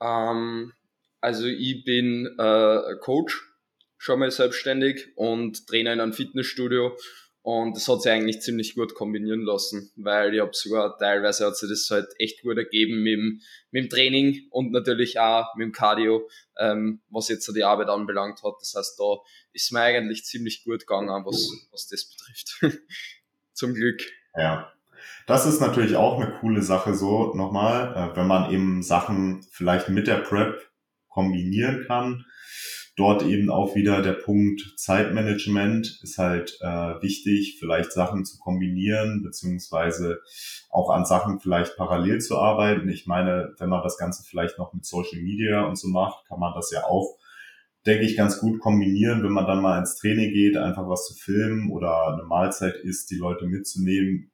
Ähm, 0.00 0.72
also 1.20 1.46
ich 1.46 1.84
bin 1.84 2.26
äh, 2.38 2.96
Coach, 3.00 3.48
schon 3.96 4.18
mal 4.18 4.30
selbstständig 4.30 5.12
und 5.16 5.66
Trainer 5.66 5.92
in 5.92 6.00
einem 6.00 6.12
Fitnessstudio 6.12 6.96
und 7.44 7.76
das 7.76 7.86
hat 7.88 8.00
sich 8.00 8.10
eigentlich 8.10 8.40
ziemlich 8.40 8.74
gut 8.74 8.94
kombinieren 8.94 9.42
lassen, 9.42 9.92
weil 9.96 10.32
ich 10.32 10.40
habe 10.40 10.52
sogar 10.54 10.96
teilweise 10.96 11.44
hat 11.44 11.58
sich 11.58 11.68
das 11.68 11.90
halt 11.90 12.06
echt 12.18 12.40
gut 12.40 12.56
ergeben 12.56 13.02
mit 13.02 13.12
dem, 13.12 13.40
mit 13.70 13.84
dem 13.84 13.90
Training 13.90 14.46
und 14.48 14.72
natürlich 14.72 15.20
auch 15.20 15.54
mit 15.54 15.66
dem 15.66 15.72
Cardio, 15.72 16.26
ähm, 16.58 17.02
was 17.10 17.28
jetzt 17.28 17.44
so 17.44 17.52
die 17.52 17.62
Arbeit 17.62 17.88
anbelangt 17.88 18.42
hat. 18.42 18.54
Das 18.60 18.72
heißt, 18.74 18.98
da 18.98 19.18
ist 19.52 19.72
mir 19.72 19.80
eigentlich 19.80 20.24
ziemlich 20.24 20.64
gut 20.64 20.86
gegangen, 20.86 21.10
was, 21.26 21.50
was 21.70 21.86
das 21.86 22.06
betrifft. 22.06 22.80
Zum 23.52 23.74
Glück. 23.74 24.00
Ja. 24.34 24.72
Das 25.26 25.44
ist 25.44 25.60
natürlich 25.60 25.96
auch 25.96 26.18
eine 26.18 26.32
coole 26.40 26.62
Sache 26.62 26.94
so 26.94 27.34
nochmal, 27.34 27.92
äh, 27.94 28.16
wenn 28.16 28.26
man 28.26 28.52
eben 28.52 28.82
Sachen 28.82 29.46
vielleicht 29.50 29.90
mit 29.90 30.06
der 30.06 30.16
Prep 30.16 30.70
kombinieren 31.08 31.84
kann. 31.86 32.24
Dort 32.96 33.24
eben 33.24 33.50
auch 33.50 33.74
wieder 33.74 34.02
der 34.02 34.12
Punkt 34.12 34.74
Zeitmanagement 34.76 35.98
ist 36.04 36.16
halt 36.16 36.58
äh, 36.60 37.02
wichtig, 37.02 37.56
vielleicht 37.58 37.90
Sachen 37.90 38.24
zu 38.24 38.38
kombinieren, 38.38 39.22
beziehungsweise 39.24 40.20
auch 40.70 40.90
an 40.90 41.04
Sachen 41.04 41.40
vielleicht 41.40 41.76
parallel 41.76 42.20
zu 42.20 42.38
arbeiten. 42.38 42.88
Ich 42.88 43.06
meine, 43.06 43.52
wenn 43.58 43.68
man 43.68 43.82
das 43.82 43.98
Ganze 43.98 44.22
vielleicht 44.22 44.58
noch 44.58 44.72
mit 44.72 44.84
Social 44.84 45.20
Media 45.20 45.64
und 45.66 45.76
so 45.76 45.88
macht, 45.88 46.24
kann 46.28 46.38
man 46.38 46.54
das 46.54 46.70
ja 46.70 46.84
auch, 46.84 47.18
denke 47.84 48.04
ich, 48.04 48.16
ganz 48.16 48.38
gut 48.38 48.60
kombinieren, 48.60 49.24
wenn 49.24 49.32
man 49.32 49.46
dann 49.46 49.60
mal 49.60 49.80
ins 49.80 49.96
Training 49.96 50.32
geht, 50.32 50.56
einfach 50.56 50.88
was 50.88 51.08
zu 51.08 51.14
filmen 51.14 51.72
oder 51.72 52.12
eine 52.12 52.22
Mahlzeit 52.22 52.76
ist, 52.76 53.10
die 53.10 53.16
Leute 53.16 53.46
mitzunehmen, 53.46 54.30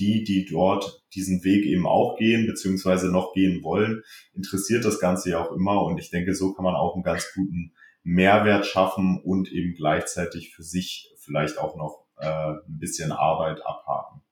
die, 0.00 0.24
die 0.24 0.46
dort 0.46 1.04
diesen 1.14 1.44
Weg 1.44 1.64
eben 1.64 1.86
auch 1.86 2.16
gehen, 2.16 2.46
beziehungsweise 2.46 3.12
noch 3.12 3.34
gehen 3.34 3.62
wollen, 3.62 4.02
interessiert 4.34 4.84
das 4.84 4.98
Ganze 4.98 5.30
ja 5.30 5.44
auch 5.44 5.52
immer. 5.52 5.84
Und 5.84 5.98
ich 5.98 6.10
denke, 6.10 6.34
so 6.34 6.52
kann 6.54 6.64
man 6.64 6.74
auch 6.74 6.94
einen 6.94 7.04
ganz 7.04 7.32
guten 7.34 7.72
Mehrwert 8.02 8.66
schaffen 8.66 9.20
und 9.22 9.50
eben 9.52 9.74
gleichzeitig 9.74 10.54
für 10.54 10.62
sich 10.62 11.12
vielleicht 11.18 11.58
auch 11.58 11.76
noch 11.76 12.06
äh, 12.18 12.26
ein 12.26 12.78
bisschen 12.78 13.12
Arbeit 13.12 13.64
abhaken. 13.64 14.22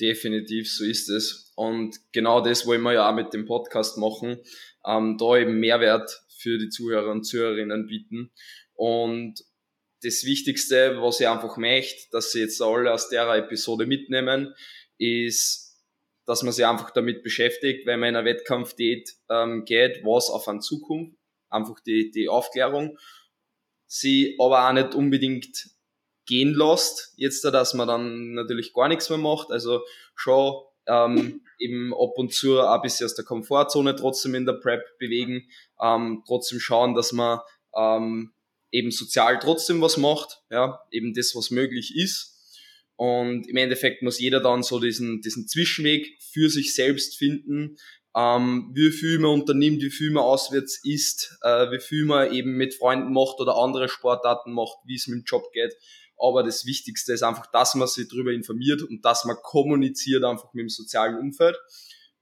Definitiv, 0.00 0.72
so 0.72 0.84
ist 0.84 1.10
es. 1.10 1.52
Und 1.56 1.98
genau 2.12 2.40
das 2.40 2.66
wollen 2.66 2.82
wir 2.82 2.94
ja 2.94 3.10
auch 3.10 3.14
mit 3.14 3.34
dem 3.34 3.44
Podcast 3.44 3.98
machen, 3.98 4.38
ähm, 4.86 5.18
da 5.18 5.36
eben 5.36 5.60
Mehrwert 5.60 6.22
für 6.28 6.58
die 6.58 6.70
Zuhörer 6.70 7.10
und 7.10 7.24
Zuhörerinnen 7.24 7.86
bieten. 7.86 8.30
Und 8.74 9.44
das 10.02 10.24
Wichtigste, 10.24 10.96
was 11.02 11.20
ich 11.20 11.28
einfach 11.28 11.58
möchte, 11.58 12.10
dass 12.12 12.32
sie 12.32 12.40
jetzt 12.40 12.62
alle 12.62 12.92
aus 12.92 13.10
der 13.10 13.28
Episode 13.34 13.84
mitnehmen, 13.84 14.54
ist, 14.96 15.70
dass 16.26 16.42
man 16.42 16.52
sich 16.52 16.64
einfach 16.64 16.90
damit 16.90 17.22
beschäftigt, 17.22 17.86
wenn 17.86 18.00
man 18.00 18.10
in 18.10 18.16
einen 18.16 18.26
Wettkampf 18.26 18.76
geht, 18.76 19.16
ähm, 19.28 19.64
geht 19.64 20.02
was 20.04 20.30
auf 20.30 20.48
einen 20.48 20.62
zukommt. 20.62 21.16
Einfach 21.50 21.80
die, 21.80 22.10
die 22.10 22.28
Aufklärung. 22.28 22.98
Sie 23.86 24.36
aber 24.38 24.68
auch 24.68 24.72
nicht 24.72 24.94
unbedingt 24.94 25.70
gehen 26.26 26.54
lässt, 26.54 27.12
jetzt 27.16 27.44
da, 27.44 27.50
dass 27.50 27.74
man 27.74 27.88
dann 27.88 28.34
natürlich 28.34 28.72
gar 28.72 28.88
nichts 28.88 29.10
mehr 29.10 29.18
macht. 29.18 29.50
Also 29.50 29.82
schon 30.14 30.62
ähm, 30.86 31.42
eben 31.58 31.92
ab 31.92 32.12
und 32.16 32.32
zu 32.32 32.60
ein 32.60 32.80
bisschen 32.82 33.06
aus 33.06 33.14
der 33.14 33.24
Komfortzone 33.24 33.96
trotzdem 33.96 34.34
in 34.34 34.46
der 34.46 34.54
Prep 34.54 34.82
bewegen, 34.98 35.48
ähm, 35.82 36.22
trotzdem 36.26 36.60
schauen, 36.60 36.94
dass 36.94 37.12
man 37.12 37.40
ähm, 37.76 38.32
eben 38.70 38.90
sozial 38.90 39.38
trotzdem 39.40 39.80
was 39.80 39.96
macht, 39.96 40.42
ja, 40.50 40.80
eben 40.90 41.12
das, 41.14 41.34
was 41.34 41.50
möglich 41.50 41.96
ist. 41.96 42.36
Und 42.96 43.48
im 43.48 43.56
Endeffekt 43.56 44.02
muss 44.02 44.20
jeder 44.20 44.40
dann 44.40 44.62
so 44.62 44.78
diesen, 44.78 45.22
diesen 45.22 45.48
Zwischenweg 45.48 46.18
für 46.20 46.50
sich 46.50 46.74
selbst 46.74 47.16
finden, 47.16 47.76
ähm, 48.16 48.70
wie 48.74 48.90
viel 48.90 49.18
man 49.18 49.32
unternimmt, 49.32 49.82
wie 49.82 49.90
viel 49.90 50.10
man 50.10 50.24
auswärts 50.24 50.80
isst, 50.84 51.38
äh, 51.42 51.70
wie 51.70 51.80
viel 51.80 52.04
man 52.04 52.32
eben 52.32 52.52
mit 52.56 52.74
Freunden 52.74 53.12
macht 53.12 53.40
oder 53.40 53.56
andere 53.56 53.88
Sportarten 53.88 54.52
macht, 54.52 54.78
wie 54.84 54.96
es 54.96 55.06
mit 55.06 55.20
dem 55.20 55.24
Job 55.24 55.50
geht. 55.52 55.74
Aber 56.18 56.42
das 56.42 56.66
Wichtigste 56.66 57.12
ist 57.12 57.22
einfach, 57.22 57.46
dass 57.46 57.74
man 57.74 57.88
sich 57.88 58.08
darüber 58.08 58.32
informiert 58.32 58.82
und 58.82 59.04
dass 59.04 59.24
man 59.24 59.36
kommuniziert 59.42 60.24
einfach 60.24 60.52
mit 60.52 60.64
dem 60.64 60.68
sozialen 60.68 61.18
Umfeld. 61.18 61.56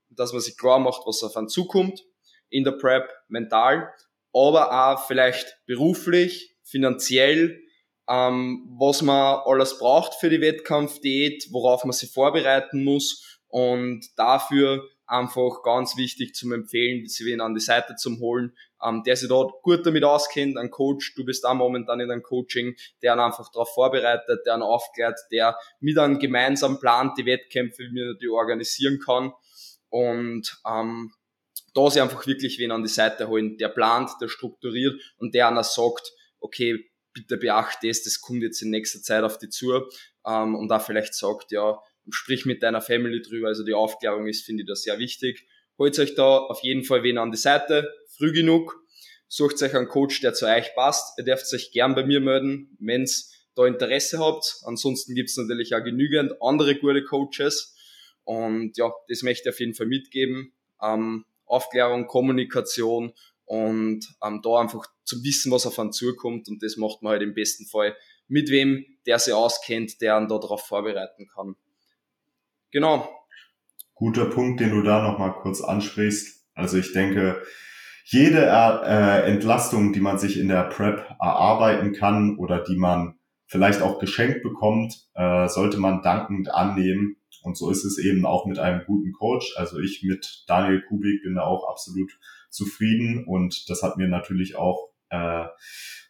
Dass 0.09 0.31
man 0.31 0.41
sich 0.41 0.57
klar 0.57 0.79
macht, 0.79 1.01
was 1.05 1.21
auf 1.23 1.35
einen 1.35 1.49
zukommt 1.49 2.03
in 2.49 2.63
der 2.63 2.71
Prep, 2.71 3.09
mental 3.27 3.91
aber 4.33 4.91
auch 4.91 5.07
vielleicht 5.07 5.57
beruflich, 5.65 6.55
finanziell, 6.63 7.59
ähm, 8.07 8.67
was 8.79 9.01
man 9.01 9.41
alles 9.45 9.77
braucht 9.77 10.15
für 10.15 10.29
die 10.29 10.41
Wettkampfdiät, 10.41 11.47
worauf 11.51 11.83
man 11.83 11.93
sich 11.93 12.11
vorbereiten 12.11 12.83
muss 12.83 13.39
Und 13.47 14.05
dafür 14.15 14.87
einfach 15.09 15.63
ganz 15.63 15.97
wichtig 15.97 16.35
zum 16.35 16.53
Empfehlen, 16.53 17.07
sie 17.07 17.25
wen 17.25 17.41
an 17.41 17.53
die 17.53 17.59
Seite 17.59 17.95
zum 17.95 18.19
holen, 18.19 18.55
ähm, 18.83 19.03
der 19.03 19.15
sich 19.15 19.27
dort 19.27 19.61
gut 19.63 19.85
damit 19.85 20.03
auskennt, 20.03 20.57
ein 20.57 20.69
Coach, 20.69 21.15
du 21.15 21.25
bist 21.25 21.43
da 21.43 21.53
momentan 21.53 21.99
in 21.99 22.11
einem 22.11 22.23
Coaching, 22.23 22.75
der 23.01 23.15
ihn 23.15 23.19
einfach 23.19 23.51
darauf 23.51 23.73
vorbereitet, 23.73 24.45
der 24.45 24.55
ihn 24.55 24.61
aufklärt, 24.61 25.19
der 25.31 25.57
mit 25.79 25.97
einem 25.97 26.19
gemeinsam 26.19 26.79
plant 26.79 27.17
die 27.17 27.25
Wettkämpfe, 27.25 27.83
die 28.21 28.29
organisieren 28.29 28.99
kann. 28.99 29.33
Und 29.89 30.61
ähm, 30.67 31.11
da 31.73 31.89
sich 31.89 32.01
einfach 32.01 32.25
wirklich 32.27 32.59
wen 32.59 32.71
an 32.71 32.83
die 32.83 32.89
Seite 32.89 33.27
holen, 33.27 33.57
der 33.57 33.69
plant, 33.69 34.11
der 34.21 34.27
strukturiert 34.27 35.01
und 35.17 35.33
der 35.33 35.47
einer 35.47 35.63
sagt, 35.63 36.13
okay, 36.39 36.85
bitte 37.13 37.37
beachte 37.37 37.87
das, 37.87 38.03
das 38.03 38.21
kommt 38.21 38.43
jetzt 38.43 38.61
in 38.61 38.69
nächster 38.69 39.01
Zeit 39.01 39.23
auf 39.23 39.39
die 39.39 39.49
zu. 39.49 39.73
Ähm, 40.25 40.55
und 40.55 40.67
da 40.69 40.79
vielleicht 40.79 41.15
sagt, 41.15 41.51
ja, 41.51 41.79
sprich 42.11 42.45
mit 42.45 42.63
deiner 42.63 42.81
Family 42.81 43.21
drüber, 43.21 43.47
also 43.47 43.63
die 43.63 43.73
Aufklärung 43.73 44.27
ist, 44.27 44.45
finde 44.45 44.63
ich, 44.63 44.67
da 44.67 44.75
sehr 44.75 44.99
wichtig. 44.99 45.47
Holt 45.77 45.97
euch 45.99 46.15
da 46.15 46.37
auf 46.37 46.61
jeden 46.63 46.83
Fall 46.83 47.03
wen 47.03 47.17
an 47.17 47.31
die 47.31 47.37
Seite, 47.37 47.89
früh 48.17 48.33
genug, 48.33 48.83
sucht 49.27 49.61
euch 49.61 49.75
einen 49.75 49.87
Coach, 49.87 50.21
der 50.21 50.33
zu 50.33 50.45
euch 50.45 50.73
passt. 50.75 51.17
Ihr 51.17 51.23
dürft 51.23 51.53
euch 51.53 51.71
gern 51.71 51.95
bei 51.95 52.05
mir 52.05 52.19
melden, 52.19 52.75
wenn's 52.79 53.33
da 53.55 53.65
Interesse 53.65 54.19
habt. 54.19 54.61
Ansonsten 54.63 55.15
gibt's 55.15 55.37
natürlich 55.37 55.73
auch 55.75 55.83
genügend 55.83 56.33
andere 56.41 56.75
gute 56.75 57.03
Coaches. 57.03 57.75
Und 58.23 58.77
ja, 58.77 58.91
das 59.07 59.23
möchte 59.23 59.49
ich 59.49 59.55
auf 59.55 59.59
jeden 59.59 59.73
Fall 59.73 59.87
mitgeben. 59.87 60.53
Ähm, 60.81 61.25
Aufklärung, 61.45 62.07
Kommunikation 62.07 63.13
und 63.45 64.05
ähm, 64.23 64.41
da 64.43 64.59
einfach 64.59 64.85
zu 65.03 65.23
wissen, 65.23 65.51
was 65.51 65.65
auf 65.65 65.79
einen 65.79 65.91
zukommt. 65.91 66.47
Und 66.47 66.61
das 66.61 66.77
macht 66.77 67.01
man 67.01 67.11
halt 67.11 67.23
im 67.23 67.33
besten 67.33 67.65
Fall 67.65 67.95
mit 68.27 68.49
wem, 68.49 68.85
der 69.05 69.17
sich 69.17 69.33
auskennt, 69.33 70.01
der 70.01 70.15
einen 70.15 70.27
da 70.27 70.37
darauf 70.37 70.61
vorbereiten 70.61 71.27
kann. 71.27 71.55
Genau. 72.71 73.09
Guter 73.95 74.25
Punkt, 74.25 74.59
den 74.59 74.71
du 74.71 74.81
da 74.81 75.03
nochmal 75.03 75.33
kurz 75.33 75.61
ansprichst. 75.61 76.47
Also 76.53 76.77
ich 76.77 76.93
denke, 76.93 77.41
jede 78.05 78.45
äh, 78.45 79.31
Entlastung, 79.31 79.93
die 79.93 79.99
man 79.99 80.17
sich 80.17 80.39
in 80.39 80.47
der 80.47 80.63
Prep 80.63 81.05
erarbeiten 81.19 81.93
kann 81.93 82.37
oder 82.37 82.63
die 82.63 82.77
man 82.77 83.19
vielleicht 83.45 83.81
auch 83.81 83.99
geschenkt 83.99 84.43
bekommt, 84.43 84.95
äh, 85.15 85.47
sollte 85.47 85.77
man 85.77 86.01
dankend 86.01 86.53
annehmen. 86.53 87.17
Und 87.41 87.57
so 87.57 87.69
ist 87.69 87.85
es 87.85 87.97
eben 87.97 88.25
auch 88.25 88.45
mit 88.45 88.59
einem 88.59 88.83
guten 88.85 89.11
Coach. 89.11 89.55
Also 89.57 89.79
ich 89.79 90.03
mit 90.03 90.43
Daniel 90.47 90.81
Kubik 90.87 91.23
bin 91.23 91.35
da 91.35 91.43
auch 91.43 91.69
absolut 91.69 92.11
zufrieden 92.49 93.25
und 93.25 93.69
das 93.69 93.83
hat 93.83 93.97
mir 93.97 94.07
natürlich 94.07 94.55
auch 94.55 94.89
äh, 95.09 95.15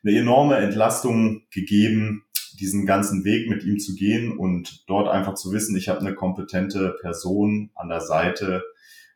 eine 0.04 0.18
enorme 0.18 0.58
Entlastung 0.58 1.44
gegeben, 1.52 2.24
diesen 2.60 2.86
ganzen 2.86 3.24
Weg 3.24 3.50
mit 3.50 3.64
ihm 3.64 3.80
zu 3.80 3.96
gehen 3.96 4.38
und 4.38 4.84
dort 4.88 5.08
einfach 5.08 5.36
zu 5.36 5.52
wissen, 5.52 5.76
ich 5.76 5.90
habe 5.90 6.02
eine 6.02 6.14
kompetente 6.14 6.98
Person 7.02 7.72
an 7.76 7.90
der 7.90 8.02
Seite, 8.02 8.64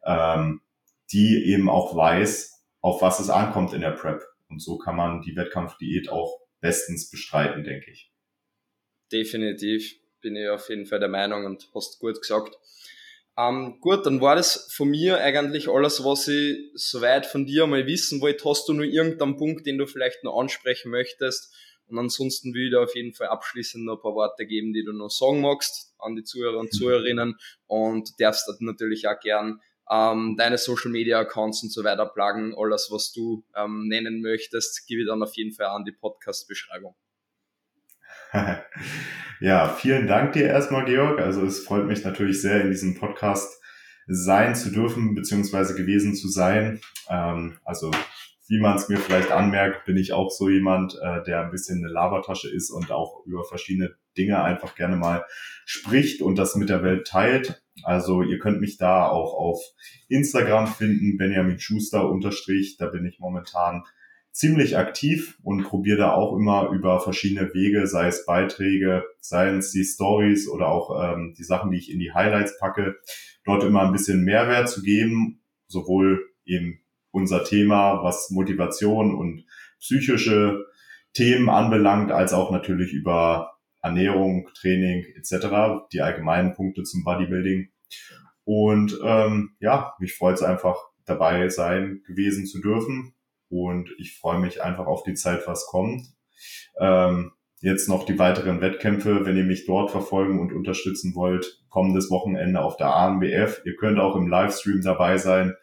ähm, 0.05 0.61
die 1.11 1.43
eben 1.45 1.69
auch 1.69 1.95
weiß, 1.95 2.63
auf 2.81 3.01
was 3.01 3.19
es 3.19 3.29
ankommt 3.29 3.73
in 3.73 3.81
der 3.81 3.91
Prep. 3.91 4.23
Und 4.49 4.61
so 4.61 4.77
kann 4.77 4.95
man 4.95 5.21
die 5.21 5.35
Wettkampfdiät 5.35 6.09
auch 6.09 6.39
bestens 6.59 7.09
bestreiten, 7.09 7.63
denke 7.63 7.91
ich. 7.91 8.11
Definitiv 9.11 9.95
bin 10.21 10.35
ich 10.35 10.49
auf 10.49 10.69
jeden 10.69 10.85
Fall 10.85 10.99
der 10.99 11.09
Meinung 11.09 11.45
und 11.45 11.69
hast 11.75 11.99
gut 11.99 12.19
gesagt. 12.21 12.57
Ähm, 13.37 13.77
gut, 13.81 14.05
dann 14.05 14.21
war 14.21 14.35
das 14.35 14.71
von 14.71 14.89
mir 14.89 15.17
eigentlich 15.17 15.67
alles, 15.67 16.03
was 16.03 16.27
ich 16.27 16.69
soweit 16.75 17.25
von 17.25 17.45
dir 17.45 17.65
mal 17.67 17.85
wissen 17.87 18.21
wollte. 18.21 18.47
Hast 18.47 18.67
du 18.69 18.73
nur 18.73 18.85
irgendeinen 18.85 19.37
Punkt, 19.37 19.65
den 19.65 19.77
du 19.77 19.87
vielleicht 19.87 20.23
noch 20.23 20.39
ansprechen 20.39 20.91
möchtest? 20.91 21.53
Und 21.93 21.99
ansonsten 21.99 22.55
will 22.55 22.65
ich 22.65 22.71
dir 22.71 22.81
auf 22.81 22.95
jeden 22.95 23.13
Fall 23.13 23.27
abschließend 23.27 23.85
noch 23.85 23.97
ein 23.97 24.01
paar 24.01 24.15
Worte 24.15 24.47
geben, 24.47 24.73
die 24.73 24.83
du 24.83 24.93
noch 24.93 25.11
sagen 25.11 25.41
magst 25.41 25.93
an 25.99 26.15
die 26.15 26.23
Zuhörer 26.23 26.57
und 26.57 26.73
Zuhörerinnen 26.73 27.35
und 27.67 28.09
darfst 28.19 28.47
dann 28.47 28.57
natürlich 28.61 29.07
auch 29.07 29.19
gern 29.19 29.61
ähm, 29.91 30.35
deine 30.35 30.57
Social 30.57 30.89
Media 30.89 31.19
Accounts 31.19 31.61
und 31.61 31.71
so 31.71 31.83
weiter 31.83 32.07
plagen. 32.07 32.55
Alles, 32.57 32.89
was 32.91 33.11
du 33.11 33.45
ähm, 33.55 33.87
nennen 33.87 34.21
möchtest, 34.21 34.87
gebe 34.87 35.01
ich 35.01 35.07
dann 35.07 35.21
auf 35.21 35.35
jeden 35.35 35.53
Fall 35.53 35.67
an 35.67 35.85
die 35.85 35.91
Podcast-Beschreibung. 35.91 36.95
ja, 39.39 39.69
vielen 39.69 40.07
Dank 40.07 40.33
dir 40.33 40.47
erstmal, 40.47 40.85
Georg. 40.85 41.19
Also 41.19 41.45
es 41.45 41.63
freut 41.63 41.85
mich 41.85 42.03
natürlich 42.03 42.41
sehr, 42.41 42.61
in 42.61 42.71
diesem 42.71 42.95
Podcast 42.95 43.61
sein 44.07 44.55
zu 44.55 44.71
dürfen, 44.71 45.13
beziehungsweise 45.13 45.75
gewesen 45.75 46.15
zu 46.15 46.27
sein. 46.27 46.81
Ähm, 47.07 47.59
also 47.63 47.91
wie 48.53 48.59
man 48.59 48.77
es 48.77 48.87
mir 48.87 48.99
vielleicht 48.99 49.31
anmerkt, 49.31 49.85
bin 49.85 49.97
ich 49.97 50.13
auch 50.13 50.29
so 50.29 50.47
jemand, 50.47 50.93
äh, 51.01 51.23
der 51.23 51.41
ein 51.41 51.49
bisschen 51.49 51.79
eine 51.79 51.91
Labertasche 51.91 52.53
ist 52.53 52.69
und 52.69 52.91
auch 52.91 53.25
über 53.25 53.43
verschiedene 53.43 53.95
Dinge 54.15 54.43
einfach 54.43 54.75
gerne 54.75 54.95
mal 54.95 55.25
spricht 55.65 56.21
und 56.21 56.37
das 56.37 56.55
mit 56.55 56.69
der 56.69 56.83
Welt 56.83 57.07
teilt. 57.07 57.63
Also 57.81 58.21
ihr 58.21 58.37
könnt 58.37 58.61
mich 58.61 58.77
da 58.77 59.07
auch 59.07 59.33
auf 59.33 59.59
Instagram 60.07 60.67
finden, 60.67 61.17
Benjamin 61.17 61.59
Schuster 61.59 62.07
unterstrich. 62.07 62.77
Da 62.77 62.89
bin 62.89 63.07
ich 63.07 63.19
momentan 63.19 63.85
ziemlich 64.31 64.77
aktiv 64.77 65.39
und 65.41 65.63
probiere 65.63 65.97
da 65.97 66.11
auch 66.13 66.37
immer 66.37 66.69
über 66.69 66.99
verschiedene 66.99 67.55
Wege, 67.55 67.87
sei 67.87 68.07
es 68.07 68.23
Beiträge, 68.27 69.03
seien 69.19 69.57
es 69.57 69.71
die 69.71 69.83
Stories 69.83 70.47
oder 70.47 70.67
auch 70.67 71.15
ähm, 71.15 71.33
die 71.35 71.43
Sachen, 71.43 71.71
die 71.71 71.77
ich 71.77 71.91
in 71.91 71.97
die 71.97 72.13
Highlights 72.13 72.59
packe, 72.59 72.97
dort 73.45 73.63
immer 73.63 73.81
ein 73.81 73.93
bisschen 73.93 74.23
Mehrwert 74.23 74.69
zu 74.69 74.83
geben, 74.83 75.41
sowohl 75.65 76.29
eben 76.45 76.82
unser 77.13 77.43
Thema, 77.43 78.03
was 78.03 78.31
Motivation 78.31 79.15
und 79.15 79.45
psychische 79.79 80.65
Themen 81.13 81.47
anbelangt, 81.49 82.11
als 82.11 82.33
auch 82.33 82.51
natürlich 82.51 82.91
über 82.91 83.53
Ernährung, 83.81 84.49
Training 84.55 85.05
etc., 85.15 85.85
die 85.93 86.01
allgemeinen 86.01 86.53
Punkte 86.53 86.83
zum 86.83 87.03
Bodybuilding. 87.03 87.69
Und 88.45 88.99
ähm, 89.03 89.51
ja, 89.59 89.93
mich 89.99 90.15
freut 90.15 90.35
es 90.35 90.43
einfach, 90.43 90.75
dabei 91.05 91.49
sein 91.49 92.01
gewesen 92.07 92.45
zu 92.45 92.61
dürfen. 92.61 93.13
Und 93.49 93.89
ich 93.99 94.17
freue 94.17 94.39
mich 94.39 94.63
einfach 94.63 94.87
auf 94.87 95.03
die 95.03 95.13
Zeit, 95.13 95.45
was 95.45 95.67
kommt. 95.67 96.07
Ähm, 96.79 97.33
jetzt 97.59 97.87
noch 97.87 98.05
die 98.05 98.17
weiteren 98.17 98.61
Wettkämpfe, 98.61 99.25
wenn 99.25 99.37
ihr 99.37 99.43
mich 99.43 99.65
dort 99.65 99.91
verfolgen 99.91 100.39
und 100.39 100.51
unterstützen 100.51 101.13
wollt, 101.13 101.61
kommendes 101.69 102.09
Wochenende 102.09 102.61
auf 102.61 102.77
der 102.77 102.95
ANBF. 102.95 103.61
Ihr 103.65 103.75
könnt 103.75 103.99
auch 103.99 104.15
im 104.15 104.27
Livestream 104.27 104.81
dabei 104.81 105.17
sein. 105.17 105.55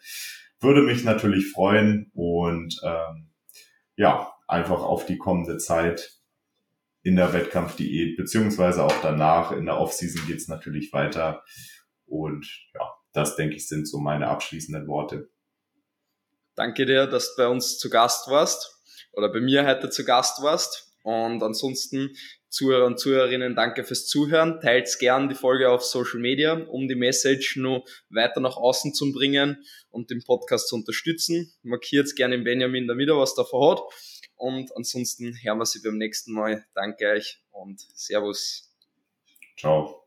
Würde 0.61 0.83
mich 0.83 1.03
natürlich 1.03 1.51
freuen 1.51 2.11
und 2.13 2.79
ähm, 2.83 3.31
ja, 3.95 4.31
einfach 4.47 4.81
auf 4.81 5.05
die 5.05 5.17
kommende 5.17 5.57
Zeit 5.57 6.21
in 7.03 7.15
der 7.15 7.33
Wettkampfdiät, 7.33 8.15
beziehungsweise 8.15 8.83
auch 8.83 9.01
danach 9.01 9.51
in 9.51 9.65
der 9.65 9.77
Offseason 9.77 10.25
geht's 10.27 10.47
natürlich 10.47 10.93
weiter. 10.93 11.43
Und 12.05 12.47
ja, 12.75 12.93
das 13.11 13.35
denke 13.35 13.55
ich 13.55 13.67
sind 13.67 13.87
so 13.87 13.99
meine 13.99 14.27
abschließenden 14.27 14.87
Worte. 14.87 15.29
Danke 16.55 16.85
dir, 16.85 17.07
dass 17.07 17.35
du 17.35 17.43
bei 17.43 17.47
uns 17.47 17.79
zu 17.79 17.89
Gast 17.89 18.29
warst 18.29 18.81
oder 19.13 19.31
bei 19.31 19.39
mir 19.39 19.65
heute 19.65 19.89
zu 19.89 20.05
Gast 20.05 20.43
warst. 20.43 20.95
Und 21.03 21.41
ansonsten 21.41 22.11
Zuhörer 22.51 22.85
und 22.85 22.99
Zuhörerinnen, 22.99 23.55
danke 23.55 23.85
fürs 23.85 24.07
Zuhören. 24.07 24.59
Teilt 24.59 24.89
gern 24.99 25.29
die 25.29 25.35
Folge 25.35 25.69
auf 25.69 25.83
Social 25.83 26.19
Media, 26.19 26.53
um 26.53 26.87
die 26.87 26.95
Message 26.95 27.55
noch 27.55 27.85
weiter 28.09 28.41
nach 28.41 28.57
außen 28.57 28.93
zu 28.93 29.11
bringen 29.13 29.63
und 29.89 30.09
den 30.09 30.21
Podcast 30.21 30.67
zu 30.67 30.75
unterstützen. 30.75 31.53
Markiert 31.63 32.13
gerne 32.15 32.37
Benjamin, 32.37 32.87
damit 32.87 33.07
er 33.07 33.17
was 33.17 33.35
davon 33.35 33.71
hat. 33.71 33.81
Und 34.35 34.75
ansonsten 34.75 35.37
hören 35.41 35.59
wir 35.59 35.65
sie 35.65 35.81
beim 35.81 35.97
nächsten 35.97 36.33
Mal. 36.33 36.65
Danke 36.75 37.05
euch 37.07 37.39
und 37.51 37.79
Servus. 37.95 38.69
Ciao. 39.57 40.00